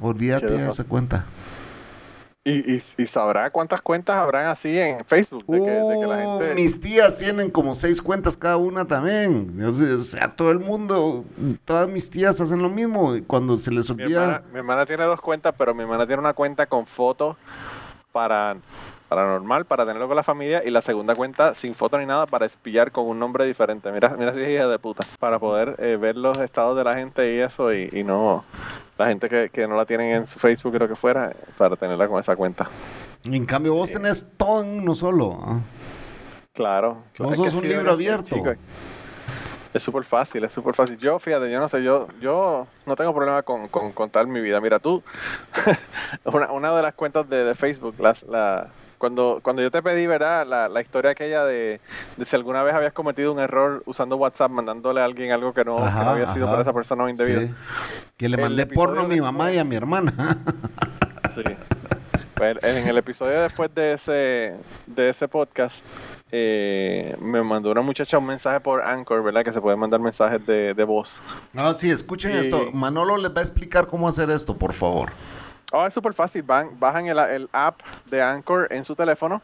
Olvídate 0.00 0.52
de 0.52 0.68
esa 0.68 0.84
cuenta. 0.84 1.24
¿Y, 2.44 2.74
y, 2.74 2.82
y 2.98 3.06
sabrá 3.06 3.50
cuántas 3.50 3.80
cuentas 3.82 4.16
habrán 4.16 4.46
así 4.46 4.76
en 4.76 5.04
Facebook? 5.04 5.44
De 5.46 5.58
que, 5.60 5.70
de 5.70 6.00
que 6.00 6.06
la 6.06 6.28
Oh, 6.28 6.40
gente... 6.40 6.54
Mis 6.56 6.80
tías 6.80 7.16
tienen 7.16 7.50
como 7.50 7.76
seis 7.76 8.02
cuentas 8.02 8.36
cada 8.36 8.56
una 8.56 8.84
también. 8.84 9.56
O 9.64 10.02
sea, 10.02 10.28
todo 10.30 10.50
el 10.50 10.58
mundo, 10.58 11.24
todas 11.64 11.88
mis 11.88 12.10
tías 12.10 12.40
hacen 12.40 12.60
lo 12.60 12.68
mismo. 12.68 13.12
Cuando 13.28 13.58
se 13.58 13.70
les 13.70 13.88
Mi 13.94 14.02
olvida. 14.02 14.24
hermana, 14.24 14.42
mi 14.52 14.58
hermana 14.58 14.86
tiene 14.86 15.04
dos 15.04 15.20
cuentas, 15.20 15.54
pero 15.56 15.72
mi 15.72 15.82
hermana 15.82 16.04
tiene 16.06 16.18
una 16.20 16.32
cuenta 16.34 16.66
con 16.66 16.84
fotos 16.86 17.36
para, 18.12 18.56
para 19.08 19.26
normal, 19.26 19.64
para 19.64 19.84
tenerlo 19.84 20.06
con 20.06 20.16
la 20.16 20.22
familia, 20.22 20.62
y 20.64 20.70
la 20.70 20.82
segunda 20.82 21.14
cuenta 21.14 21.54
sin 21.54 21.74
foto 21.74 21.98
ni 21.98 22.06
nada 22.06 22.26
para 22.26 22.46
espiar 22.46 22.92
con 22.92 23.06
un 23.06 23.18
nombre 23.18 23.46
diferente. 23.46 23.90
Mira, 23.90 24.14
mira 24.18 24.34
si 24.34 24.40
es 24.42 24.50
hija 24.50 24.68
de 24.68 24.78
puta. 24.78 25.04
Para 25.18 25.38
poder 25.38 25.76
eh, 25.78 25.96
ver 25.96 26.16
los 26.16 26.36
estados 26.38 26.76
de 26.76 26.84
la 26.84 26.94
gente 26.94 27.34
y 27.34 27.38
eso, 27.38 27.72
y, 27.72 27.88
y 27.92 28.04
no 28.04 28.44
la 28.98 29.06
gente 29.08 29.28
que, 29.28 29.50
que 29.50 29.66
no 29.66 29.76
la 29.76 29.86
tienen 29.86 30.14
en 30.14 30.26
su 30.26 30.38
Facebook 30.38 30.74
o 30.76 30.78
lo 30.78 30.88
que 30.88 30.96
fuera, 30.96 31.32
para 31.58 31.74
tenerla 31.76 32.06
con 32.06 32.20
esa 32.20 32.36
cuenta. 32.36 32.68
En 33.24 33.44
cambio, 33.46 33.74
vos 33.74 33.90
tenés 33.90 34.24
todo 34.36 34.62
en 34.62 34.80
uno 34.80 34.94
solo. 34.94 35.38
¿ah? 35.42 35.60
Claro. 36.52 37.04
Vos 37.18 37.36
sos 37.36 37.54
un 37.54 37.62
sí 37.62 37.68
libro 37.68 37.92
abierto. 37.92 38.34
chico. 38.34 38.54
Es 39.74 39.82
súper 39.82 40.04
fácil, 40.04 40.44
es 40.44 40.52
súper 40.52 40.74
fácil. 40.74 40.98
Yo, 40.98 41.18
fíjate, 41.18 41.50
yo 41.50 41.58
no 41.58 41.68
sé, 41.68 41.82
yo, 41.82 42.08
yo 42.20 42.66
no 42.84 42.96
tengo 42.96 43.14
problema 43.14 43.42
con, 43.42 43.68
con 43.68 43.92
contar 43.92 44.26
mi 44.26 44.40
vida. 44.40 44.60
Mira, 44.60 44.78
tú, 44.78 45.02
una, 46.24 46.52
una 46.52 46.76
de 46.76 46.82
las 46.82 46.94
cuentas 46.94 47.28
de, 47.28 47.44
de 47.44 47.54
Facebook, 47.54 47.94
las, 47.98 48.22
la, 48.24 48.68
cuando, 49.02 49.40
cuando 49.42 49.62
yo 49.62 49.70
te 49.70 49.82
pedí, 49.82 50.06
¿verdad? 50.06 50.46
La, 50.46 50.68
la 50.68 50.80
historia 50.80 51.10
aquella 51.10 51.44
de, 51.44 51.80
de 52.16 52.24
si 52.24 52.36
alguna 52.36 52.62
vez 52.62 52.72
habías 52.72 52.92
cometido 52.92 53.32
un 53.32 53.40
error 53.40 53.82
usando 53.86 54.16
WhatsApp, 54.16 54.52
mandándole 54.52 55.00
a 55.00 55.04
alguien 55.04 55.32
algo 55.32 55.52
que 55.52 55.64
no, 55.64 55.78
que 55.78 55.90
no 55.90 56.10
había 56.10 56.32
sido 56.32 56.44
ajá. 56.44 56.52
para 56.52 56.62
esa 56.62 56.72
persona 56.72 57.02
o 57.02 57.08
indebido. 57.08 57.40
Sí. 57.40 57.50
Que 58.16 58.28
le 58.28 58.36
mandé 58.36 58.64
porno 58.66 59.00
a 59.00 59.08
mi 59.08 59.20
mamá 59.20 59.50
y 59.50 59.58
a 59.58 59.64
mi 59.64 59.74
hermana. 59.74 60.12
Sí. 61.34 61.42
Pues 62.34 62.56
en 62.62 62.88
el 62.88 62.96
episodio 62.98 63.40
después 63.42 63.72
de 63.74 63.92
ese, 63.92 64.54
de 64.86 65.08
ese 65.10 65.28
podcast, 65.28 65.84
eh, 66.30 67.14
me 67.20 67.42
mandó 67.42 67.70
una 67.70 67.82
muchacha 67.82 68.18
un 68.18 68.26
mensaje 68.26 68.58
por 68.58 68.82
Anchor, 68.82 69.22
¿verdad? 69.22 69.44
Que 69.44 69.52
se 69.52 69.60
pueden 69.60 69.78
mandar 69.78 70.00
mensajes 70.00 70.44
de, 70.46 70.72
de 70.74 70.84
voz. 70.84 71.20
No, 71.52 71.72
sí, 71.74 71.90
escuchen 71.90 72.32
Y- 72.32 72.38
esto. 72.38 72.70
Manolo 72.72 73.16
les 73.18 73.30
va 73.34 73.40
a 73.40 73.42
explicar 73.44 73.86
cómo 73.86 74.08
hacer 74.08 74.30
esto, 74.30 74.56
por 74.56 74.72
favor. 74.72 75.12
Oh, 75.72 75.86
es 75.86 75.92
súper 75.94 76.14
fácil. 76.14 76.42
Van, 76.42 76.70
bajan 76.80 77.06
el, 77.06 77.18
el 77.18 77.48
app 77.52 77.80
de 78.10 78.22
Anchor 78.22 78.68
en 78.70 78.84
su 78.84 78.94
teléfono 78.96 79.40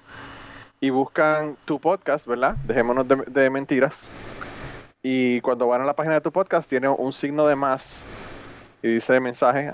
y 0.80 0.90
buscan 0.90 1.56
tu 1.66 1.78
podcast, 1.78 2.26
¿verdad? 2.26 2.56
Dejémonos 2.64 3.06
de, 3.06 3.16
de 3.26 3.50
mentiras. 3.50 4.08
Y 5.02 5.40
cuando 5.42 5.66
van 5.68 5.82
a 5.82 5.84
la 5.84 5.94
página 5.94 6.14
de 6.14 6.20
tu 6.22 6.32
podcast, 6.32 6.68
tiene 6.68 6.88
un 6.88 7.12
signo 7.12 7.46
de 7.46 7.54
más 7.54 8.02
y 8.82 8.88
dice 8.94 9.20
mensaje. 9.20 9.72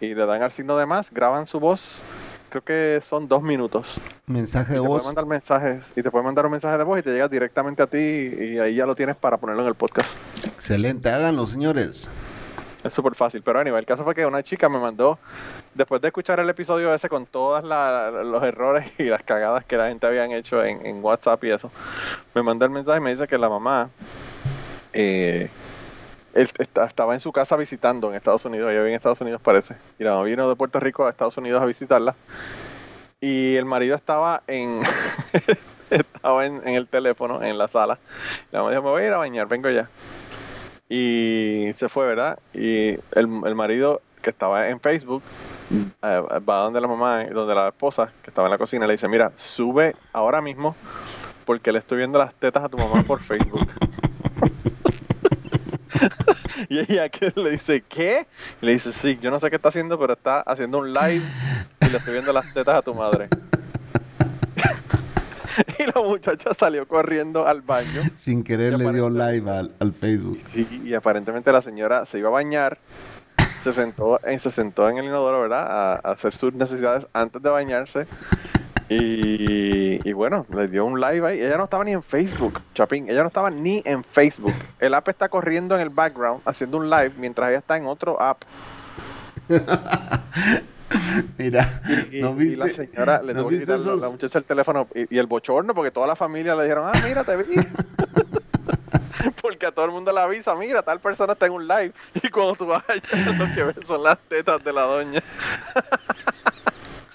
Y 0.00 0.14
le 0.14 0.24
dan 0.26 0.42
al 0.42 0.50
signo 0.50 0.76
de 0.78 0.86
más, 0.86 1.10
graban 1.12 1.46
su 1.46 1.60
voz. 1.60 2.02
Creo 2.50 2.62
que 2.62 3.00
son 3.02 3.28
dos 3.28 3.42
minutos. 3.42 4.00
Mensaje 4.26 4.72
Y 4.72 4.76
de 4.76 4.80
te 4.82 4.86
puede 4.86 4.98
voz. 4.98 5.06
mandar 5.06 5.24
mensajes 5.26 5.92
y 5.96 6.02
te 6.02 6.10
puede 6.10 6.24
mandar 6.24 6.44
un 6.46 6.52
mensaje 6.52 6.76
de 6.76 6.84
voz 6.84 6.98
y 6.98 7.02
te 7.02 7.10
llega 7.12 7.28
directamente 7.28 7.82
a 7.82 7.86
ti 7.86 7.96
y 7.98 8.58
ahí 8.58 8.74
ya 8.74 8.86
lo 8.86 8.94
tienes 8.94 9.16
para 9.16 9.36
ponerlo 9.36 9.62
en 9.62 9.68
el 9.68 9.74
podcast. 9.74 10.16
Excelente, 10.44 11.08
háganlo, 11.10 11.46
señores. 11.46 12.10
Es 12.82 12.92
súper 12.94 13.14
fácil, 13.14 13.42
pero 13.42 13.58
anyway, 13.60 13.78
el 13.80 13.86
caso 13.86 14.04
fue 14.04 14.14
que 14.14 14.24
una 14.24 14.42
chica 14.42 14.68
me 14.68 14.78
mandó, 14.78 15.18
después 15.74 16.00
de 16.00 16.08
escuchar 16.08 16.40
el 16.40 16.48
episodio 16.48 16.92
ese 16.94 17.08
con 17.10 17.26
todos 17.26 17.62
los 17.62 18.42
errores 18.42 18.90
y 18.98 19.04
las 19.04 19.22
cagadas 19.22 19.64
que 19.64 19.76
la 19.76 19.88
gente 19.88 20.06
habían 20.06 20.32
hecho 20.32 20.64
en, 20.64 20.84
en 20.86 21.04
WhatsApp 21.04 21.44
y 21.44 21.50
eso, 21.50 21.70
me 22.34 22.42
mandó 22.42 22.64
el 22.64 22.70
mensaje 22.70 22.98
y 22.98 23.02
me 23.02 23.10
dice 23.10 23.28
que 23.28 23.36
la 23.36 23.50
mamá 23.50 23.90
eh, 24.94 25.50
él 26.34 26.50
está- 26.58 26.86
estaba 26.86 27.14
en 27.14 27.20
su 27.20 27.32
casa 27.32 27.56
visitando 27.56 28.08
en 28.10 28.14
Estados 28.16 28.44
Unidos, 28.44 28.70
ella 28.70 28.80
vive 28.80 28.90
en 28.90 28.96
Estados 28.96 29.20
Unidos 29.20 29.40
parece, 29.42 29.76
y 29.98 30.04
la 30.04 30.12
mamá 30.12 30.24
vino 30.24 30.48
de 30.48 30.56
Puerto 30.56 30.80
Rico 30.80 31.06
a 31.06 31.10
Estados 31.10 31.36
Unidos 31.36 31.62
a 31.62 31.66
visitarla, 31.66 32.14
y 33.20 33.56
el 33.56 33.64
marido 33.64 33.96
estaba 33.96 34.42
en... 34.46 34.80
estaba 35.90 36.46
en, 36.46 36.66
el 36.68 36.86
teléfono, 36.86 37.42
en 37.42 37.58
la 37.58 37.66
sala. 37.66 37.98
La 38.52 38.60
mamá 38.60 38.70
dijo, 38.70 38.82
me 38.82 38.90
voy 38.90 39.02
a 39.02 39.06
ir 39.08 39.12
a 39.12 39.18
bañar, 39.18 39.48
vengo 39.48 39.68
ya 39.70 39.88
y 40.90 41.70
se 41.74 41.88
fue, 41.88 42.04
¿verdad? 42.04 42.38
Y 42.52 42.90
el, 42.90 43.28
el 43.44 43.54
marido 43.54 44.02
que 44.20 44.30
estaba 44.30 44.68
en 44.68 44.80
Facebook 44.80 45.22
eh, 46.02 46.22
va 46.48 46.58
donde 46.58 46.80
la 46.80 46.88
mamá, 46.88 47.24
donde 47.26 47.54
la 47.54 47.68
esposa 47.68 48.12
que 48.22 48.30
estaba 48.30 48.48
en 48.48 48.52
la 48.52 48.58
cocina, 48.58 48.86
le 48.86 48.94
dice, 48.94 49.06
mira, 49.06 49.30
sube 49.36 49.94
ahora 50.12 50.40
mismo 50.40 50.74
porque 51.44 51.70
le 51.72 51.78
estoy 51.78 51.98
viendo 51.98 52.18
las 52.18 52.34
tetas 52.34 52.64
a 52.64 52.68
tu 52.68 52.76
mamá 52.76 53.02
por 53.04 53.20
Facebook. 53.20 53.68
y 56.68 56.78
ella 56.78 57.08
que 57.08 57.32
le 57.34 57.50
dice, 57.50 57.82
¿qué? 57.88 58.26
Y 58.60 58.66
le 58.66 58.72
dice, 58.72 58.92
sí, 58.92 59.18
yo 59.20 59.30
no 59.30 59.38
sé 59.38 59.50
qué 59.50 59.56
está 59.56 59.68
haciendo, 59.68 59.98
pero 59.98 60.14
está 60.14 60.40
haciendo 60.40 60.78
un 60.78 60.92
live 60.92 61.22
y 61.80 61.88
le 61.88 61.96
estoy 61.96 62.14
viendo 62.14 62.32
las 62.32 62.52
tetas 62.52 62.76
a 62.76 62.82
tu 62.82 62.94
madre. 62.94 63.28
y 65.78 65.84
la 65.84 66.02
muchacha 66.02 66.54
salió 66.54 66.86
corriendo 66.86 67.46
al 67.46 67.62
baño. 67.62 68.02
Sin 68.16 68.42
querer 68.44 68.78
le 68.78 68.92
dio 68.92 69.10
live 69.10 69.50
al, 69.50 69.72
al 69.78 69.92
Facebook. 69.92 70.40
Y, 70.54 70.88
y 70.88 70.94
aparentemente 70.94 71.52
la 71.52 71.62
señora 71.62 72.06
se 72.06 72.18
iba 72.18 72.28
a 72.28 72.32
bañar, 72.32 72.78
se 73.62 73.72
sentó, 73.72 74.20
en, 74.24 74.40
se 74.40 74.50
sentó 74.50 74.88
en 74.88 74.98
el 74.98 75.04
inodoro, 75.04 75.42
¿verdad? 75.42 75.66
A, 75.68 75.92
a 75.94 76.12
hacer 76.12 76.34
sus 76.34 76.52
necesidades 76.54 77.06
antes 77.12 77.42
de 77.42 77.50
bañarse. 77.50 78.06
Y, 78.92 80.00
y 80.08 80.12
bueno, 80.12 80.46
le 80.52 80.66
dio 80.66 80.84
un 80.84 81.00
live 81.00 81.24
ahí. 81.26 81.40
Ella 81.40 81.56
no 81.56 81.64
estaba 81.64 81.84
ni 81.84 81.92
en 81.92 82.02
Facebook, 82.02 82.60
Chapín. 82.74 83.08
Ella 83.08 83.22
no 83.22 83.28
estaba 83.28 83.48
ni 83.48 83.82
en 83.86 84.02
Facebook. 84.02 84.52
El 84.80 84.94
app 84.94 85.08
está 85.08 85.28
corriendo 85.28 85.76
en 85.76 85.80
el 85.82 85.90
background 85.90 86.42
haciendo 86.44 86.76
un 86.76 86.90
live 86.90 87.12
mientras 87.18 87.50
ella 87.50 87.58
está 87.58 87.76
en 87.76 87.86
otro 87.86 88.20
app. 88.20 88.42
Mira, 91.38 91.82
Y, 92.10 92.18
y- 92.18 92.20
¿no 92.20 92.30
y 92.32 92.34
viste? 92.34 92.56
la 92.56 92.68
señora 92.70 93.22
le 93.22 93.32
¿no 93.32 93.40
tuvo 93.42 93.50
que 93.50 93.60
quitar 93.60 93.78
la- 93.78 93.86
la 93.86 93.92
esos- 93.96 94.10
muchacha 94.12 94.38
el 94.38 94.44
teléfono 94.44 94.88
y, 94.92 95.14
y 95.14 95.18
el 95.18 95.26
bochorno 95.28 95.72
porque 95.72 95.92
toda 95.92 96.08
la 96.08 96.16
familia 96.16 96.56
le 96.56 96.64
dijeron, 96.64 96.90
ah, 96.92 97.00
mira, 97.06 97.22
te 97.22 97.36
vi. 97.36 97.44
porque 99.40 99.66
a 99.66 99.72
todo 99.72 99.84
el 99.84 99.92
mundo 99.92 100.12
le 100.12 100.20
avisa, 100.20 100.54
mira, 100.56 100.82
tal 100.82 100.98
persona 100.98 101.34
está 101.34 101.46
en 101.46 101.52
un 101.52 101.68
live. 101.68 101.92
Y 102.22 102.28
cuando 102.28 102.54
tú 102.56 102.66
vas 102.66 102.82
allá, 102.88 103.32
lo 103.38 103.54
que 103.54 103.62
ves 103.62 103.76
son 103.86 104.02
las 104.02 104.18
tetas 104.28 104.62
de 104.64 104.72
la 104.72 104.82
doña. 104.82 105.22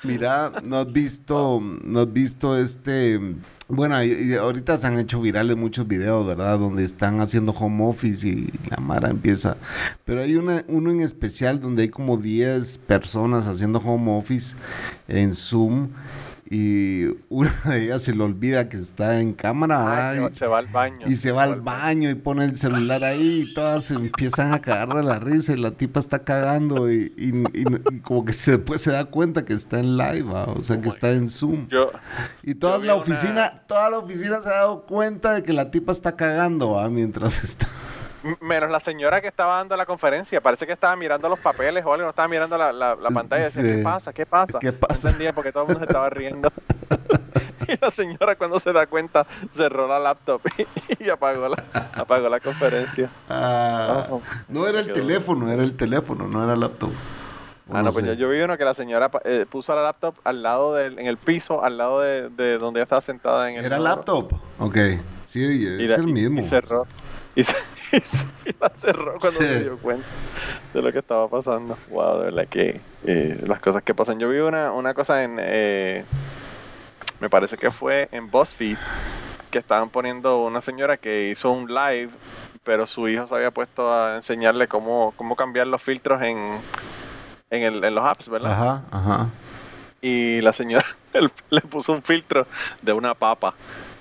Mira, 0.06 0.52
¿no 0.63 0.78
has 0.78 0.91
visto, 0.91 1.60
no 1.62 2.00
has 2.02 2.13
visto 2.13 2.58
este... 2.58 3.20
Bueno, 3.68 3.96
ahorita 3.96 4.78
se 4.78 4.86
han 4.86 5.00
hecho 5.00 5.20
virales 5.20 5.58
muchos 5.58 5.88
videos, 5.88 6.26
¿verdad? 6.28 6.60
Donde 6.60 6.84
están 6.84 7.20
haciendo 7.20 7.52
home 7.52 7.84
office 7.86 8.28
y 8.28 8.50
la 8.70 8.78
Mara 8.78 9.10
empieza... 9.10 9.58
Pero 10.06 10.22
hay 10.22 10.36
una, 10.36 10.63
uno 10.68 10.91
en 10.91 11.02
especial 11.02 11.60
donde 11.60 11.84
hay 11.84 11.89
como 11.89 12.18
10 12.18 12.78
personas 12.80 13.48
haciendo 13.48 13.80
home 13.80 14.15
office 14.15 14.56
en 15.08 15.34
Zoom 15.34 15.89
y 16.49 17.05
una 17.29 17.51
de 17.65 17.86
ellas 17.86 18.03
se 18.03 18.13
le 18.15 18.23
olvida 18.23 18.69
que 18.69 18.77
está 18.77 19.19
en 19.19 19.34
cámara, 19.34 19.79
Ah, 19.79 20.12
¿verdad? 20.12 20.29
que 20.29 20.36
se 20.36 20.47
va 20.47 20.60
al 20.60 20.67
baño. 20.67 21.08
Y 21.08 21.15
se 21.15 21.31
va 21.31 21.43
al 21.43 21.62
baño 21.62 22.10
y 22.10 22.15
pone 22.15 22.45
el 22.45 22.58
celular 22.58 23.03
ahí 23.03 23.45
y 23.49 23.53
todas 23.53 23.86
se 23.86 23.95
empiezan 23.95 24.53
a 24.53 24.62
cagar 24.62 24.89
de 24.95 25.03
la 25.03 25.17
risa 25.19 25.53
y 25.53 25.58
la 25.58 25.71
tipa 25.71 25.99
está 25.99 26.23
cagando 26.23 26.91
y, 26.91 27.12
y- 27.17 27.29
y- 27.60 27.95
y 27.95 27.99
como 28.01 28.25
que 28.25 28.34
se, 28.34 28.51
después 28.58 28.81
se 28.81 28.91
da 28.91 29.05
cuenta 29.05 29.43
que 29.45 29.53
está 29.53 29.79
en 29.79 29.97
live, 29.97 30.23
¿va? 30.23 30.45
o 30.45 30.62
sea 30.62 30.79
que 30.79 30.89
está 30.89 31.12
en 31.12 31.29
Zoom. 31.29 31.67
Yo, 31.67 31.91
Y 32.43 32.55
toda 32.55 32.78
la 32.78 32.93
una- 32.93 32.95
oficina, 32.95 33.63
toda 33.67 33.89
la 33.89 33.97
oficina 33.99 34.41
se 34.41 34.49
ha 34.49 34.53
dado 34.53 34.86
cuenta 34.86 35.34
de 35.34 35.43
que 35.43 35.53
la 35.53 35.72
tipa 35.72 35.91
está 35.91 36.15
cagando, 36.15 36.72
¿va? 36.72 36.89
mientras 36.89 37.43
está. 37.43 37.67
Menos 38.41 38.69
la 38.71 38.80
señora 38.80 39.21
que 39.21 39.28
estaba 39.28 39.57
dando 39.57 39.76
la 39.78 39.86
conferencia. 39.86 40.41
Parece 40.41 40.65
que 40.65 40.73
estaba 40.73 40.95
mirando 40.95 41.30
los 41.30 41.39
papeles 41.39 41.86
o 41.86 41.93
algo. 41.93 42.03
No 42.05 42.09
estaba 42.09 42.28
mirando 42.28 42.57
la, 42.57 42.71
la, 42.73 42.95
la 42.95 43.09
pantalla. 43.11 43.43
Decía, 43.45 43.61
Sí. 43.63 43.69
¿qué 43.78 43.84
pasa? 43.84 44.13
¿Qué 44.13 44.26
pasa? 44.26 44.59
¿Qué 44.59 44.71
No 44.71 44.80
pasa? 44.80 45.07
entendía 45.09 45.34
porque 45.34 45.51
todo 45.51 45.63
el 45.63 45.67
mundo 45.69 45.80
se 45.80 45.86
estaba 45.86 46.09
riendo. 46.09 46.51
y 47.67 47.78
la 47.82 47.91
señora 47.91 48.36
cuando 48.36 48.59
se 48.59 48.71
da 48.73 48.86
cuenta 48.88 49.26
cerró 49.55 49.88
la 49.88 49.99
laptop 49.99 50.41
y, 50.57 51.03
y 51.05 51.09
apagó, 51.09 51.49
la, 51.49 51.63
apagó 51.93 52.30
la 52.30 52.39
conferencia. 52.39 53.09
Ah, 53.30 54.07
Ah, 54.09 54.17
no 54.49 54.67
era 54.67 54.80
el 54.80 54.91
teléfono, 54.91 55.51
era 55.51 55.63
el 55.63 55.76
teléfono, 55.76 56.28
no 56.28 56.43
era 56.43 56.53
el 56.53 56.59
laptop. 56.59 56.91
Ah, 57.71 57.82
no, 57.82 57.91
pues 57.91 58.05
yo, 58.05 58.13
yo 58.13 58.30
vi 58.30 58.39
uno 58.41 58.57
que 58.59 58.63
la 58.65 58.76
señora 58.76 59.09
eh, 59.23 59.45
puso 59.49 59.73
la 59.73 59.82
laptop 59.82 60.13
al 60.23 60.43
lado 60.43 60.76
del, 60.76 60.99
en 60.99 61.07
el 61.07 61.17
piso, 61.17 61.63
al 61.63 61.78
lado 61.80 61.99
de, 62.01 62.30
de 62.30 62.59
donde 62.59 62.80
ella 62.80 62.84
estaba 62.84 63.01
sentada 63.01 63.49
en 63.49 63.57
el 63.57 63.65
¿Era 63.65 63.80
laptop? 63.80 64.34
Ok. 64.59 64.78
Sí, 65.23 65.43
es 65.65 65.89
Y 65.89 65.91
el 65.93 66.05
mismo. 66.07 66.41
Y 66.41 66.43
cerró. 66.43 66.86
Y, 67.36 67.43
se- 67.43 67.55
y 68.46 68.56
la 68.60 68.70
cerró 68.80 69.20
cuando 69.20 69.39
Sí. 69.39 69.46
se 69.48 69.60
dio 69.64 69.78
cuenta 69.78 70.06
de 70.74 70.82
lo 70.82 70.91
que 70.91 71.00
estaba 71.00 71.28
pasando. 71.30 71.78
Wow, 71.89 72.20
de 72.20 72.26
verdad 72.26 72.48
que 72.48 72.80
eh, 73.06 73.38
las 73.48 73.60
cosas 73.60 73.84
que 73.84 73.93
pasan. 73.93 74.20
Yo 74.20 74.30
vi 74.30 74.39
una, 74.39 74.72
una 74.72 74.93
cosa 74.93 75.24
en. 75.24 75.38
eh, 75.39 76.04
me 77.20 77.30
parece 77.30 77.58
que 77.58 77.72
fue 77.72 78.10
en 78.12 78.30
BuzzFeed 78.30 78.78
que 79.52 79.60
estaban 79.60 79.89
poniendo 79.89 80.43
una 80.43 80.62
señora 80.62 80.98
que 80.98 81.30
hizo 81.30 81.50
un 81.52 81.68
live, 81.74 82.10
pero 82.64 82.88
su 82.88 83.08
hijo 83.08 83.26
se 83.28 83.36
había 83.36 83.52
puesto 83.52 83.91
a 83.93 84.18
enseñarle 84.18 84.68
cómo, 84.68 85.14
cómo 85.16 85.36
cambiar 85.38 85.68
los 85.68 85.82
filtros 85.82 86.22
en, 86.22 86.60
en, 87.50 87.64
el- 87.64 87.84
en 87.84 87.96
los 87.96 88.04
apps, 88.06 88.28
¿verdad? 88.28 88.52
Ajá, 88.52 88.84
ajá. 88.91 89.30
y 90.02 90.41
la 90.41 90.52
señora 90.52 90.86
le 91.50 91.62
puso 91.62 91.93
un 91.93 92.04
filtro 92.04 92.46
de 92.82 92.91
una 92.91 93.14
papa. 93.14 93.54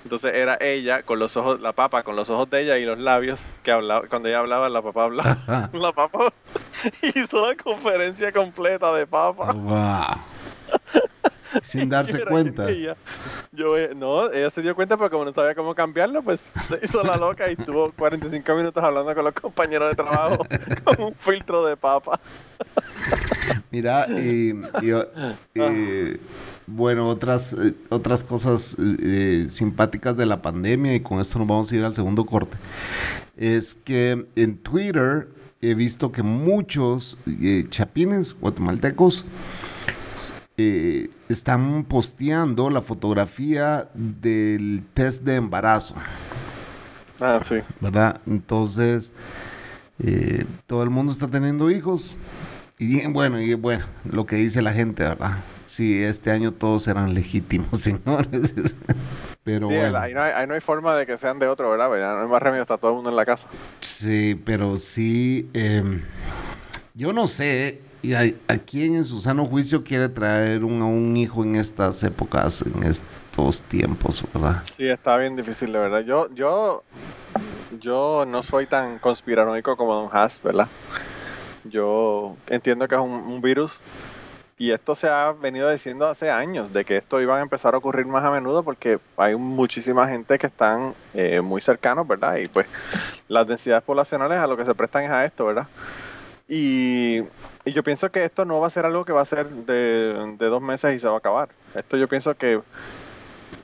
Entonces 0.05 0.35
era 0.35 0.55
ella 0.61 1.01
con 1.01 1.17
los 1.17 1.35
ojos, 1.35 1.59
la 1.59 1.73
papa 1.73 2.03
con 2.03 2.15
los 2.15 2.29
ojos 2.29 2.47
de 2.51 2.61
ella 2.61 2.77
y 2.77 2.85
los 2.85 2.99
labios 2.99 3.41
que 3.63 3.71
hablaba, 3.71 4.07
cuando 4.07 4.29
ella 4.29 4.37
hablaba, 4.37 4.69
la 4.69 4.83
papa 4.83 5.05
hablaba. 5.05 5.69
La 5.73 5.91
papa 5.93 6.31
hizo 7.15 7.47
la 7.47 7.55
conferencia 7.55 8.31
completa 8.31 8.93
de 8.93 9.07
papa. 9.07 9.53
Wow. 9.53 10.21
Sin 11.61 11.89
darse 11.89 12.23
cuenta. 12.25 12.69
ella- 12.69 12.95
yo, 13.51 13.75
no, 13.95 14.31
ella 14.31 14.49
se 14.49 14.61
dio 14.61 14.75
cuenta, 14.75 14.97
pero 14.97 15.09
como 15.09 15.25
no 15.25 15.33
sabía 15.33 15.55
cómo 15.55 15.73
cambiarlo, 15.75 16.21
pues 16.23 16.41
se 16.67 16.79
hizo 16.83 17.03
la 17.03 17.15
loca 17.17 17.49
y 17.49 17.53
estuvo 17.53 17.91
45 17.91 18.55
minutos 18.55 18.83
hablando 18.83 19.13
con 19.15 19.23
los 19.25 19.33
compañeros 19.33 19.89
de 19.89 19.95
trabajo 19.95 20.45
con 20.83 21.01
un 21.01 21.15
filtro 21.15 21.65
de 21.65 21.77
papa. 21.77 22.19
Mira, 23.71 24.07
y, 24.09 24.51
y, 24.81 24.91
eh, 25.55 26.19
bueno, 26.67 27.07
otras, 27.07 27.53
eh, 27.53 27.73
otras 27.89 28.23
cosas 28.23 28.75
eh, 28.79 29.47
simpáticas 29.49 30.15
de 30.17 30.25
la 30.25 30.41
pandemia, 30.41 30.95
y 30.95 30.99
con 31.01 31.19
esto 31.19 31.37
nos 31.39 31.47
vamos 31.47 31.71
a 31.71 31.75
ir 31.75 31.83
al 31.83 31.93
segundo 31.93 32.25
corte, 32.25 32.57
es 33.37 33.75
que 33.75 34.25
en 34.35 34.57
Twitter 34.57 35.27
he 35.61 35.73
visto 35.73 36.11
que 36.11 36.23
muchos 36.23 37.17
eh, 37.27 37.65
chapines 37.69 38.33
guatemaltecos 38.39 39.25
eh, 40.57 41.09
están 41.29 41.83
posteando 41.85 42.69
la 42.69 42.81
fotografía 42.81 43.89
del 43.93 44.83
test 44.93 45.23
de 45.23 45.35
embarazo. 45.35 45.95
Ah, 47.21 47.39
sí. 47.47 47.55
¿verdad? 47.79 48.21
Entonces, 48.25 49.13
eh, 49.99 50.45
todo 50.67 50.83
el 50.83 50.89
mundo 50.89 51.11
está 51.13 51.27
teniendo 51.27 51.69
hijos. 51.71 52.17
Y 52.77 53.05
bueno, 53.07 53.39
y 53.39 53.53
bueno, 53.53 53.85
lo 54.03 54.25
que 54.25 54.35
dice 54.35 54.61
la 54.61 54.73
gente, 54.73 55.03
¿verdad? 55.03 55.45
Sí, 55.65 56.03
este 56.03 56.31
año 56.31 56.51
todos 56.51 56.83
serán 56.83 57.13
legítimos, 57.13 57.79
señores. 57.81 58.53
Pero 59.43 59.69
Sí, 59.69 59.75
bueno, 59.75 59.97
ahí, 59.99 60.13
no 60.13 60.21
hay, 60.21 60.31
ahí 60.33 60.47
no 60.47 60.53
hay 60.55 60.61
forma 60.61 60.95
de 60.97 61.05
que 61.05 61.17
sean 61.17 61.39
de 61.39 61.47
otro, 61.47 61.69
¿verdad? 61.71 61.89
Ya 61.99 62.13
no 62.15 62.21
hay 62.23 62.27
más 62.27 62.41
remedio, 62.41 62.63
está 62.63 62.77
todo 62.77 62.91
el 62.91 62.95
mundo 62.95 63.09
en 63.11 63.15
la 63.15 63.25
casa. 63.25 63.47
sí, 63.81 64.35
pero 64.45 64.77
sí, 64.77 65.49
em, 65.53 66.01
yo 66.93 67.13
no 67.13 67.27
sé, 67.27 67.84
y 68.05 68.13
a, 68.13 68.21
a 68.53 68.57
quién 68.59 68.95
en 68.95 69.03
su 69.03 69.19
sano 69.19 69.45
juicio 69.45 69.83
quiere 69.83 70.09
traer 70.09 70.63
un, 70.63 70.79
a 70.81 70.85
un 70.85 71.17
hijo 71.17 71.43
en 71.43 71.55
estas 71.55 72.03
épocas, 72.03 72.61
en 72.61 72.83
estos 72.83 73.63
tiempos, 73.63 74.23
¿verdad? 74.31 74.61
Sí, 74.77 74.87
está 74.87 75.17
bien 75.17 75.35
difícil, 75.35 75.71
de 75.71 75.79
verdad. 75.79 76.01
Yo, 76.01 76.29
yo, 76.35 76.83
yo 77.79 78.25
no 78.27 78.43
soy 78.43 78.67
tan 78.67 78.99
conspiranoico 78.99 79.75
como 79.75 79.95
Don 79.95 80.09
Haas, 80.11 80.39
¿verdad? 80.43 80.67
Yo 81.63 82.35
entiendo 82.45 82.87
que 82.87 82.93
es 82.93 83.01
un, 83.01 83.11
un 83.11 83.41
virus 83.41 83.81
y 84.57 84.71
esto 84.71 84.95
se 84.95 85.09
ha 85.09 85.31
venido 85.33 85.69
diciendo 85.69 86.07
hace 86.07 86.29
años, 86.29 86.71
de 86.71 86.85
que 86.85 86.97
esto 86.97 87.19
iba 87.19 87.37
a 87.37 87.41
empezar 87.41 87.73
a 87.73 87.77
ocurrir 87.77 88.05
más 88.05 88.23
a 88.23 88.31
menudo 88.31 88.63
porque 88.63 88.99
hay 89.17 89.35
muchísima 89.35 90.07
gente 90.07 90.37
que 90.37 90.47
están 90.47 90.93
eh, 91.13 91.41
muy 91.41 91.61
cercanos, 91.61 92.07
¿verdad? 92.07 92.37
Y 92.37 92.45
pues 92.45 92.67
las 93.27 93.45
densidades 93.47 93.83
poblacionales 93.83 94.37
a 94.37 94.47
lo 94.47 94.55
que 94.55 94.63
se 94.63 94.75
prestan 94.75 95.03
es 95.05 95.11
a 95.11 95.25
esto, 95.25 95.45
¿verdad? 95.45 95.67
Y, 96.47 97.21
yo 97.65 97.83
pienso 97.83 98.11
que 98.11 98.23
esto 98.23 98.45
no 98.45 98.59
va 98.59 98.67
a 98.67 98.69
ser 98.69 98.85
algo 98.85 99.05
que 99.05 99.13
va 99.13 99.21
a 99.21 99.25
ser 99.25 99.49
de, 99.49 100.37
dos 100.37 100.61
meses 100.61 100.95
y 100.95 100.99
se 100.99 101.07
va 101.07 101.15
a 101.15 101.17
acabar. 101.17 101.49
Esto 101.73 101.97
yo 101.97 102.07
pienso 102.07 102.35
que 102.35 102.61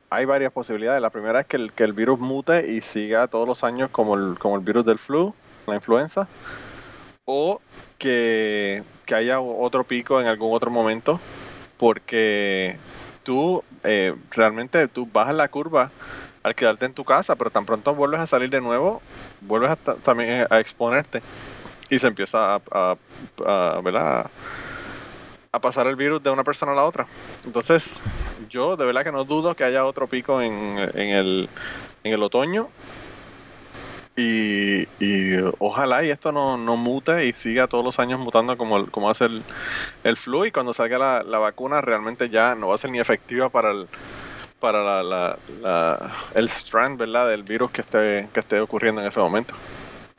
hay 0.10 0.26
varias 0.26 0.52
posibilidades. 0.52 1.02
La 1.02 1.12
primera 1.12 1.42
es 1.42 1.46
que 1.46 1.58
el, 1.58 1.72
que 1.72 1.84
el 1.84 1.94
virus 1.94 2.20
mute 2.20 2.72
y 2.72 2.82
siga 2.82 3.28
todos 3.28 3.48
los 3.48 3.64
años 3.64 3.90
como 3.92 4.16
el, 4.16 4.40
como 4.40 4.56
el 4.56 4.62
virus 4.62 4.86
del 4.86 4.98
flu, 4.98 5.34
la 5.68 5.76
influenza, 5.76 6.28
o 7.26 7.62
que, 8.00 8.84
que 9.06 9.16
haya 9.16 9.40
otro 9.40 9.84
pico 9.84 10.20
en 10.20 10.28
algún 10.28 10.56
otro 10.56 10.72
momento, 10.72 11.20
porque 11.78 12.78
tú 13.24 13.64
eh, 13.84 14.16
realmente 14.32 14.88
tú 14.88 15.08
bajas 15.12 15.36
la 15.36 15.48
curva 15.48 15.92
al 16.42 16.56
quedarte 16.56 16.88
en 16.88 16.94
tu 16.96 17.06
casa, 17.06 17.36
pero 17.36 17.52
tan 17.52 17.68
pronto 17.68 17.94
vuelves 17.94 18.20
a 18.20 18.26
salir 18.26 18.50
de 18.50 18.60
nuevo, 18.60 19.04
vuelves 19.42 19.70
a, 19.70 19.76
ta- 19.76 19.96
también 19.98 20.48
a 20.50 20.60
exponerte 20.60 21.22
y 21.92 22.00
se 22.00 22.08
empieza 22.08 22.56
a, 22.56 22.62
a, 22.72 22.96
a, 23.46 23.82
pasar 25.62 25.86
el 25.88 25.96
virus 25.98 26.24
de 26.24 26.30
una 26.32 26.44
persona 26.44 26.72
a 26.72 26.76
la 26.76 26.86
otra. 26.86 27.06
Entonces, 27.46 28.00
yo 28.50 28.78
de 28.78 28.86
verdad 28.86 29.04
que 29.04 29.12
no 29.12 29.26
dudo 29.26 29.54
que 29.56 29.66
haya 29.66 29.86
otro 29.86 30.08
pico 30.08 30.42
en, 30.42 30.78
en 30.80 31.10
el, 31.10 31.50
en 32.04 32.14
el 32.14 32.24
otoño. 32.24 32.70
Y, 34.18 34.86
ojalá 35.60 36.04
y 36.04 36.10
esto 36.12 36.32
no, 36.32 36.58
no 36.58 36.76
mute 36.78 37.26
y 37.26 37.34
siga 37.34 37.68
todos 37.68 37.84
los 37.84 38.00
años 38.00 38.20
mutando 38.20 38.56
como, 38.58 38.86
como 38.88 39.10
hace 39.10 39.26
el, 39.26 39.44
el 40.04 40.18
flu 40.18 40.46
y 40.46 40.52
cuando 40.52 40.74
salga 40.74 40.98
la, 40.98 41.24
la 41.24 41.40
vacuna 41.40 41.82
realmente 41.82 42.30
ya 42.30 42.56
no 42.56 42.68
va 42.68 42.76
a 42.76 42.78
ser 42.78 42.92
ni 42.92 43.00
efectiva 43.00 43.50
para 43.50 43.72
el 43.72 43.88
para 44.60 44.84
la, 44.84 45.02
la- 45.04 45.38
la- 45.62 46.12
el 46.36 46.46
strand 46.50 47.00
¿verdad? 47.00 47.30
del 47.30 47.44
virus 47.44 47.72
que 47.72 47.82
esté, 47.82 48.28
que 48.34 48.42
esté 48.42 48.60
ocurriendo 48.60 49.02
en 49.02 49.08
ese 49.08 49.20
momento. 49.20 49.56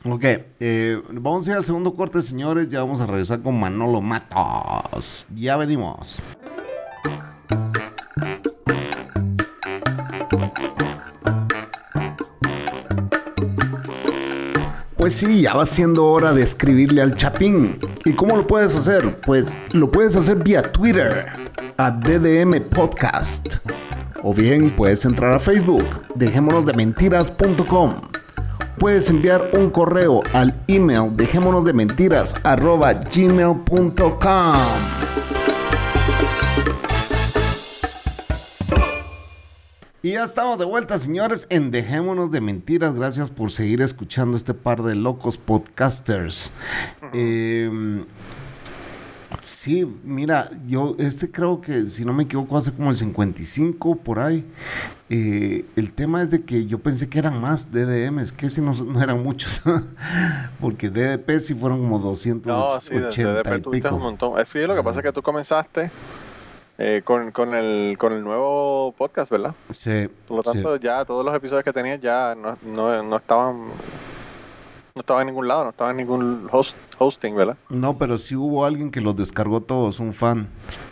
Ok, 0.05 0.23
eh, 0.59 1.01
vamos 1.11 1.47
a 1.47 1.51
ir 1.51 1.57
al 1.57 1.63
segundo 1.63 1.93
corte, 1.93 2.21
señores. 2.21 2.69
Ya 2.69 2.81
vamos 2.81 2.99
a 2.99 3.05
regresar 3.05 3.41
con 3.41 3.57
Manolo 3.57 4.01
Matos. 4.01 5.25
Ya 5.33 5.55
venimos. 5.55 6.19
Pues 14.97 15.13
sí, 15.13 15.41
ya 15.41 15.53
va 15.53 15.65
siendo 15.65 16.05
hora 16.05 16.33
de 16.33 16.43
escribirle 16.43 17.01
al 17.01 17.15
Chapín. 17.15 17.77
¿Y 18.03 18.13
cómo 18.13 18.35
lo 18.35 18.47
puedes 18.47 18.75
hacer? 18.75 19.19
Pues 19.21 19.57
lo 19.71 19.91
puedes 19.91 20.15
hacer 20.17 20.37
vía 20.37 20.61
Twitter, 20.61 21.25
a 21.77 21.91
DDM 21.91 22.61
Podcast. 22.69 23.57
O 24.21 24.33
bien 24.33 24.69
puedes 24.69 25.03
entrar 25.03 25.33
a 25.33 25.39
Facebook, 25.39 25.85
dejémonos 26.15 26.65
de 26.65 26.73
mentiras.com. 26.73 27.95
Puedes 28.79 29.09
enviar 29.09 29.49
un 29.53 29.69
correo 29.69 30.21
al 30.33 30.53
email 30.67 31.15
dejémonos 31.15 31.65
de 31.65 31.73
mentiras 31.73 32.35
arroba 32.43 32.93
gmail.com. 32.93 34.13
Y 40.05 40.11
ya 40.11 40.25
estamos 40.25 40.59
de 40.59 40.65
vuelta, 40.65 40.97
señores, 40.97 41.47
en 41.49 41.71
Dejémonos 41.71 42.29
de 42.29 42.41
Mentiras. 42.41 42.93
Gracias 42.93 43.29
por 43.29 43.51
seguir 43.51 43.81
escuchando 43.81 44.35
este 44.35 44.53
par 44.53 44.83
de 44.83 44.95
locos 44.95 45.37
podcasters. 45.37 46.51
Eh, 47.13 48.03
sí, 49.63 49.85
mira, 50.03 50.51
yo 50.67 50.95
este 50.99 51.31
creo 51.31 51.61
que, 51.61 51.85
si 51.85 52.03
no 52.03 52.11
me 52.11 52.23
equivoco, 52.23 52.57
hace 52.57 52.73
como 52.73 52.89
el 52.89 52.97
55 52.97 53.95
por 53.95 54.19
ahí. 54.19 54.45
Eh, 55.09 55.63
el 55.77 55.93
tema 55.93 56.21
es 56.21 56.31
de 56.31 56.43
que 56.43 56.65
yo 56.65 56.79
pensé 56.79 57.07
que 57.07 57.17
eran 57.17 57.39
más 57.39 57.71
DDMs, 57.71 58.33
que 58.33 58.49
si 58.49 58.59
no, 58.59 58.73
no 58.73 59.01
eran 59.01 59.23
muchos. 59.23 59.61
Porque 60.59 60.89
DDP 60.89 61.39
sí 61.39 61.55
fueron 61.55 61.79
como 61.79 61.97
280 61.99 62.49
No, 62.49 62.81
sí, 62.81 62.95
desde 62.95 63.21
y 63.21 63.35
DP 63.35 63.63
tuviste 63.63 63.89
un 63.89 64.01
montón. 64.01 64.37
Eh, 64.37 64.45
Sí, 64.45 64.59
lo 64.67 64.75
que 64.75 64.83
pasa 64.83 64.99
es 64.99 65.05
que 65.05 65.13
tú 65.13 65.21
comenzaste 65.21 65.89
eh, 66.77 67.01
con, 67.05 67.31
con, 67.31 67.53
el, 67.53 67.97
con 67.97 68.11
el 68.11 68.21
nuevo 68.21 68.93
podcast, 68.97 69.31
¿verdad? 69.31 69.55
Sí, 69.69 70.09
Por 70.27 70.37
lo 70.37 70.43
sí. 70.43 70.57
tanto, 70.57 70.75
ya 70.75 71.05
todos 71.05 71.23
los 71.23 71.33
episodios 71.33 71.63
que 71.63 71.71
tenías 71.71 72.01
ya 72.01 72.35
no, 72.35 72.57
no, 72.63 73.01
no 73.01 73.15
estaban 73.15 73.69
no 74.95 74.99
estaba 74.99 75.21
en 75.21 75.27
ningún 75.27 75.47
lado, 75.47 75.63
no 75.63 75.69
estaba 75.71 75.89
en 75.91 75.97
ningún 75.97 76.47
host, 76.51 76.75
hosting, 76.99 77.35
¿verdad? 77.35 77.57
No, 77.69 77.97
pero 77.97 78.17
sí 78.19 78.35
hubo 78.35 78.63
alguien 78.65 78.91
que 78.91 79.01
los 79.01 79.15
descargó 79.15 79.59
todos, 79.61 79.99
un 79.99 80.13
fan. 80.13 80.47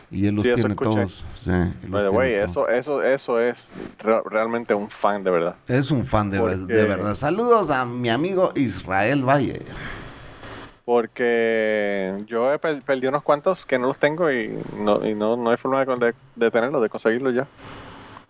Y 0.10 0.26
él 0.28 0.36
los 0.36 0.43
Sí, 0.45 0.54
tiene 0.56 0.76
todos. 0.76 1.24
Sí, 1.43 1.52
los 1.88 2.10
tiene 2.10 2.10
todos. 2.10 2.24
eso, 2.49 2.68
eso, 2.68 3.04
eso 3.04 3.39
es 3.39 3.70
re- 3.99 4.22
realmente 4.26 4.74
un 4.74 4.89
fan 4.89 5.24
de 5.24 5.30
verdad. 5.32 5.56
Es 5.68 5.91
un 5.91 6.04
fan 6.04 6.32
de, 6.32 6.41
ver- 6.41 6.58
Porque- 6.60 6.74
de 6.74 6.84
verdad. 6.84 7.14
Saludos 7.14 7.70
a 7.70 7.86
mi 7.86 8.10
amigo 8.10 8.52
Israel 8.56 9.24
Valle. 9.24 9.62
Porque 10.84 12.24
yo 12.28 12.52
he 12.52 12.58
per- 12.60 12.82
perdí 12.82 13.06
unos 13.08 13.22
cuantos 13.24 13.66
que 13.68 13.78
no 13.78 13.88
los 13.88 13.97
tengo 13.99 14.32
y 14.32 14.52
no, 14.78 15.06
y 15.08 15.14
no, 15.14 15.38
no 15.38 15.52
hay 15.52 15.58
forma 15.58 15.86
de, 15.86 15.95
de, 15.95 16.14
de 16.36 16.52
tenerlos, 16.52 16.82
de 16.82 16.89
conseguirlos 16.89 17.34
ya. 17.36 17.47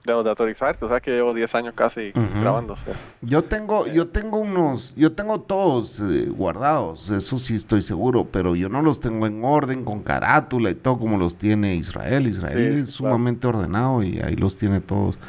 De 0.06 0.14
los 0.14 0.24
de 0.24 0.32
autorizar, 0.32 0.78
tú 0.78 0.88
sabes 0.88 1.04
que 1.04 1.12
llevo 1.12 1.32
10 1.32 1.54
años 1.54 1.76
casi 1.76 2.10
Ujú. 2.16 2.42
grabándose. 2.42 2.92
Yo 3.22 3.44
tengo, 3.44 3.86
yo 3.86 4.08
tengo 4.08 4.38
unos, 4.40 4.96
yo 4.96 5.12
tengo 5.12 5.42
todos 5.42 6.00
eh, 6.00 6.26
guardados, 6.28 7.10
eso 7.12 7.38
sí 7.38 7.56
estoy 7.56 7.84
seguro, 7.84 8.26
pero 8.32 8.56
yo 8.56 8.68
no 8.68 8.82
los 8.82 9.00
tengo 9.00 9.28
en 9.28 9.46
orden, 9.46 9.86
con 9.86 10.02
carátula 10.02 10.72
y 10.72 10.76
todo 10.76 10.98
como 10.98 11.18
los 11.18 11.36
tiene 11.36 11.76
Israel. 11.76 12.26
Israel 12.26 12.58
Sí, 12.74 12.80
es 12.80 12.98
claro. 12.98 13.14
sumamente 13.14 13.46
ordenado 13.46 14.02
y 14.02 14.20
ahí 14.22 14.36
los 14.36 14.58
tiene 14.58 14.80
todos. 14.82 15.20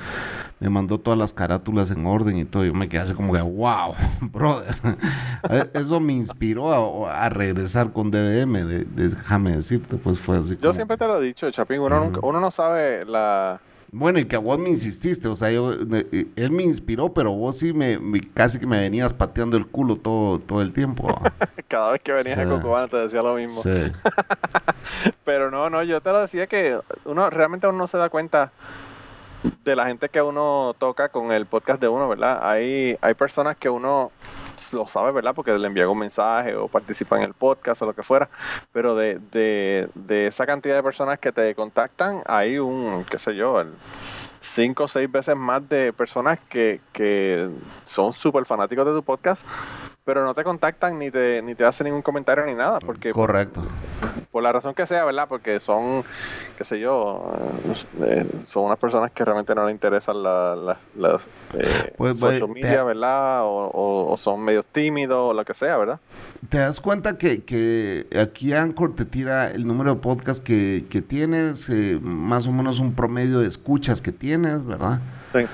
Me 0.59 0.71
mandó 0.71 0.99
todas 0.99 1.19
las 1.19 1.33
carátulas 1.35 1.91
en 1.91 2.07
orden 2.07 2.39
y 2.39 2.45
todo. 2.47 2.65
Yo 2.65 2.73
me 2.73 2.89
quedé 2.89 3.01
así 3.03 3.13
como 3.15 3.33
que, 3.35 3.43
wow, 3.43 3.95
brother. 4.33 4.75
Eh, 5.51 5.69
Eso 5.75 5.99
me 5.99 6.13
inspiró 6.13 7.07
a, 7.09 7.25
a 7.25 7.29
regresar 7.29 7.93
con 7.93 8.13
DDM, 8.13 8.53
de, 8.65 8.85
de- 8.85 9.09
déjame 9.09 9.57
decirte, 9.57 9.97
pues 9.97 10.21
fue 10.21 10.39
así. 10.39 10.55
Yo 10.55 10.61
como- 10.61 10.73
siempre 10.73 10.97
te 10.97 11.05
lo 11.07 11.21
he 11.21 11.27
dicho, 11.27 11.51
Chapín, 11.51 11.81
uno, 11.81 11.97
Ujú. 11.97 12.05
nunca- 12.07 12.21
uno 12.23 12.41
no 12.41 12.51
sabe 12.53 13.05
la... 13.05 13.61
Bueno, 13.95 14.19
y 14.19 14.25
que 14.25 14.39
vos 14.39 14.59
me 14.59 14.71
insististe, 14.71 15.29
o 15.29 15.37
sea, 15.37 15.51
yo, 15.51 15.71
eh, 15.75 16.27
él 16.37 16.51
me 16.51 16.63
inspiró, 16.63 17.13
pero 17.13 17.31
vos 17.33 17.59
sí 17.59 17.75
me, 17.75 17.99
me- 17.99 18.21
casi 18.23 18.59
que 18.59 18.67
me 18.67 18.79
venías 18.81 19.13
pateando 19.13 19.59
el 19.59 19.67
culo 19.67 19.97
todo, 19.97 20.39
todo 20.39 20.63
el 20.63 20.73
tiempo. 20.73 21.09
Cada 21.69 21.93
vez 21.93 22.01
que 22.01 22.13
venías 22.13 22.39
a 22.39 22.45
Sí. 22.45 22.49
Cocobana 22.49 22.89
te 22.89 22.97
decía 22.97 23.23
lo 23.23 23.35
mismo. 23.35 23.63
sí. 23.63 23.93
Pero 25.25 25.51
no, 25.51 25.69
no, 25.69 25.83
yo 25.83 26.01
te 26.01 26.11
lo 26.11 26.23
decía 26.23 26.47
que 26.47 26.79
uno 27.05 27.29
realmente 27.31 27.67
uno 27.67 27.77
no 27.79 27.87
se 27.87 27.99
da 27.99 28.09
cuenta 28.09 28.51
de 29.65 29.77
la 29.77 29.87
gente 29.87 30.09
que 30.09 30.23
uno 30.23 30.75
toca 30.79 31.11
con 31.11 31.31
el 31.31 31.45
podcast 31.47 31.81
de 31.81 31.89
uno, 31.89 32.09
¿verdad? 32.09 32.41
Hay, 32.43 32.97
hay 33.01 33.15
personas 33.15 33.57
que 33.57 33.69
uno 33.69 34.11
lo 34.73 34.89
sabe, 34.89 35.13
¿verdad? 35.13 35.35
Porque 35.35 35.57
le 35.59 35.67
envía 35.67 35.89
un 35.89 35.99
mensaje 35.99 36.55
o 36.55 36.69
participa 36.69 37.17
en 37.17 37.25
el 37.25 37.35
podcast 37.35 37.83
o 37.83 37.87
lo 37.87 37.95
que 37.95 38.03
fuera. 38.03 38.29
Pero 38.73 38.95
de, 38.95 39.19
de, 39.95 40.27
esa 40.27 40.47
cantidad 40.47 40.77
de 40.77 40.83
personas 40.83 41.19
que 41.19 41.33
te 41.33 41.55
contactan, 41.55 42.23
hay 42.27 42.59
un, 42.59 43.05
qué 43.05 43.19
sé 43.19 43.35
yo, 43.35 43.63
cinco 44.41 44.85
o 44.85 44.89
seis 44.89 45.11
veces 45.11 45.37
más 45.37 45.67
de 45.69 45.93
personas 45.93 46.39
que, 46.49 46.81
que 46.93 47.49
son 47.85 48.13
súper 48.13 48.45
fanáticos 48.45 48.87
de 48.87 48.93
tu 48.93 49.03
podcast, 49.03 49.47
pero 50.05 50.25
no 50.25 50.35
te 50.35 50.43
contactan 50.45 50.99
ni 50.99 51.11
te, 51.11 51.41
ni 51.43 51.55
te 51.55 51.65
hacen 51.65 51.85
ningún 51.87 52.03
comentario 52.03 52.45
ni 52.47 52.55
nada, 52.55 52.79
porque 52.81 53.13
Correcto. 53.13 53.63
por 54.31 54.43
la 54.43 54.51
razón 54.53 54.75
que 54.75 54.87
sea, 54.87 55.05
¿verdad? 55.05 55.27
Porque 55.29 55.61
son, 55.61 56.03
qué 56.59 56.65
sé 56.65 56.81
yo, 56.81 57.33
eh, 58.05 58.27
son 58.45 58.65
unas 58.65 58.79
personas 58.79 59.11
que 59.13 59.25
realmente 59.25 59.55
no 59.55 59.65
les 59.65 59.73
interesan 59.75 60.23
la- 60.23 60.57
la- 60.57 60.79
las 60.97 61.23
eh, 61.55 61.93
Pues, 61.97 62.19
social 62.19 62.41
pues, 62.49 62.51
media, 62.63 62.79
te- 62.79 62.83
¿verdad? 62.83 63.45
O, 63.45 63.67
o- 63.69 64.13
o 64.13 64.17
son 64.17 64.41
medio 64.45 64.63
tímidos 64.65 65.31
o 65.31 65.35
lo 65.35 65.45
que 65.45 65.55
sea, 65.55 65.77
¿verdad? 65.77 66.01
¿Te 66.49 66.59
das 66.59 66.81
cuenta 66.81 67.17
que, 67.17 67.45
que 67.45 68.07
aquí 68.21 68.53
Anchor 68.53 68.97
te 68.97 69.05
tira 69.05 69.49
el 69.51 69.67
número 69.67 69.95
de 69.95 70.01
podcast 70.01 70.43
que, 70.43 70.85
que 70.91 71.01
tienes, 71.01 71.69
eh, 71.69 71.99
más 72.03 72.47
o 72.49 72.53
menos 72.53 72.81
un 72.81 72.95
promedio 72.95 73.39
de 73.39 73.47
escuchas 73.47 74.01
que 74.03 74.11
tienes, 74.11 74.65
¿verdad? 74.67 74.99
Sí. 75.33 75.47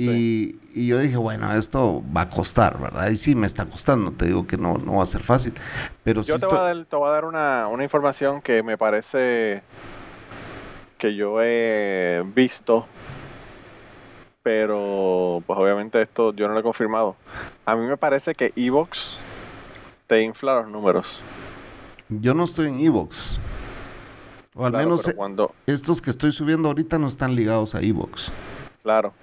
Y, 0.00 0.60
y 0.72 0.86
yo 0.86 0.98
dije, 1.00 1.16
bueno, 1.16 1.52
esto 1.54 2.04
va 2.16 2.22
a 2.22 2.30
costar, 2.30 2.80
¿verdad? 2.80 3.10
Y 3.10 3.16
sí, 3.16 3.34
me 3.34 3.46
está 3.48 3.66
costando, 3.66 4.12
te 4.12 4.26
digo 4.26 4.46
que 4.46 4.56
no, 4.56 4.74
no 4.78 4.94
va 4.98 5.02
a 5.02 5.06
ser 5.06 5.24
fácil. 5.24 5.54
Pero 6.04 6.22
Yo 6.22 6.38
te 6.38 6.46
voy 6.46 6.56
a 6.58 6.60
dar, 6.60 6.84
te 6.86 6.96
voy 6.96 7.08
a 7.08 7.12
dar 7.12 7.24
una, 7.24 7.68
una 7.68 7.82
información 7.84 8.40
que 8.42 8.62
me 8.62 8.78
parece 8.78 9.64
que 10.98 11.14
yo 11.14 11.40
he 11.42 12.22
visto, 12.34 12.86
pero 14.42 15.42
pues 15.46 15.58
obviamente 15.58 16.02
esto 16.02 16.32
yo 16.34 16.48
no 16.48 16.54
lo 16.54 16.60
he 16.60 16.62
confirmado. 16.62 17.16
A 17.64 17.76
mí 17.76 17.86
me 17.86 17.96
parece 17.96 18.34
que 18.34 18.52
Evox 18.56 19.24
te 20.06 20.22
infla 20.22 20.56
los 20.62 20.68
números. 20.68 21.26
yo 22.08 22.34
no 22.34 22.44
estoy 22.44 22.68
en 22.68 22.80
Evox. 22.80 23.40
O 24.54 24.66
al 24.66 24.72
Claro, 24.72 24.76
menos 24.76 25.08
cuando, 25.08 25.56
estos 25.66 26.02
que 26.02 26.10
estoy 26.10 26.32
subiendo 26.32 26.68
ahorita 26.68 26.98
no 26.98 27.08
están 27.08 27.34
ligados 27.34 27.74
a 27.74 27.80
Evox. 27.82 28.32
Claro. 28.82 29.16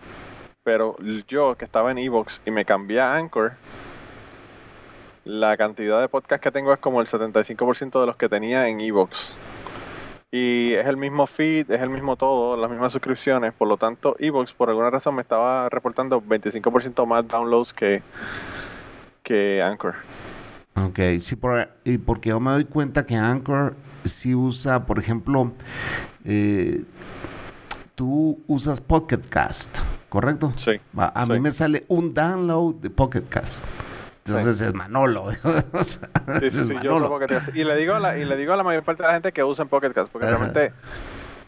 Pero 0.65 0.95
yo 1.27 1.55
que 1.55 1.63
estaba 1.63 1.91
en 1.91 1.99
Evox 1.99 2.41
y 2.43 2.49
me 2.49 2.65
cambié 2.65 2.99
a 2.99 3.15
Anchor, 3.15 3.53
la 5.23 5.55
cantidad 5.57 6.01
de 6.01 6.09
podcasts 6.09 6.41
que 6.43 6.51
tengo 6.51 6.73
es 6.73 6.79
como 6.79 7.01
el 7.01 7.07
75% 7.07 7.99
de 7.99 8.07
los 8.07 8.15
que 8.15 8.27
tenía 8.27 8.67
en 8.67 8.81
Evox. 8.81 9.37
Y 10.31 10.73
es 10.73 10.87
el 10.87 10.97
mismo 10.97 11.27
feed, 11.27 11.69
es 11.69 11.81
el 11.81 11.91
mismo 11.91 12.15
todo, 12.15 12.57
las 12.57 12.71
mismas 12.71 12.91
suscripciones. 12.91 13.53
Por 13.53 13.67
lo 13.67 13.77
tanto, 13.77 14.15
Evox 14.17 14.53
por 14.53 14.69
alguna 14.69 14.89
razón 14.89 15.13
me 15.13 15.21
estaba 15.21 15.69
reportando 15.69 16.19
25% 16.19 17.05
más 17.05 17.27
downloads 17.27 17.71
que, 17.71 18.01
que 19.21 19.61
Anchor. 19.61 19.93
Ok, 20.75 20.99
sí, 21.19 21.35
por, 21.35 21.69
y 21.83 21.99
porque 21.99 22.29
yo 22.29 22.39
me 22.39 22.49
doy 22.49 22.65
cuenta 22.65 23.05
que 23.05 23.15
Anchor 23.15 23.75
sí 24.03 24.33
usa, 24.33 24.87
por 24.87 24.97
ejemplo, 24.97 25.51
eh, 26.25 26.83
tú 27.93 28.43
usas 28.47 28.81
Pocket 28.81 29.21
Cast, 29.29 29.77
¿correcto? 30.15 30.53
Sí. 30.55 30.79
A 30.97 31.25
mí 31.25 31.35
Sí. 31.35 31.39
me 31.41 31.51
sale 31.51 31.83
un 31.89 32.13
download 32.13 32.75
de 32.75 32.89
Pocket 32.89 33.23
Cast. 33.27 33.65
Entonces 34.23 34.61
es 34.61 34.73
Manolo. 34.73 35.25
O 35.73 35.83
sea, 35.83 36.09
Sí, 36.39 36.45
es 36.45 36.53
sí, 36.53 36.65
sí, 36.65 36.75
yo. 36.81 37.19
Y 37.53 37.63
le 37.65 37.75
digo 37.75 37.93
a 37.95 37.99
la, 37.99 38.17
y 38.17 38.23
le 38.23 38.37
digo 38.37 38.53
a 38.53 38.55
la 38.55 38.63
mayor 38.63 38.83
parte 38.83 39.03
de 39.03 39.07
la 39.09 39.13
gente 39.15 39.33
que 39.33 39.43
usen 39.43 39.67
Pocket 39.67 39.91
Cast, 39.91 40.09
porque 40.11 40.25
Ajá. 40.27 40.37
realmente 40.37 40.73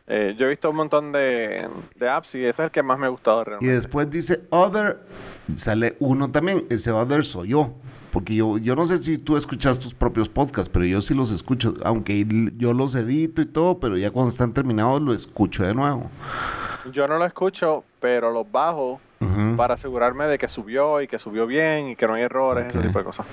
eh, 0.07 0.35
yo 0.37 0.45
he 0.45 0.49
visto 0.49 0.69
un 0.69 0.75
montón 0.75 1.11
de, 1.13 1.67
de 1.95 2.09
apps 2.09 2.35
y 2.35 2.39
ese 2.39 2.49
es 2.49 2.59
el 2.59 2.71
que 2.71 2.83
más 2.83 2.99
me 2.99 3.05
ha 3.05 3.09
gustado 3.09 3.41
Y 3.41 3.45
realmente. 3.45 3.73
después 3.73 4.09
dice 4.11 4.41
Other, 4.49 4.99
y 5.47 5.57
sale 5.57 5.95
uno 5.99 6.29
también. 6.29 6.65
Ese 6.69 6.91
Other 6.91 7.23
soy 7.23 7.47
yo. 7.49 7.73
Porque 8.11 8.35
yo, 8.35 8.57
yo 8.57 8.75
no 8.75 8.85
sé 8.85 8.97
si 8.99 9.17
tú 9.17 9.37
escuchas 9.37 9.79
tus 9.79 9.93
propios 9.93 10.29
podcasts, 10.29 10.69
pero 10.69 10.85
yo 10.85 11.01
sí 11.01 11.13
los 11.13 11.31
escucho. 11.31 11.73
Aunque 11.83 12.25
yo 12.57 12.73
los 12.73 12.95
edito 12.95 13.41
y 13.41 13.45
todo, 13.45 13.79
pero 13.79 13.97
ya 13.97 14.11
cuando 14.11 14.31
están 14.31 14.53
terminados 14.53 15.01
lo 15.01 15.13
escucho 15.13 15.63
de 15.63 15.73
nuevo. 15.73 16.09
Yo 16.91 17.07
no 17.07 17.17
lo 17.17 17.25
escucho, 17.25 17.83
pero 17.99 18.31
los 18.31 18.49
bajo 18.51 18.99
para 19.57 19.73
asegurarme 19.73 20.25
de 20.27 20.37
que 20.37 20.47
subió 20.47 21.01
y 21.01 21.07
que 21.07 21.17
subió 21.17 21.47
bien 21.47 21.89
y 21.89 21.95
que 21.95 22.05
no 22.07 22.13
hay 22.13 22.21
errores, 22.21 22.67
ese 22.69 22.79
tipo 22.81 22.99
de 22.99 23.05
cosas. 23.05 23.25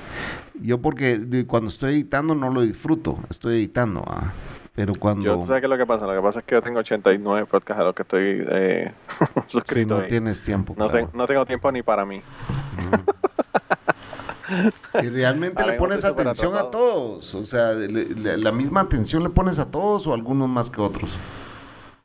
Yo 0.61 0.81
porque 0.81 1.45
cuando 1.47 1.69
estoy 1.69 1.93
editando 1.95 2.35
no 2.35 2.51
lo 2.51 2.63
disfruto, 2.63 3.19
estoy 3.29 3.57
editando, 3.57 4.03
ah. 4.07 4.33
pero 4.75 4.95
cuando 4.99 5.23
Yo, 5.25 5.37
¿tú 5.37 5.45
sabes 5.45 5.61
qué 5.61 5.67
es 5.67 5.71
lo 5.71 5.77
que 5.77 5.85
pasa? 5.87 6.07
Lo 6.07 6.15
que 6.15 6.23
pasa 6.23 6.39
es 6.39 6.45
que 6.47 6.55
yo 6.55 6.63
tengo 6.63 6.79
89 6.81 7.47
podcasts 7.51 7.81
a 7.81 7.85
los 7.85 7.95
que 7.95 8.03
estoy 8.03 8.45
eh, 8.49 8.93
si 9.47 9.53
suscrito. 9.53 9.99
no 9.99 10.05
y 10.07 10.09
tienes 10.09 10.43
tiempo. 10.43 10.75
no, 10.77 10.89
claro. 10.89 11.07
ten- 11.09 11.19
no 11.19 11.27
tengo 11.27 11.45
tiempo 11.45 11.71
ni 11.71 11.83
para 11.83 12.07
mí. 12.07 12.23
Y 15.03 15.09
realmente 15.09 15.61
Ahora 15.63 15.73
le 15.75 15.79
pones 15.79 16.05
atención 16.05 16.57
a 16.57 16.71
todos, 16.71 17.35
o 17.35 17.45
sea, 17.45 17.73
le- 17.73 17.89
le- 17.89 18.37
la 18.39 18.53
misma 18.53 18.81
atención 18.81 19.23
le 19.23 19.31
pones 19.31 19.59
a 19.59 19.71
todos 19.71 20.07
o 20.07 20.15
algunos 20.15 20.49
más 20.49 20.71
que 20.71 20.81
otros. 20.81 21.17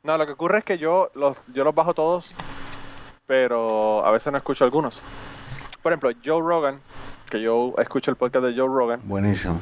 No, 0.02 0.16
lo 0.16 0.24
que 0.26 0.32
ocurre 0.32 0.58
es 0.58 0.64
que 0.64 0.78
yo 0.78 1.10
los, 1.14 1.36
yo 1.52 1.64
los 1.64 1.74
bajo 1.74 1.92
todos, 1.94 2.34
pero 3.26 4.04
a 4.04 4.10
veces 4.10 4.32
no 4.32 4.38
escucho 4.38 4.64
algunos. 4.64 5.00
Por 5.82 5.92
ejemplo, 5.92 6.10
Joe 6.24 6.40
Rogan, 6.40 6.80
que 7.30 7.40
yo 7.40 7.74
escucho 7.78 8.10
el 8.10 8.16
podcast 8.16 8.44
de 8.46 8.54
Joe 8.58 8.68
Rogan, 8.68 9.00
Buenísimo. 9.04 9.60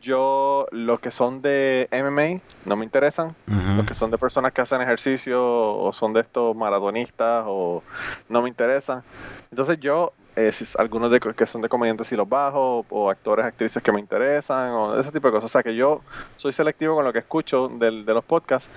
Yo 0.00 0.66
los 0.70 1.00
que 1.00 1.10
son 1.10 1.42
de 1.42 1.88
MMA 1.90 2.40
no 2.64 2.76
me 2.76 2.84
interesan. 2.84 3.34
Los 3.76 3.84
que 3.84 3.94
son 3.94 4.10
de 4.12 4.16
personas 4.18 4.52
que 4.52 4.60
hacen 4.60 4.80
ejercicio 4.80 5.42
o 5.44 5.92
son 5.92 6.12
de 6.12 6.20
estos 6.20 6.54
maratonistas 6.54 7.44
o 7.46 7.82
no 8.28 8.42
me 8.42 8.48
interesan. 8.48 9.02
Entonces 9.50 9.78
yo, 9.80 10.12
eh, 10.38 10.52
si 10.52 10.64
algunos 10.78 11.10
de, 11.10 11.18
que 11.20 11.46
son 11.46 11.62
de 11.62 11.68
comediantes 11.68 12.06
si 12.06 12.14
los 12.16 12.28
bajo 12.28 12.84
o 12.88 13.10
actores, 13.10 13.44
actrices 13.44 13.82
que 13.82 13.90
me 13.92 13.98
interesan 14.00 14.70
o 14.70 14.98
ese 14.98 15.10
tipo 15.10 15.28
de 15.28 15.32
cosas. 15.32 15.46
O 15.46 15.52
sea 15.52 15.62
que 15.62 15.74
yo 15.74 16.00
soy 16.36 16.52
selectivo 16.52 16.94
con 16.94 17.04
lo 17.04 17.12
que 17.12 17.18
escucho 17.18 17.68
del- 17.68 18.04
de 18.04 18.14
los 18.14 18.24
podcasts, 18.24 18.70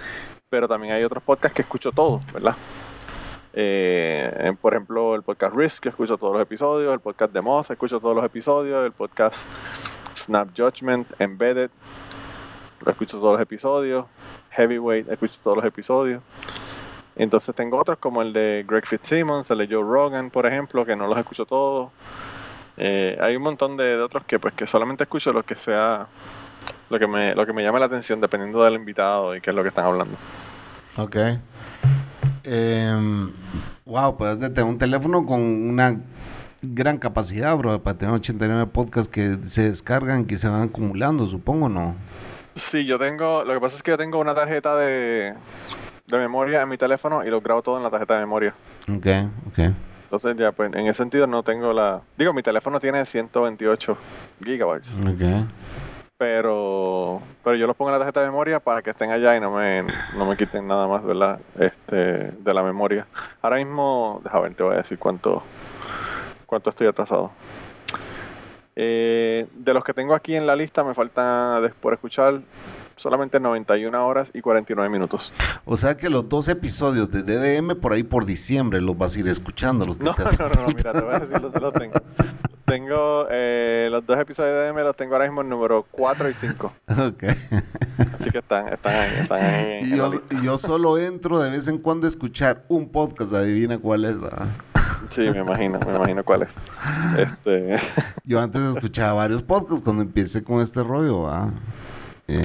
pero 0.49 0.67
también 0.67 0.93
hay 0.93 1.03
otros 1.03 1.21
podcasts 1.23 1.55
que 1.55 1.61
escucho 1.61 1.91
todos, 1.91 2.21
¿verdad? 2.33 2.55
Eh, 3.53 4.53
por 4.61 4.73
ejemplo, 4.73 5.13
el 5.15 5.23
podcast 5.23 5.55
Risk, 5.55 5.83
que 5.83 5.89
escucho 5.89 6.17
todos 6.17 6.33
los 6.33 6.41
episodios, 6.41 6.93
el 6.93 6.99
podcast 6.99 7.33
de 7.33 7.41
Moss, 7.41 7.69
escucho 7.69 7.99
todos 7.99 8.15
los 8.15 8.23
episodios, 8.25 8.85
el 8.85 8.93
podcast 8.93 9.47
Snap 10.17 10.49
Judgment, 10.57 11.07
Embedded, 11.19 11.69
lo 12.85 12.91
escucho 12.91 13.19
todos 13.19 13.33
los 13.33 13.41
episodios, 13.41 14.05
Heavyweight, 14.51 15.09
escucho 15.09 15.37
todos 15.43 15.57
los 15.57 15.65
episodios. 15.65 16.21
Entonces 17.21 17.53
tengo 17.53 17.77
otros 17.77 17.99
como 17.99 18.23
el 18.23 18.33
de 18.33 18.65
Greg 18.67 18.87
Fitzsimmons, 18.87 19.51
el 19.51 19.59
de 19.59 19.67
Joe 19.67 19.83
Rogan, 19.83 20.31
por 20.31 20.47
ejemplo, 20.47 20.83
que 20.83 20.95
no 20.95 21.05
los 21.05 21.19
escucho 21.19 21.45
todos. 21.45 21.91
Eh, 22.77 23.15
hay 23.21 23.35
un 23.35 23.43
montón 23.43 23.77
de, 23.77 23.83
de 23.95 24.01
otros 24.01 24.23
que 24.25 24.39
pues 24.39 24.55
que 24.55 24.65
solamente 24.65 25.03
escucho 25.03 25.31
lo 25.31 25.43
que 25.43 25.53
sea 25.53 26.07
lo 26.89 26.97
que 26.97 27.05
me 27.05 27.35
lo 27.35 27.45
que 27.45 27.53
me 27.53 27.61
llame 27.61 27.79
la 27.79 27.85
atención 27.85 28.21
dependiendo 28.21 28.63
del 28.63 28.73
invitado 28.73 29.35
y 29.35 29.41
qué 29.41 29.51
es 29.51 29.55
lo 29.55 29.61
que 29.61 29.69
están 29.69 29.85
hablando. 29.85 30.17
Ok. 30.97 31.15
Em, 32.43 33.31
wow, 33.85 34.17
pues 34.17 34.39
de 34.39 34.49
tener 34.49 34.63
un 34.63 34.79
teléfono 34.79 35.23
con 35.23 35.41
una 35.41 36.01
gran 36.63 36.97
capacidad, 36.97 37.55
bro, 37.55 37.83
para 37.83 37.99
tener 37.99 38.15
89 38.15 38.65
podcasts 38.73 39.11
que 39.11 39.37
se 39.45 39.69
descargan, 39.69 40.25
que 40.25 40.39
se 40.39 40.47
van 40.47 40.63
acumulando, 40.63 41.27
supongo, 41.27 41.69
¿no? 41.69 41.95
Sí, 42.55 42.83
yo 42.85 42.97
tengo, 42.97 43.45
lo 43.45 43.53
que 43.53 43.59
pasa 43.59 43.75
es 43.75 43.83
que 43.83 43.91
yo 43.91 43.97
tengo 43.97 44.19
una 44.19 44.33
tarjeta 44.33 44.75
de, 44.75 45.35
de 46.07 46.17
memoria 46.17 46.61
en 46.61 46.69
mi 46.69 46.77
teléfono 46.77 47.23
y 47.23 47.29
lo 47.29 47.41
grabo 47.41 47.61
todo 47.61 47.77
en 47.77 47.83
la 47.83 47.89
tarjeta 47.89 48.15
de 48.15 48.19
memoria. 48.21 48.53
Ok, 48.89 49.07
ok. 49.49 49.59
Entonces 50.03 50.35
ya, 50.37 50.51
pues 50.51 50.73
en 50.73 50.87
ese 50.87 50.97
sentido 50.97 51.25
no 51.27 51.41
tengo 51.43 51.71
la... 51.71 52.01
Digo, 52.17 52.33
mi 52.33 52.43
teléfono 52.43 52.79
tiene 52.81 53.05
128 53.05 53.97
gigabytes, 54.43 54.89
Ok. 54.97 55.47
pero 56.17 57.21
pero 57.43 57.55
yo 57.55 57.65
los 57.65 57.75
pongo 57.75 57.89
en 57.89 57.93
la 57.93 57.99
tarjeta 57.99 58.19
de 58.21 58.27
memoria 58.27 58.59
para 58.59 58.81
que 58.81 58.89
estén 58.89 59.09
allá 59.11 59.35
y 59.35 59.39
no 59.39 59.51
me, 59.51 59.83
no 60.15 60.25
me 60.25 60.35
quiten 60.37 60.67
nada 60.67 60.87
más, 60.87 61.03
¿verdad? 61.05 61.39
Este, 61.57 61.95
de 61.95 62.53
la 62.53 62.61
memoria. 62.61 63.07
Ahora 63.41 63.55
mismo, 63.57 64.19
déjame 64.23 64.43
ver, 64.43 64.53
te 64.55 64.63
voy 64.63 64.73
a 64.73 64.77
decir 64.79 64.99
cuánto, 64.99 65.41
cuánto 66.45 66.69
estoy 66.71 66.87
atrasado. 66.87 67.31
Eh, 68.75 69.47
de 69.53 69.73
los 69.73 69.83
que 69.83 69.93
tengo 69.93 70.13
aquí 70.13 70.35
en 70.35 70.45
la 70.47 70.55
lista 70.55 70.83
me 70.83 70.93
falta 70.93 71.59
por 71.81 71.93
escuchar 71.93 72.41
solamente 73.01 73.39
91 73.39 74.05
horas 74.05 74.31
y 74.33 74.41
49 74.41 74.89
minutos. 74.89 75.33
O 75.65 75.75
sea 75.75 75.97
que 75.97 76.09
los 76.09 76.29
dos 76.29 76.47
episodios 76.47 77.11
de 77.11 77.23
DDM 77.23 77.75
por 77.79 77.93
ahí 77.93 78.03
por 78.03 78.25
diciembre 78.25 78.79
los 78.81 78.97
vas 78.97 79.15
a 79.15 79.19
ir 79.19 79.27
escuchando. 79.27 79.85
Los 79.85 79.97
que 79.97 80.03
No, 80.03 80.13
te 80.13 80.23
no, 80.39 80.49
no, 80.49 80.61
no, 80.61 80.67
mira, 80.67 80.93
te 80.93 81.01
voy 81.01 81.15
a 81.15 81.19
decir 81.19 81.41
los 81.41 81.61
los 81.61 81.73
tengo. 81.73 81.99
Tengo 82.65 83.27
eh, 83.29 83.89
los 83.91 84.05
dos 84.05 84.17
episodios 84.17 84.53
de 84.53 84.71
DM 84.71 84.83
los 84.83 84.95
tengo 84.95 85.15
ahora 85.15 85.25
mismo 85.25 85.41
en 85.41 85.49
número 85.49 85.85
4 85.91 86.29
y 86.29 86.33
5. 86.33 86.73
Ok. 87.07 87.23
Así 88.15 88.29
que 88.29 88.37
están, 88.37 88.69
están 88.69 88.95
ahí, 88.95 89.11
están 89.21 89.43
ahí 89.43 89.79
Y 89.83 89.97
yo, 89.97 90.11
yo 90.41 90.57
solo 90.57 90.97
entro 90.97 91.39
de 91.39 91.49
vez 91.49 91.67
en 91.67 91.79
cuando 91.79 92.07
a 92.07 92.09
escuchar 92.09 92.63
un 92.69 92.89
podcast, 92.89 93.33
adivina 93.33 93.77
cuál 93.77 94.05
es. 94.05 94.19
¿verdad? 94.21 94.47
Sí, 95.11 95.21
me 95.21 95.39
imagino, 95.39 95.79
me 95.85 95.95
imagino 95.95 96.23
cuál 96.23 96.43
es. 96.43 96.49
Este, 97.17 97.77
Yo 98.23 98.39
antes 98.39 98.61
escuchaba 98.61 99.13
varios 99.13 99.43
podcasts 99.43 99.83
cuando 99.83 100.03
empecé 100.03 100.43
con 100.43 100.61
este 100.61 100.83
rollo. 100.83 101.23
¿verdad? 101.23 101.49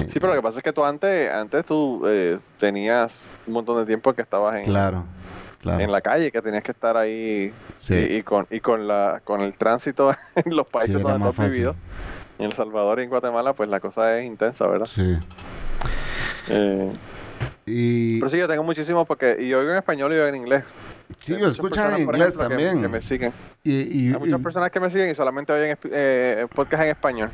Sí, 0.09 0.19
pero 0.19 0.27
lo 0.27 0.35
que 0.35 0.41
pasa 0.41 0.57
es 0.59 0.63
que 0.63 0.73
tú 0.73 0.83
antes, 0.83 1.31
antes 1.31 1.65
tú 1.65 2.03
eh, 2.07 2.39
tenías 2.59 3.29
un 3.45 3.53
montón 3.53 3.77
de 3.79 3.85
tiempo 3.85 4.13
que 4.13 4.21
estabas 4.21 4.55
en, 4.55 4.65
claro, 4.65 5.03
claro. 5.61 5.79
en 5.83 5.91
la 5.91 6.01
calle, 6.01 6.31
que 6.31 6.41
tenías 6.41 6.63
que 6.63 6.71
estar 6.71 6.97
ahí 6.97 7.53
Sí. 7.77 7.93
y, 7.95 8.15
y 8.17 8.23
con, 8.23 8.47
y 8.49 8.59
con, 8.59 8.87
la, 8.87 9.21
con 9.23 9.41
el 9.41 9.53
tránsito 9.53 10.11
en 10.35 10.55
los 10.55 10.69
países 10.69 10.95
Sí, 10.97 11.01
donde 11.01 11.19
tú 11.31 11.41
has 11.41 11.51
vivido. 11.51 11.75
En 12.39 12.45
El 12.45 12.53
Salvador 12.53 12.99
y 12.99 13.03
en 13.03 13.09
Guatemala, 13.09 13.53
pues 13.53 13.67
la 13.69 13.79
cosa 13.79 14.19
es 14.19 14.25
intensa, 14.25 14.67
¿verdad? 14.67 14.85
Sí. 14.85 15.17
Eh, 16.49 16.91
Y 17.65 18.19
pero 18.19 18.29
sí, 18.29 18.37
yo 18.37 18.47
tengo 18.47 18.63
muchísimo 18.63 19.05
porque, 19.05 19.35
y 19.39 19.49
yo 19.49 19.59
oigo 19.59 19.71
en 19.71 19.77
español 19.77 20.11
y 20.13 20.15
yo 20.15 20.21
oigo 20.23 20.29
en 20.35 20.41
inglés. 20.43 20.63
sí, 21.17 21.33
Hay 21.33 21.41
yo 21.41 21.47
escucho 21.49 21.81
en 21.85 22.01
inglés 22.03 22.35
ejemplo, 22.35 22.47
también. 22.47 22.81
Que, 22.81 22.87
me 22.87 23.01
siguen. 23.01 23.33
Y, 23.63 23.73
y- 23.73 24.13
Hay 24.13 24.19
muchas 24.19 24.39
y 24.39 24.43
personas 24.43 24.71
que 24.71 24.79
me 24.79 24.89
siguen 24.89 25.09
y 25.09 25.15
solamente 25.15 25.51
oyen 25.51 25.77
eh, 25.91 26.47
podcast 26.55 26.83
en 26.83 26.89
español. 26.89 27.29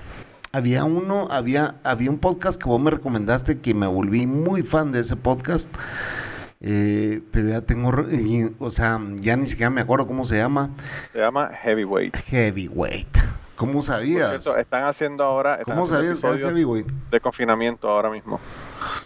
Había 0.54 0.84
uno, 0.84 1.28
había, 1.32 1.76
había 1.84 2.12
un 2.12 2.20
podcast 2.20 2.62
que 2.62 2.70
vos 2.70 2.80
me 2.80 2.91
recomendaste 2.91 3.60
que 3.60 3.74
me 3.74 3.88
volví 3.88 4.28
muy 4.28 4.62
fan 4.62 4.91
de 4.91 4.99
ese 4.99 5.16
podcast. 5.16 5.68
Eh, 6.62 7.22
pero 7.32 7.49
ya 7.49 7.62
tengo, 7.62 7.91
o 8.60 8.72
sea, 8.72 9.01
ya 9.16 9.36
ni 9.36 9.47
siquiera 9.47 9.72
me 9.72 9.82
acuerdo 9.82 10.06
cómo 10.08 10.26
se 10.26 10.38
llama. 10.38 10.70
Se 11.12 11.20
llama 11.20 11.49
Heavyweight. 11.62 12.16
Heavyweight. 12.16 13.18
¿Cómo 13.56 13.82
sabías? 13.82 14.43
cierto, 14.43 14.60
están 14.60 14.84
haciendo 14.86 15.24
ahora 15.24 15.56
están 15.56 15.76
¿Cómo 15.76 15.91
haciendo 15.93 16.16
sabías 16.16 16.49
Heavyweight? 16.49 16.88
de 16.88 17.20
confinamiento 17.20 17.89
ahora 17.89 18.10
mismo. 18.12 18.39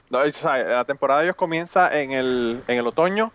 No, 0.10 0.20
o 0.20 0.32
sea, 0.32 0.58
la 0.58 0.86
temporada 0.86 1.22
de 1.22 1.28
ellos 1.28 1.36
comienza 1.38 1.98
en 1.98 2.12
el, 2.12 2.62
en 2.68 2.78
el 2.78 2.88
otoño, 2.88 3.32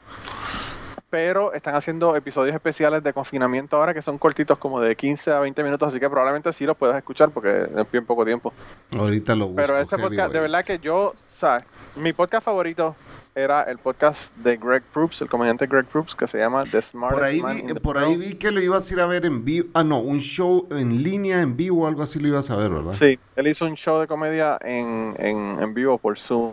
pero 1.12 1.52
están 1.52 1.74
haciendo 1.74 2.16
episodios 2.16 2.54
especiales 2.54 3.02
de 3.02 3.12
confinamiento 3.12 3.76
ahora 3.76 3.92
que 3.92 4.00
son 4.00 4.16
cortitos 4.16 4.56
como 4.56 4.80
de 4.80 4.96
15 4.96 5.30
a 5.30 5.40
20 5.40 5.62
minutos, 5.62 5.88
así 5.90 6.00
que 6.00 6.08
probablemente 6.08 6.50
sí 6.54 6.64
los 6.64 6.74
puedas 6.74 6.96
escuchar 6.96 7.28
porque 7.30 7.64
es 7.76 7.90
bien 7.92 8.06
poco 8.06 8.24
tiempo. 8.24 8.50
Ahorita 8.98 9.34
lo 9.34 9.48
busco. 9.48 9.56
Pero 9.60 9.78
ese 9.78 9.98
podcast, 9.98 10.32
de 10.32 10.40
verdad 10.40 10.64
que 10.64 10.78
yo, 10.78 11.08
o 11.08 11.14
sea, 11.28 11.58
mi 11.96 12.14
podcast 12.14 12.46
favorito 12.46 12.96
era 13.34 13.64
el 13.64 13.76
podcast 13.76 14.34
de 14.38 14.56
Greg 14.56 14.82
Proops, 14.90 15.20
el 15.20 15.28
comediante 15.28 15.66
Greg 15.66 15.84
Proops, 15.84 16.14
que 16.14 16.26
se 16.26 16.38
llama 16.38 16.64
The 16.64 16.80
Smartest 16.80 17.18
Por 17.20 17.24
ahí, 17.24 17.40
Man 17.42 17.56
vi, 17.56 17.60
in 17.60 17.66
the 17.68 17.74
por 17.80 17.98
ahí 17.98 18.16
vi 18.16 18.34
que 18.36 18.50
lo 18.50 18.62
ibas 18.62 18.90
a 18.90 18.94
ir 18.94 19.00
a 19.02 19.06
ver 19.06 19.26
en 19.26 19.44
vivo. 19.44 19.68
Ah, 19.74 19.84
no, 19.84 19.98
un 19.98 20.20
show 20.20 20.66
en 20.70 21.02
línea, 21.02 21.42
en 21.42 21.58
vivo, 21.58 21.86
algo 21.86 22.02
así 22.02 22.18
lo 22.20 22.28
ibas 22.28 22.50
a 22.50 22.56
ver, 22.56 22.70
¿verdad? 22.70 22.92
Sí, 22.94 23.18
él 23.36 23.46
hizo 23.48 23.66
un 23.66 23.74
show 23.74 24.00
de 24.00 24.06
comedia 24.06 24.56
en, 24.62 25.14
en, 25.18 25.62
en 25.62 25.74
vivo 25.74 25.98
por 25.98 26.18
Zoom. 26.18 26.52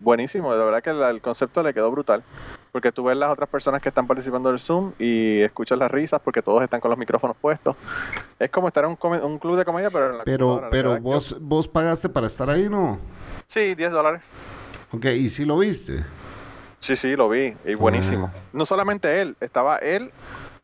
Buenísimo, 0.00 0.56
de 0.56 0.64
verdad 0.64 0.82
que 0.82 0.92
la- 0.92 1.10
el 1.10 1.20
concepto 1.20 1.62
le 1.62 1.72
quedó 1.72 1.90
brutal. 1.92 2.24
Porque 2.72 2.92
tú 2.92 3.04
ves 3.04 3.16
las 3.16 3.30
otras 3.30 3.48
personas 3.48 3.82
que 3.82 3.88
están 3.88 4.06
participando 4.06 4.48
del 4.50 4.60
Zoom 4.60 4.92
y 4.98 5.40
escuchas 5.40 5.76
las 5.78 5.90
risas 5.90 6.20
porque 6.22 6.40
todos 6.40 6.62
están 6.62 6.80
con 6.80 6.90
los 6.90 6.98
micrófonos 6.98 7.36
puestos. 7.36 7.74
Es 8.38 8.48
como 8.50 8.68
estar 8.68 8.84
en 8.84 8.90
un, 8.90 9.38
club 9.38 9.56
de 9.56 9.64
comedia, 9.64 9.90
pero 9.90 10.10
en 10.10 10.18
la 10.18 10.24
Pero, 10.24 10.60
la 10.60 10.70
pero 10.70 10.94
que- 10.94 11.00
vos, 11.00 11.36
vos 11.40 11.66
pagaste 11.66 12.08
para 12.08 12.26
estar 12.28 12.48
ahí, 12.48 12.68
¿no? 12.68 12.98
Sí, 13.48 13.74
10 13.74 13.90
dólares. 13.90 14.22
Ok, 14.92 15.04
¿y 15.06 15.28
si 15.30 15.44
lo 15.44 15.58
viste? 15.58 16.04
Sí, 16.78 16.94
sí, 16.96 17.16
lo 17.16 17.28
vi. 17.28 17.54
Y 17.64 17.74
buenísimo. 17.74 18.30
No 18.52 18.64
solamente 18.64 19.20
él, 19.20 19.36
estaba 19.40 19.76
él, 19.78 20.12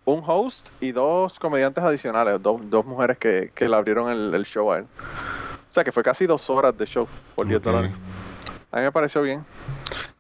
un 0.05 0.23
host 0.25 0.69
y 0.81 0.93
dos 0.93 1.39
comediantes 1.41 1.83
adicionales, 1.83 2.41
dos, 2.41 2.61
dos 2.71 2.87
mujeres 2.87 3.19
que, 3.19 3.51
que 3.55 3.69
le 3.69 3.75
abrieron 3.77 4.09
el, 4.11 4.33
el 4.33 4.45
show 4.47 4.71
a 4.73 4.79
él. 4.79 4.85
O 5.69 5.73
sea 5.73 5.83
que 5.85 5.91
fue 5.93 6.03
casi 6.05 6.25
dos 6.27 6.49
horas 6.49 6.77
de 6.79 6.87
show 6.87 7.07
por 7.35 7.47
10 7.47 7.59
Ok. 7.59 7.65
dólares. 7.65 7.93
A 8.71 8.77
mí 8.79 8.83
me 8.85 8.93
pareció 8.93 9.23
bien. 9.23 9.45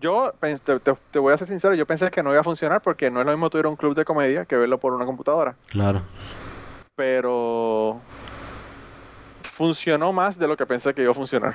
Yo 0.00 0.32
te, 0.40 0.78
te- 0.80 0.94
te 1.10 1.18
voy 1.18 1.32
a 1.32 1.38
ser 1.38 1.48
sincero, 1.48 1.74
yo 1.74 1.86
pensé 1.86 2.10
que 2.10 2.22
no 2.22 2.30
iba 2.32 2.40
a 2.40 2.44
funcionar 2.44 2.80
porque 2.82 3.10
no 3.10 3.20
es 3.20 3.26
lo 3.26 3.32
mismo 3.32 3.50
tuviera 3.50 3.68
un 3.68 3.76
club 3.76 3.94
de 3.94 4.04
comedia 4.04 4.44
que 4.44 4.56
verlo 4.56 4.78
por 4.78 4.92
una 4.92 5.04
computadora. 5.06 5.56
Claro. 5.68 6.02
Pero 6.94 8.00
funcionó 9.42 10.12
más 10.12 10.38
de 10.38 10.46
lo 10.48 10.56
que 10.56 10.66
pensé 10.66 10.94
que 10.94 11.02
iba 11.02 11.10
a 11.10 11.14
funcionar. 11.14 11.54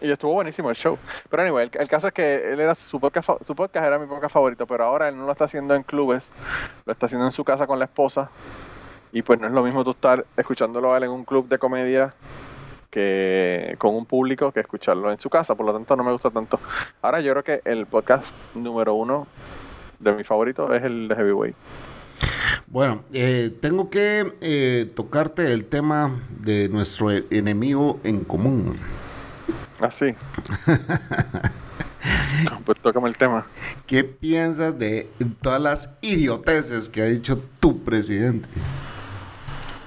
Y 0.00 0.12
estuvo 0.12 0.32
buenísimo 0.32 0.70
el 0.70 0.76
show. 0.76 0.96
Pero 1.28 1.42
anyway, 1.42 1.64
el, 1.72 1.80
el 1.80 1.88
caso 1.88 2.06
es 2.06 2.14
que 2.14 2.52
él 2.52 2.60
era 2.60 2.74
su 2.76 3.00
podcast, 3.00 3.30
su 3.44 3.54
podcast 3.56 3.84
era 3.84 3.98
mi 3.98 4.06
podcast 4.06 4.32
favorito, 4.32 4.64
pero 4.66 4.84
ahora 4.84 5.08
él 5.08 5.16
no 5.16 5.26
lo 5.26 5.32
está 5.32 5.44
haciendo 5.46 5.74
en 5.74 5.82
clubes, 5.82 6.30
lo 6.86 6.92
está 6.92 7.06
haciendo 7.06 7.24
en 7.26 7.32
su 7.32 7.44
casa 7.44 7.66
con 7.66 7.78
la 7.80 7.86
esposa. 7.86 8.30
Y 9.10 9.22
pues 9.22 9.40
no 9.40 9.48
es 9.48 9.52
lo 9.52 9.62
mismo 9.62 9.82
tú 9.84 9.90
estar 9.92 10.24
escuchándolo 10.36 10.92
a 10.92 10.98
él 10.98 11.04
en 11.04 11.10
un 11.10 11.24
club 11.24 11.48
de 11.48 11.58
comedia 11.58 12.14
que 12.90 13.76
con 13.78 13.94
un 13.94 14.06
público 14.06 14.52
que 14.52 14.60
escucharlo 14.60 15.12
en 15.12 15.20
su 15.20 15.30
casa, 15.30 15.54
por 15.54 15.66
lo 15.66 15.72
tanto 15.72 15.96
no 15.96 16.04
me 16.04 16.12
gusta 16.12 16.30
tanto. 16.30 16.58
Ahora 17.02 17.20
yo 17.20 17.32
creo 17.32 17.44
que 17.44 17.60
el 17.70 17.86
podcast 17.86 18.34
número 18.54 18.94
uno 18.94 19.26
de 19.98 20.12
mi 20.12 20.24
favorito 20.24 20.72
es 20.74 20.82
el 20.82 21.08
de 21.08 21.16
Heavyweight. 21.16 21.56
Bueno, 22.66 23.02
eh, 23.12 23.56
tengo 23.60 23.88
que 23.90 24.34
eh, 24.40 24.90
tocarte 24.94 25.52
el 25.52 25.64
tema 25.64 26.20
de 26.30 26.68
nuestro 26.68 27.10
enemigo 27.10 27.98
en 28.04 28.24
común. 28.24 28.78
Así. 29.80 30.14
pues 32.64 32.80
tócame 32.80 33.08
el 33.08 33.16
tema. 33.16 33.46
¿Qué 33.86 34.04
piensas 34.04 34.78
de 34.78 35.08
todas 35.40 35.60
las 35.60 35.90
idioteces 36.02 36.88
que 36.88 37.02
ha 37.02 37.06
dicho 37.06 37.42
tu 37.60 37.82
presidente? 37.82 38.48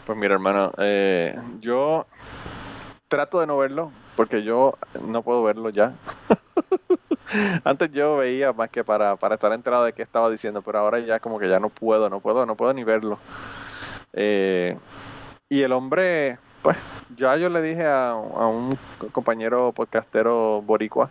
Pues 0.05 0.17
mira, 0.17 0.33
hermano, 0.33 0.71
eh, 0.77 1.35
yo 1.59 2.07
trato 3.11 3.41
de 3.41 3.45
no 3.45 3.57
verlo 3.57 3.91
porque 4.15 4.41
yo 4.41 4.77
no 5.01 5.21
puedo 5.21 5.43
verlo 5.43 5.69
ya. 5.69 5.93
Antes 7.65 7.91
yo 7.91 8.15
veía 8.15 8.53
más 8.53 8.69
que 8.69 8.85
para, 8.85 9.17
para 9.17 9.35
estar 9.35 9.51
enterado 9.51 9.83
de 9.83 9.91
qué 9.91 10.01
estaba 10.01 10.29
diciendo, 10.29 10.61
pero 10.61 10.79
ahora 10.79 10.99
ya 10.99 11.19
como 11.19 11.37
que 11.37 11.49
ya 11.49 11.59
no 11.59 11.67
puedo, 11.67 12.09
no 12.09 12.21
puedo, 12.21 12.45
no 12.45 12.55
puedo 12.55 12.73
ni 12.73 12.85
verlo. 12.85 13.19
Eh, 14.13 14.77
y 15.49 15.61
el 15.61 15.73
hombre, 15.73 16.39
pues, 16.61 16.77
ya 17.17 17.35
yo 17.35 17.49
le 17.49 17.61
dije 17.61 17.85
a, 17.85 18.11
a 18.11 18.47
un 18.47 18.77
compañero 19.11 19.73
podcastero 19.73 20.61
boricua 20.61 21.09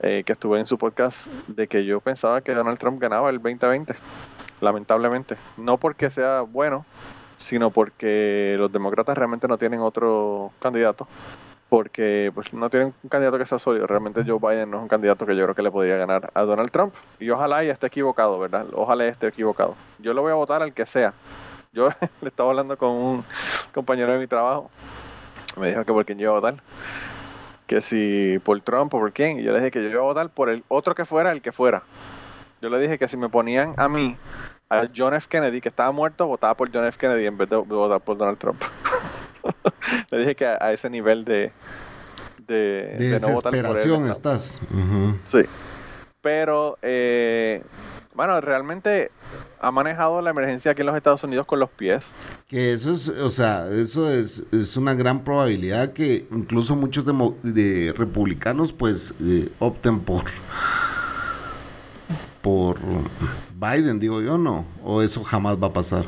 eh, 0.00 0.22
que 0.24 0.32
estuve 0.32 0.58
en 0.58 0.66
su 0.66 0.78
podcast 0.78 1.26
de 1.48 1.68
que 1.68 1.84
yo 1.84 2.00
pensaba 2.00 2.40
que 2.40 2.54
Donald 2.54 2.78
Trump 2.78 2.98
ganaba 2.98 3.28
el 3.28 3.42
2020, 3.42 3.94
lamentablemente. 4.62 5.36
No 5.58 5.76
porque 5.76 6.10
sea 6.10 6.40
bueno, 6.40 6.86
sino 7.38 7.70
porque 7.70 8.56
los 8.58 8.72
demócratas 8.72 9.16
realmente 9.16 9.48
no 9.48 9.58
tienen 9.58 9.80
otro 9.80 10.52
candidato. 10.60 11.06
Porque 11.68 12.30
pues 12.32 12.52
no 12.52 12.70
tienen 12.70 12.94
un 13.02 13.08
candidato 13.08 13.38
que 13.38 13.46
sea 13.46 13.58
sólido. 13.58 13.86
Realmente 13.88 14.22
Joe 14.24 14.38
Biden 14.38 14.70
no 14.70 14.76
es 14.76 14.82
un 14.84 14.88
candidato 14.88 15.26
que 15.26 15.34
yo 15.34 15.42
creo 15.44 15.54
que 15.54 15.62
le 15.62 15.70
podría 15.70 15.96
ganar 15.96 16.30
a 16.32 16.42
Donald 16.42 16.70
Trump. 16.70 16.94
Y 17.18 17.28
ojalá 17.30 17.64
y 17.64 17.68
esté 17.68 17.88
equivocado, 17.88 18.38
¿verdad? 18.38 18.66
Ojalá 18.72 19.06
esté 19.06 19.26
equivocado. 19.26 19.74
Yo 19.98 20.14
lo 20.14 20.22
voy 20.22 20.30
a 20.30 20.36
votar 20.36 20.62
al 20.62 20.72
que 20.72 20.86
sea. 20.86 21.12
Yo 21.72 21.88
le 22.20 22.28
estaba 22.28 22.50
hablando 22.50 22.78
con 22.78 22.90
un 22.90 23.24
compañero 23.74 24.12
de 24.12 24.18
mi 24.20 24.28
trabajo. 24.28 24.70
Me 25.58 25.68
dijo 25.68 25.84
que 25.84 25.92
por 25.92 26.04
quién 26.04 26.18
yo 26.18 26.24
iba 26.24 26.32
a 26.32 26.40
votar. 26.40 26.62
Que 27.66 27.80
si 27.80 28.38
por 28.44 28.60
Trump 28.60 28.94
o 28.94 29.00
por 29.00 29.12
quién. 29.12 29.40
Y 29.40 29.42
yo 29.42 29.52
le 29.52 29.58
dije 29.58 29.72
que 29.72 29.82
yo 29.82 29.90
iba 29.90 30.00
a 30.00 30.04
votar 30.04 30.28
por 30.28 30.50
el 30.50 30.62
otro 30.68 30.94
que 30.94 31.04
fuera, 31.04 31.32
el 31.32 31.42
que 31.42 31.50
fuera. 31.50 31.82
Yo 32.62 32.70
le 32.70 32.78
dije 32.78 32.96
que 32.96 33.08
si 33.08 33.16
me 33.16 33.28
ponían 33.28 33.74
a 33.76 33.88
mí, 33.88 34.16
a 34.68 34.88
John 34.94 35.14
F. 35.14 35.28
Kennedy, 35.28 35.60
que 35.60 35.68
estaba 35.68 35.92
muerto, 35.92 36.26
votaba 36.26 36.56
por 36.56 36.72
John 36.72 36.84
F. 36.86 36.98
Kennedy 36.98 37.26
en 37.26 37.36
vez 37.38 37.48
de 37.48 37.56
votar 37.56 38.00
por 38.00 38.16
Donald 38.18 38.38
Trump. 38.38 38.60
le 40.10 40.18
dije 40.18 40.34
que 40.34 40.46
a, 40.46 40.58
a 40.60 40.72
ese 40.72 40.90
nivel 40.90 41.24
de, 41.24 41.52
de, 42.46 42.96
De 42.98 43.08
de 43.10 43.20
no 43.20 43.28
votar 43.28 43.52
por 43.52 43.56
él. 43.56 43.62
desesperación 43.62 44.10
estaba. 44.10 44.36
estás. 44.36 44.60
Sí. 45.26 45.40
Pero, 46.20 46.76
eh, 46.82 47.62
bueno, 48.14 48.40
realmente 48.40 49.12
ha 49.60 49.70
manejado 49.70 50.20
la 50.22 50.30
emergencia 50.30 50.72
aquí 50.72 50.80
en 50.80 50.86
los 50.88 50.96
Estados 50.96 51.22
Unidos 51.22 51.46
con 51.46 51.60
los 51.60 51.70
pies. 51.70 52.12
Que 52.48 52.72
eso 52.72 52.90
es, 52.90 53.08
o 53.08 53.30
sea, 53.30 53.68
eso 53.70 54.10
es, 54.10 54.42
es 54.52 54.76
una 54.76 54.94
gran 54.94 55.22
probabilidad 55.22 55.92
que 55.92 56.26
incluso 56.32 56.74
muchos 56.74 57.04
demo- 57.04 57.36
de 57.42 57.94
republicanos 57.96 58.72
pues 58.72 59.14
eh, 59.22 59.48
opten 59.60 60.00
por 60.00 60.24
por 62.42 62.78
Biden, 63.58 63.98
digo 63.98 64.20
yo, 64.20 64.36
¿no? 64.36 64.66
O 64.84 65.00
eso 65.02 65.24
jamás 65.24 65.56
va 65.56 65.68
a 65.68 65.72
pasar. 65.72 66.04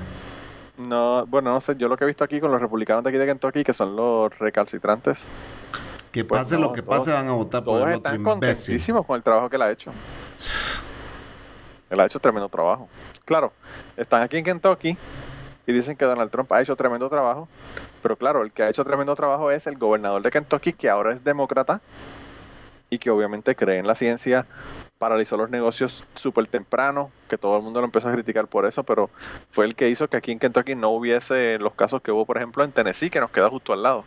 No, 0.76 1.24
bueno, 1.26 1.52
no 1.54 1.60
sé, 1.60 1.74
yo 1.76 1.88
lo 1.88 1.96
que 1.96 2.04
he 2.04 2.06
visto 2.06 2.22
aquí 2.22 2.40
con 2.40 2.50
los 2.52 2.60
republicanos 2.60 3.02
de 3.02 3.10
aquí 3.10 3.18
de 3.18 3.26
Kentucky, 3.26 3.64
que 3.64 3.72
son 3.72 3.96
los 3.96 4.36
recalcitrantes, 4.38 5.18
Que 6.12 6.24
Pues 6.24 6.40
pase 6.40 6.54
no, 6.56 6.62
lo 6.62 6.72
que 6.72 6.82
todos- 6.82 6.98
pase, 6.98 7.12
van 7.12 7.28
a 7.28 7.32
votar 7.32 7.62
por 7.64 7.76
el 7.76 7.82
otro 7.82 8.10
están 8.10 8.22
contentísimos 8.24 9.04
con 9.04 9.16
el 9.16 9.22
trabajo 9.22 9.48
que 9.50 9.56
él 9.56 9.62
ha 9.62 9.70
hecho. 9.70 9.92
Él 11.90 12.00
ha 12.00 12.06
hecho 12.06 12.18
tremendo 12.20 12.48
trabajo. 12.48 12.88
Claro, 13.24 13.52
están 13.96 14.22
aquí 14.22 14.36
en 14.38 14.44
Kentucky 14.44 14.96
y 15.66 15.72
dicen 15.72 15.96
que 15.96 16.04
Donald 16.04 16.30
Trump 16.30 16.50
ha 16.52 16.60
hecho 16.62 16.76
tremendo 16.76 17.08
trabajo, 17.10 17.48
pero 18.02 18.16
claro, 18.16 18.42
el 18.42 18.52
que 18.52 18.62
ha 18.62 18.68
hecho 18.70 18.84
tremendo 18.84 19.14
trabajo 19.16 19.50
es 19.50 19.66
el 19.66 19.76
gobernador 19.76 20.22
de 20.22 20.30
Kentucky, 20.30 20.72
que 20.72 20.88
ahora 20.88 21.12
es 21.12 21.22
demócrata 21.24 21.80
y 22.90 22.98
que 22.98 23.10
obviamente 23.10 23.54
cree 23.56 23.78
en 23.78 23.86
la 23.86 23.94
ciencia, 23.94 24.46
paralizó 24.98 25.36
los 25.36 25.50
negocios 25.50 26.04
súper 26.14 26.46
temprano, 26.48 27.10
que 27.28 27.38
todo 27.38 27.56
el 27.56 27.62
mundo 27.62 27.80
lo 27.80 27.86
empezó 27.86 28.08
a 28.08 28.12
criticar 28.12 28.46
por 28.48 28.66
eso, 28.66 28.82
pero 28.84 29.10
fue 29.50 29.64
el 29.64 29.74
que 29.74 29.88
hizo 29.88 30.08
que 30.08 30.16
aquí 30.16 30.32
en 30.32 30.38
Kentucky 30.38 30.74
no 30.74 30.90
hubiese 30.90 31.58
los 31.58 31.74
casos 31.74 32.02
que 32.02 32.10
hubo, 32.12 32.26
por 32.26 32.36
ejemplo, 32.36 32.64
en 32.64 32.72
Tennessee, 32.72 33.10
que 33.10 33.20
nos 33.20 33.30
queda 33.30 33.48
justo 33.48 33.72
al 33.72 33.82
lado. 33.82 34.04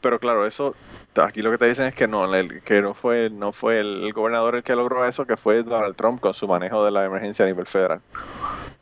Pero 0.00 0.18
claro, 0.18 0.46
eso 0.46 0.74
aquí 1.22 1.42
lo 1.42 1.50
que 1.50 1.58
te 1.58 1.66
dicen 1.66 1.86
es 1.86 1.94
que 1.94 2.08
no, 2.08 2.34
el- 2.34 2.62
que 2.62 2.80
no 2.80 2.94
fue, 2.94 3.28
no 3.28 3.52
fue 3.52 3.80
el, 3.80 4.04
el 4.04 4.12
gobernador 4.14 4.54
el 4.56 4.62
que 4.62 4.74
logró 4.74 5.04
eso, 5.04 5.26
que 5.26 5.36
fue 5.36 5.62
Donald 5.62 5.94
Trump 5.94 6.20
con 6.20 6.32
su 6.32 6.48
manejo 6.48 6.84
de 6.84 6.90
la 6.90 7.04
emergencia 7.04 7.44
a 7.44 7.48
nivel 7.48 7.66
federal. 7.66 8.00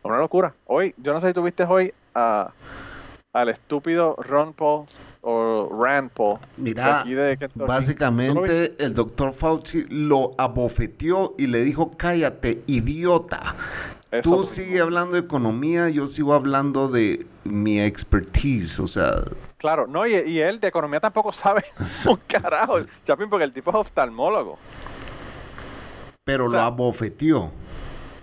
Una 0.04 0.18
locura. 0.18 0.54
Hoy, 0.66 0.94
yo 0.96 1.12
no 1.12 1.20
sé 1.20 1.28
si 1.28 1.34
tuviste 1.34 1.64
hoy 1.64 1.92
a, 2.14 2.52
al 3.32 3.48
estúpido 3.48 4.14
Ron 4.18 4.52
Paul 4.52 4.86
o 5.30 5.68
Rand 5.82 6.10
Paul. 6.10 6.38
Mira, 6.56 7.04
básicamente 7.54 8.74
el 8.78 8.94
doctor 8.94 9.32
Fauci 9.34 9.84
lo 9.90 10.30
abofeteó 10.38 11.34
y 11.36 11.46
le 11.48 11.62
dijo, 11.62 11.92
cállate, 11.98 12.62
idiota. 12.66 13.54
Eso 14.10 14.22
Tú 14.22 14.30
mismo. 14.38 14.46
sigue 14.46 14.80
hablando 14.80 15.12
de 15.14 15.20
economía, 15.20 15.90
yo 15.90 16.08
sigo 16.08 16.32
hablando 16.32 16.88
de 16.88 17.26
mi 17.44 17.78
expertise, 17.78 18.80
o 18.80 18.86
sea, 18.86 19.22
Claro, 19.58 19.86
no, 19.86 20.06
y, 20.06 20.14
y 20.14 20.38
él 20.40 20.60
de 20.60 20.68
economía 20.68 21.00
tampoco 21.00 21.30
sabe 21.32 21.64
un 22.08 22.16
carajo. 22.26 22.78
Chapín, 23.06 23.28
porque 23.28 23.44
el 23.44 23.52
tipo 23.52 23.70
es 23.70 23.76
oftalmólogo. 23.76 24.58
pero 26.24 26.46
O 26.46 26.50
sea, 26.50 26.60
lo 26.60 26.64
abofeteó. 26.66 27.50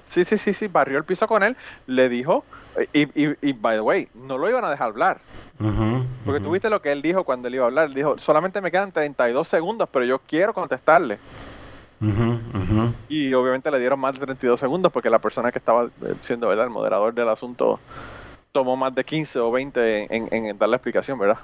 Sí, 0.07 0.25
sí, 0.25 0.37
sí, 0.39 0.53
sí, 0.53 0.67
barrió 0.67 0.97
el 0.97 1.03
piso 1.03 1.27
con 1.27 1.43
él, 1.43 1.55
le 1.85 2.09
dijo, 2.09 2.45
y, 2.93 3.03
y, 3.25 3.35
y 3.41 3.53
by 3.53 3.77
the 3.77 3.81
way, 3.81 4.07
no 4.13 4.37
lo 4.37 4.49
iban 4.49 4.65
a 4.65 4.69
dejar 4.69 4.87
hablar. 4.87 5.21
Porque 5.57 6.39
ujú. 6.39 6.43
tú 6.43 6.51
viste 6.51 6.69
lo 6.69 6.81
que 6.81 6.91
él 6.91 7.01
dijo 7.01 7.23
cuando 7.23 7.47
él 7.47 7.55
iba 7.55 7.63
a 7.63 7.67
hablar. 7.67 7.87
Él 7.87 7.93
dijo, 7.93 8.17
solamente 8.19 8.59
me 8.61 8.71
quedan 8.71 8.91
32 8.91 9.47
segundos, 9.47 9.87
pero 9.91 10.05
yo 10.05 10.19
quiero 10.19 10.53
contestarle. 10.53 11.19
Y 13.07 13.33
obviamente 13.33 13.69
le 13.71 13.79
dieron 13.79 13.99
más 13.99 14.15
de 14.19 14.25
32 14.25 14.59
segundos 14.59 14.91
porque 14.91 15.09
la 15.09 15.19
persona 15.19 15.51
que 15.51 15.59
estaba 15.59 15.85
eh, 15.85 16.15
siendo 16.21 16.47
¿verdad? 16.47 16.65
el 16.65 16.71
moderador 16.71 17.13
del 17.13 17.29
asunto 17.29 17.79
tomó 18.51 18.75
más 18.75 18.93
de 18.95 19.03
15 19.03 19.39
o 19.39 19.51
20 19.51 20.13
en, 20.15 20.27
en- 20.33 20.45
en 20.47 20.57
dar 20.57 20.69
la 20.69 20.77
explicación, 20.77 21.17
¿verdad? 21.19 21.39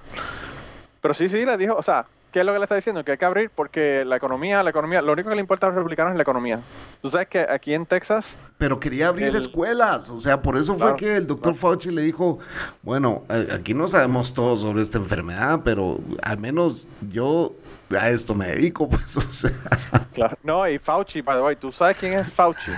Pero 1.02 1.14
sí, 1.14 1.30
sí, 1.30 1.46
le 1.46 1.58
dijo, 1.58 1.76
o 1.76 1.84
sea, 1.84 2.06
¿qué 2.32 2.40
es 2.40 2.46
lo 2.46 2.54
que 2.54 2.60
le 2.60 2.64
está 2.66 2.76
diciendo? 2.76 3.04
Que 3.04 3.12
hay 3.14 3.18
que 3.18 3.26
abrir 3.26 3.50
porque 3.54 4.04
la 4.06 4.16
economía, 4.16 4.64
la 4.64 4.70
economía, 4.70 5.02
lo 5.02 5.14
único 5.14 5.30
que 5.30 5.36
le 5.36 5.42
importa 5.42 5.68
a 5.68 5.70
los 5.70 5.76
republicanos 5.78 6.12
es 6.12 6.18
la 6.18 6.24
economía. 6.24 6.62
Tú 7.02 7.10
sabes 7.10 7.28
que 7.28 7.40
aquí 7.40 7.74
en 7.74 7.86
Texas, 7.86 8.38
Pero 8.58 8.80
quería 8.80 9.08
abrir 9.10 9.28
El- 9.30 9.36
escuelas, 9.36 10.10
o 10.10 10.18
sea, 10.18 10.42
por 10.42 10.58
eso 10.58 10.76
Claro, 10.76 10.92
fue 10.92 11.00
que 11.00 11.16
el 11.18 11.28
doctor 11.28 11.54
Fauci 11.54 11.92
le 11.92 12.02
dijo, 12.04 12.40
bueno, 12.82 13.24
aquí 13.54 13.74
no 13.74 13.88
sabemos 13.88 14.34
todo 14.34 14.56
sobre 14.58 14.82
esta 14.82 14.98
enfermedad, 14.98 15.62
pero 15.64 16.00
al 16.24 16.38
menos 16.40 16.88
yo 17.12 17.54
a 17.98 18.10
esto 18.10 18.34
me 18.36 18.48
dedico, 18.48 18.88
pues, 18.90 19.18
o 19.18 19.22
sea, 19.34 19.52
claro, 20.14 20.38
no, 20.44 20.68
y 20.68 20.80
Fauci, 20.80 21.22
by 21.22 21.36
the 21.38 21.42
way, 21.44 21.56
¿tú 21.58 21.72
sabes 21.72 21.98
quién 21.98 22.14
es 22.14 22.32
Fauci? 22.32 22.72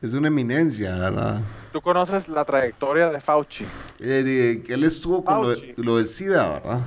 es 0.00 0.12
una 0.12 0.28
eminencia, 0.28 0.94
¿verdad? 0.96 1.40
Tú 1.72 1.80
conoces 1.80 2.28
la 2.28 2.44
trayectoria 2.44 3.10
de 3.10 3.20
Fauci. 3.20 3.66
Eh, 3.98 4.22
de 4.22 4.72
él 4.72 4.84
estuvo 4.84 5.24
con 5.24 5.38
lo, 5.38 5.42
Fauci. 5.54 5.74
lo 5.76 5.96
del 5.96 6.06
SIDA, 6.06 6.48
¿verdad? 6.50 6.80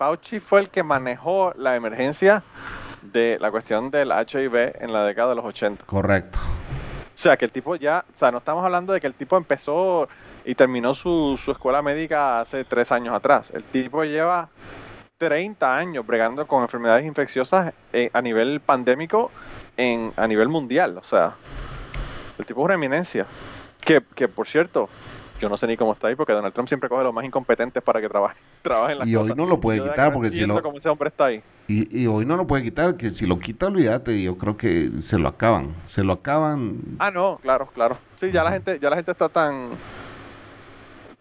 Fauci 0.00 0.40
fue 0.40 0.60
el 0.60 0.70
que 0.70 0.82
manejó 0.82 1.52
la 1.58 1.76
emergencia 1.76 2.42
de 3.02 3.36
la 3.38 3.50
cuestión 3.50 3.90
del 3.90 4.10
HIV 4.10 4.76
en 4.80 4.94
la 4.94 5.04
década 5.04 5.28
de 5.28 5.34
los 5.34 5.44
80. 5.44 5.84
Correcto. 5.84 6.38
O 6.38 7.18
sea, 7.18 7.36
que 7.36 7.44
el 7.44 7.52
tipo 7.52 7.76
ya, 7.76 8.06
o 8.08 8.18
sea, 8.18 8.30
no 8.32 8.38
estamos 8.38 8.64
hablando 8.64 8.94
de 8.94 9.00
que 9.02 9.06
el 9.06 9.12
tipo 9.12 9.36
empezó 9.36 10.08
y 10.46 10.54
terminó 10.54 10.94
su, 10.94 11.36
su 11.36 11.52
escuela 11.52 11.82
médica 11.82 12.40
hace 12.40 12.64
tres 12.64 12.90
años 12.92 13.12
atrás. 13.12 13.50
El 13.50 13.62
tipo 13.62 14.02
lleva 14.02 14.48
30 15.18 15.76
años 15.76 16.06
bregando 16.06 16.46
con 16.46 16.62
enfermedades 16.62 17.04
infecciosas 17.04 17.74
eh, 17.92 18.08
a 18.14 18.22
nivel 18.22 18.60
pandémico 18.60 19.30
en, 19.76 20.14
a 20.16 20.26
nivel 20.26 20.48
mundial. 20.48 20.96
O 20.96 21.04
sea, 21.04 21.34
el 22.38 22.46
tipo 22.46 22.62
es 22.62 22.64
una 22.64 22.74
eminencia. 22.74 23.26
Que, 23.82 24.02
que 24.14 24.28
por 24.28 24.48
cierto, 24.48 24.88
yo 25.40 25.48
no 25.48 25.56
sé 25.56 25.66
ni 25.66 25.76
cómo 25.76 25.92
está 25.94 26.08
ahí 26.08 26.14
porque 26.14 26.32
Donald 26.32 26.52
Trump 26.54 26.68
siempre 26.68 26.88
coge 26.88 27.02
los 27.02 27.14
más 27.14 27.24
incompetentes 27.24 27.82
para 27.82 28.00
que 28.00 28.08
trabajen, 28.08 28.36
trabajen 28.62 28.98
las 28.98 29.08
Y 29.08 29.16
hoy 29.16 29.32
no 29.34 29.46
lo 29.46 29.58
puede 29.58 29.78
Yo 29.78 29.84
quitar 29.90 30.12
porque 30.12 30.30
si 30.30 30.46
lo- 30.46 30.62
cómo 30.62 30.78
ese 30.78 30.88
hombre 30.88 31.08
está 31.08 31.26
ahí. 31.26 31.42
Y, 31.66 32.02
y 32.02 32.06
hoy 32.06 32.26
no 32.26 32.36
lo 32.36 32.46
puede 32.46 32.62
quitar, 32.64 32.96
que 32.96 33.10
si 33.10 33.26
lo 33.26 33.38
quita, 33.38 33.66
olvídate, 33.68 34.20
yo 34.20 34.36
creo 34.36 34.56
que 34.56 34.90
se 35.00 35.18
lo 35.18 35.28
acaban. 35.28 35.74
Se 35.84 36.02
lo 36.04 36.12
acaban. 36.14 36.78
Ah, 36.98 37.10
no, 37.10 37.38
claro, 37.40 37.68
claro. 37.72 37.96
Sí, 38.16 38.30
ya 38.32 38.42
la 38.44 38.50
gente, 38.50 38.78
ya 38.80 38.90
la 38.90 38.96
gente 38.96 39.12
está 39.12 39.28
tan, 39.28 39.70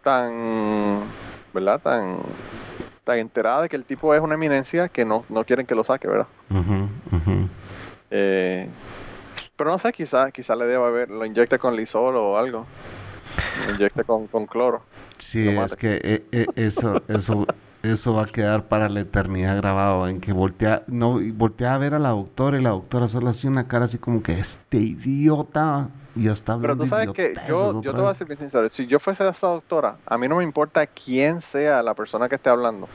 tan, 0.04 1.04
¿verdad? 1.54 1.80
Tan, 1.82 2.18
tan 3.04 3.20
enterada 3.20 3.62
de 3.64 3.70
que 3.70 3.76
el 3.76 3.86
tipo 3.86 4.14
es 4.16 4.22
una 4.22 4.36
eminencia 4.36 4.90
que 4.90 5.06
no, 5.06 5.24
no 5.30 5.44
quieren 5.44 5.66
que 5.66 5.76
lo 5.76 5.84
saque, 5.84 6.08
¿verdad? 6.08 6.28
Ujú, 6.50 6.90
ujú. 7.16 7.48
Eh, 8.12 8.68
pero 9.56 9.70
no 9.72 9.78
sé, 9.78 9.92
quizá, 9.94 10.32
quizá 10.32 10.56
le 10.56 10.66
deba 10.66 10.88
haber, 10.88 11.10
lo 11.10 11.26
inyecte 11.26 11.60
con 11.60 11.76
lisol 11.76 12.16
o 12.16 12.38
algo. 12.38 12.66
Inyecte 13.68 14.04
con, 14.04 14.28
con 14.28 14.46
cloro. 14.46 14.82
Sí, 15.18 15.48
es 15.48 15.76
que 15.76 16.00
eh, 16.04 16.26
eh, 16.32 16.46
eso, 16.56 17.02
eso, 17.08 17.46
eso 17.84 18.14
va 18.14 18.24
a 18.24 18.26
quedar 18.26 18.68
para 18.68 18.90
la 18.90 19.02
eternidad 19.02 19.58
grabado 19.58 20.08
en 20.08 20.22
que 20.22 20.34
voltea, 20.34 20.84
no, 20.88 21.20
voltea 21.34 21.76
a 21.76 21.78
ver 21.78 21.94
a 21.94 22.00
la 22.00 22.10
doctora 22.10 22.60
y 22.60 22.62
la 22.62 22.72
doctora 22.72 23.08
solo 23.08 23.30
hacía 23.30 23.50
una 23.50 23.68
cara 23.68 23.86
así 23.86 23.98
como 23.98 24.24
que 24.24 24.34
este 24.34 24.78
idiota 24.78 25.90
ya 26.16 26.32
está 26.32 26.58
Pero 26.60 26.76
tú 26.76 26.86
sabes 26.86 27.10
que 27.12 27.34
yo, 27.48 27.82
yo 27.82 27.94
te 27.94 28.02
voy 28.02 28.10
a 28.10 28.14
ser 28.14 28.28
bien 28.28 28.40
sincero. 28.40 28.68
Si 28.70 28.88
yo 28.88 29.00
fuese 29.00 29.28
esa 29.28 29.48
doctora, 29.48 29.98
a 30.06 30.18
mí 30.18 30.28
no 30.28 30.38
me 30.38 30.44
importa 30.44 30.86
quién 30.88 31.42
sea 31.42 31.82
la 31.84 31.94
persona 31.94 32.28
que 32.28 32.36
esté 32.36 32.50
hablando. 32.50 32.88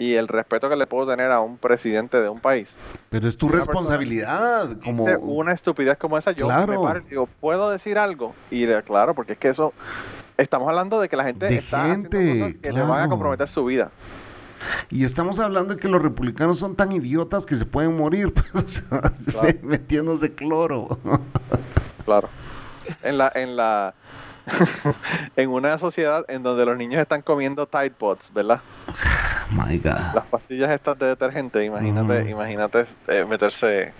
Y 0.00 0.14
el 0.14 0.28
respeto 0.28 0.68
que 0.70 0.76
le 0.76 0.86
puedo 0.86 1.06
tener 1.06 1.30
a 1.30 1.40
un 1.40 1.58
presidente 1.58 2.20
de 2.22 2.28
un 2.30 2.40
país. 2.40 2.74
Pero 3.10 3.28
es 3.28 3.36
tu 3.36 3.46
una 3.48 3.56
responsabilidad, 3.56 4.70
como 4.82 5.04
una 5.04 5.52
estupidez 5.52 5.98
como 5.98 6.16
esa, 6.16 6.32
yo 6.32 6.46
Claro. 6.46 6.72
me 6.72 6.78
paro 6.88 7.00
y 7.00 7.10
digo, 7.10 7.28
¿puedo 7.38 7.68
decir 7.70 7.98
algo? 7.98 8.34
Y 8.50 8.64
le 8.66 8.82
claro, 8.82 9.14
porque 9.14 9.34
es 9.34 9.38
que 9.38 9.48
eso, 9.48 9.74
estamos 10.38 10.66
hablando 10.68 11.00
de 11.02 11.08
que 11.10 11.16
la 11.16 11.24
gente 11.24 11.46
De 11.46 11.56
está 11.56 11.84
gente, 11.84 12.16
haciendo 12.18 12.44
cosas 12.46 12.60
que 12.62 12.72
le 12.72 12.82
van 12.82 13.02
a 13.02 13.08
comprometer 13.10 13.50
su 13.50 13.64
vida. 13.66 13.90
y 14.88 15.04
estamos 15.04 15.38
hablando 15.38 15.74
de 15.74 15.80
que 15.80 15.88
los 15.88 16.00
republicanos 16.00 16.58
son 16.58 16.74
tan 16.76 16.92
idiotas 16.92 17.44
que 17.44 17.56
se 17.56 17.66
pueden 17.66 17.94
morir, 17.94 18.32
pues, 18.52 18.82
Claro. 19.30 19.48
metiéndose 19.62 20.34
cloro. 20.34 20.98
Claro. 22.06 22.30
En 23.02 23.18
la, 23.18 23.30
en 23.34 23.54
la, 23.54 23.92
en 25.36 25.50
una 25.50 25.76
sociedad 25.76 26.24
en 26.28 26.42
donde 26.42 26.64
los 26.64 26.76
niños 26.78 27.02
están 27.02 27.20
comiendo 27.20 27.66
Tide 27.66 27.90
Pods, 27.90 28.32
¿verdad? 28.32 28.60
My 29.50 29.78
God. 29.78 30.14
Las 30.14 30.26
pastillas 30.30 30.70
estas 30.70 30.98
de 30.98 31.06
detergente, 31.06 31.64
imagínate, 31.64 32.30
imagínate 32.30 32.86
eh, 33.08 33.24
meterse 33.28 33.92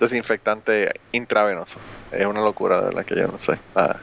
desinfectante 0.00 0.92
intravenoso. 1.12 1.78
Es 2.12 2.26
una 2.26 2.40
locura, 2.40 2.78
de 2.78 2.84
verdad, 2.86 3.04
que 3.04 3.16
yo 3.16 3.28
no 3.28 3.38
sé. 3.38 3.58
Ah, 3.74 3.96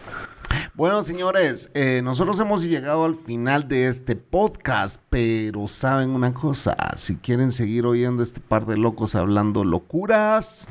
Bueno, 0.75 1.03
señores, 1.03 1.69
eh, 1.73 2.01
nosotros 2.03 2.39
hemos 2.39 2.63
llegado 2.63 3.05
al 3.05 3.15
final 3.15 3.67
de 3.67 3.87
este 3.87 4.15
podcast, 4.15 4.99
pero 5.09 5.67
saben 5.67 6.11
una 6.11 6.33
cosa, 6.33 6.75
si 6.95 7.17
quieren 7.17 7.51
seguir 7.51 7.85
oyendo 7.85 8.23
este 8.23 8.39
par 8.39 8.65
de 8.65 8.77
locos 8.77 9.13
hablando 9.15 9.63
locuras, 9.63 10.67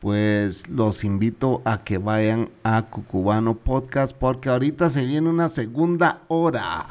pues 0.00 0.68
los 0.68 1.02
invito 1.02 1.60
a 1.64 1.82
que 1.82 1.98
vayan 1.98 2.50
a 2.62 2.82
Cucubano 2.82 3.54
Podcast 3.54 4.14
porque 4.16 4.48
ahorita 4.48 4.90
se 4.90 5.04
viene 5.04 5.28
una 5.28 5.48
segunda 5.48 6.20
hora, 6.28 6.86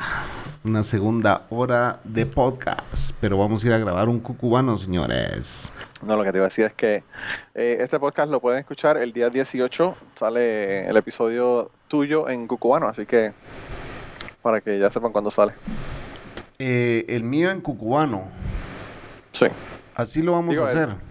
una 0.66 0.84
segunda 0.84 1.46
hora 1.50 2.00
de 2.04 2.26
podcast, 2.26 3.16
pero 3.22 3.38
vamos 3.38 3.64
a 3.64 3.68
ir 3.68 3.74
a 3.74 3.78
grabar 3.78 4.10
un 4.10 4.20
Cucubano, 4.20 4.78
señores. 4.78 5.72
No, 6.06 6.18
lo 6.18 6.24
que 6.24 6.32
te 6.32 6.38
iba 6.38 6.46
a 6.46 6.50
decir 6.50 6.66
es 6.66 6.74
que 6.74 7.04
eh, 7.56 7.78
este 7.80 7.98
podcast 8.00 8.30
lo 8.30 8.42
pueden 8.42 8.60
escuchar 8.60 8.98
el 8.98 9.14
día 9.14 9.30
18, 9.30 9.96
sale 10.16 10.88
el 10.88 10.98
episodio 10.98 11.72
tuyo 11.88 12.28
en 12.28 12.46
Cucubano, 12.48 12.88
así 12.88 13.06
que 13.06 13.32
para 14.42 14.60
que 14.60 14.78
ya 14.80 14.92
sepan 14.92 15.14
cuándo 15.14 15.32
sale. 15.32 15.54
Eh, 16.60 17.06
el 17.08 17.24
mío 17.24 17.52
en 17.52 17.62
Cucubano, 17.62 18.26
Sí, 19.32 19.46
así 19.96 20.22
lo 20.24 20.32
vamos 20.34 20.50
Digo, 20.52 20.66
a 20.66 20.72
el- 20.72 20.78
hacer. 20.78 21.07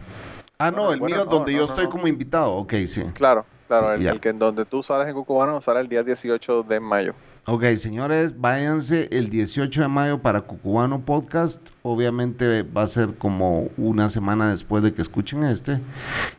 Ah, 0.59 0.71
no, 0.71 0.93
el 0.93 1.01
bueno, 1.01 1.17
mío 1.17 1.25
no, 1.25 1.31
donde 1.31 1.53
no, 1.53 1.59
yo 1.59 1.65
estoy 1.65 1.87
como 1.89 2.07
invitado, 2.07 2.55
ok, 2.55 2.73
sí. 2.87 3.03
claro. 3.15 3.45
Claro, 3.67 3.95
el 3.95 4.21
que 4.21 4.29
en 4.29 4.39
donde 4.39 4.65
tú 4.65 4.81
sales 4.85 5.09
en 5.09 5.15
Cucubano 5.15 5.61
sale 5.61 5.81
el 5.81 5.89
día 5.89 6.05
18 6.05 6.63
de 6.63 6.79
mayo. 6.79 7.15
Ok, 7.47 7.65
señores, 7.77 8.41
váyanse 8.41 9.09
el 9.11 9.29
18 9.29 9.83
de 9.83 9.89
mayo 9.89 10.23
para 10.23 10.43
Cucubano 10.43 11.01
Podcast. 11.01 11.61
Obviamente 11.83 12.63
va 12.63 12.83
a 12.83 12.87
ser 12.87 13.17
como 13.17 13.69
una 13.77 14.09
semana 14.09 14.51
después 14.51 14.85
de 14.85 14.95
que 14.95 15.03
escuchen 15.03 15.43
este. 15.43 15.81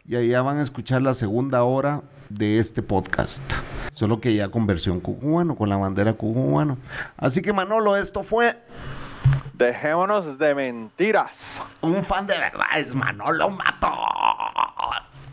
Y 0.05 0.15
allá 0.15 0.41
van 0.41 0.59
a 0.59 0.63
escuchar 0.63 1.01
la 1.01 1.13
segunda 1.13 1.63
hora 1.63 2.01
de 2.29 2.59
este 2.59 2.81
podcast. 2.81 3.41
Solo 3.91 4.21
que 4.21 4.33
ya 4.33 4.49
con 4.49 4.65
versión 4.65 4.99
cucubano, 4.99 5.55
con 5.55 5.69
la 5.69 5.77
bandera 5.77 6.13
cucubano. 6.13 6.77
Así 7.17 7.41
que 7.41 7.51
Manolo, 7.51 7.97
esto 7.97 8.23
fue 8.23 8.57
Dejémonos 9.57 10.37
de 10.37 10.53
mentiras. 10.53 11.63
un 11.81 12.03
fan 12.03 12.27
de 12.27 12.37
verdad, 12.37 12.67
es 12.75 12.93
Manolo 12.93 13.49
Matos. 13.49 13.89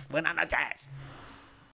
Buenas 0.09 0.35
noches. 0.35 0.89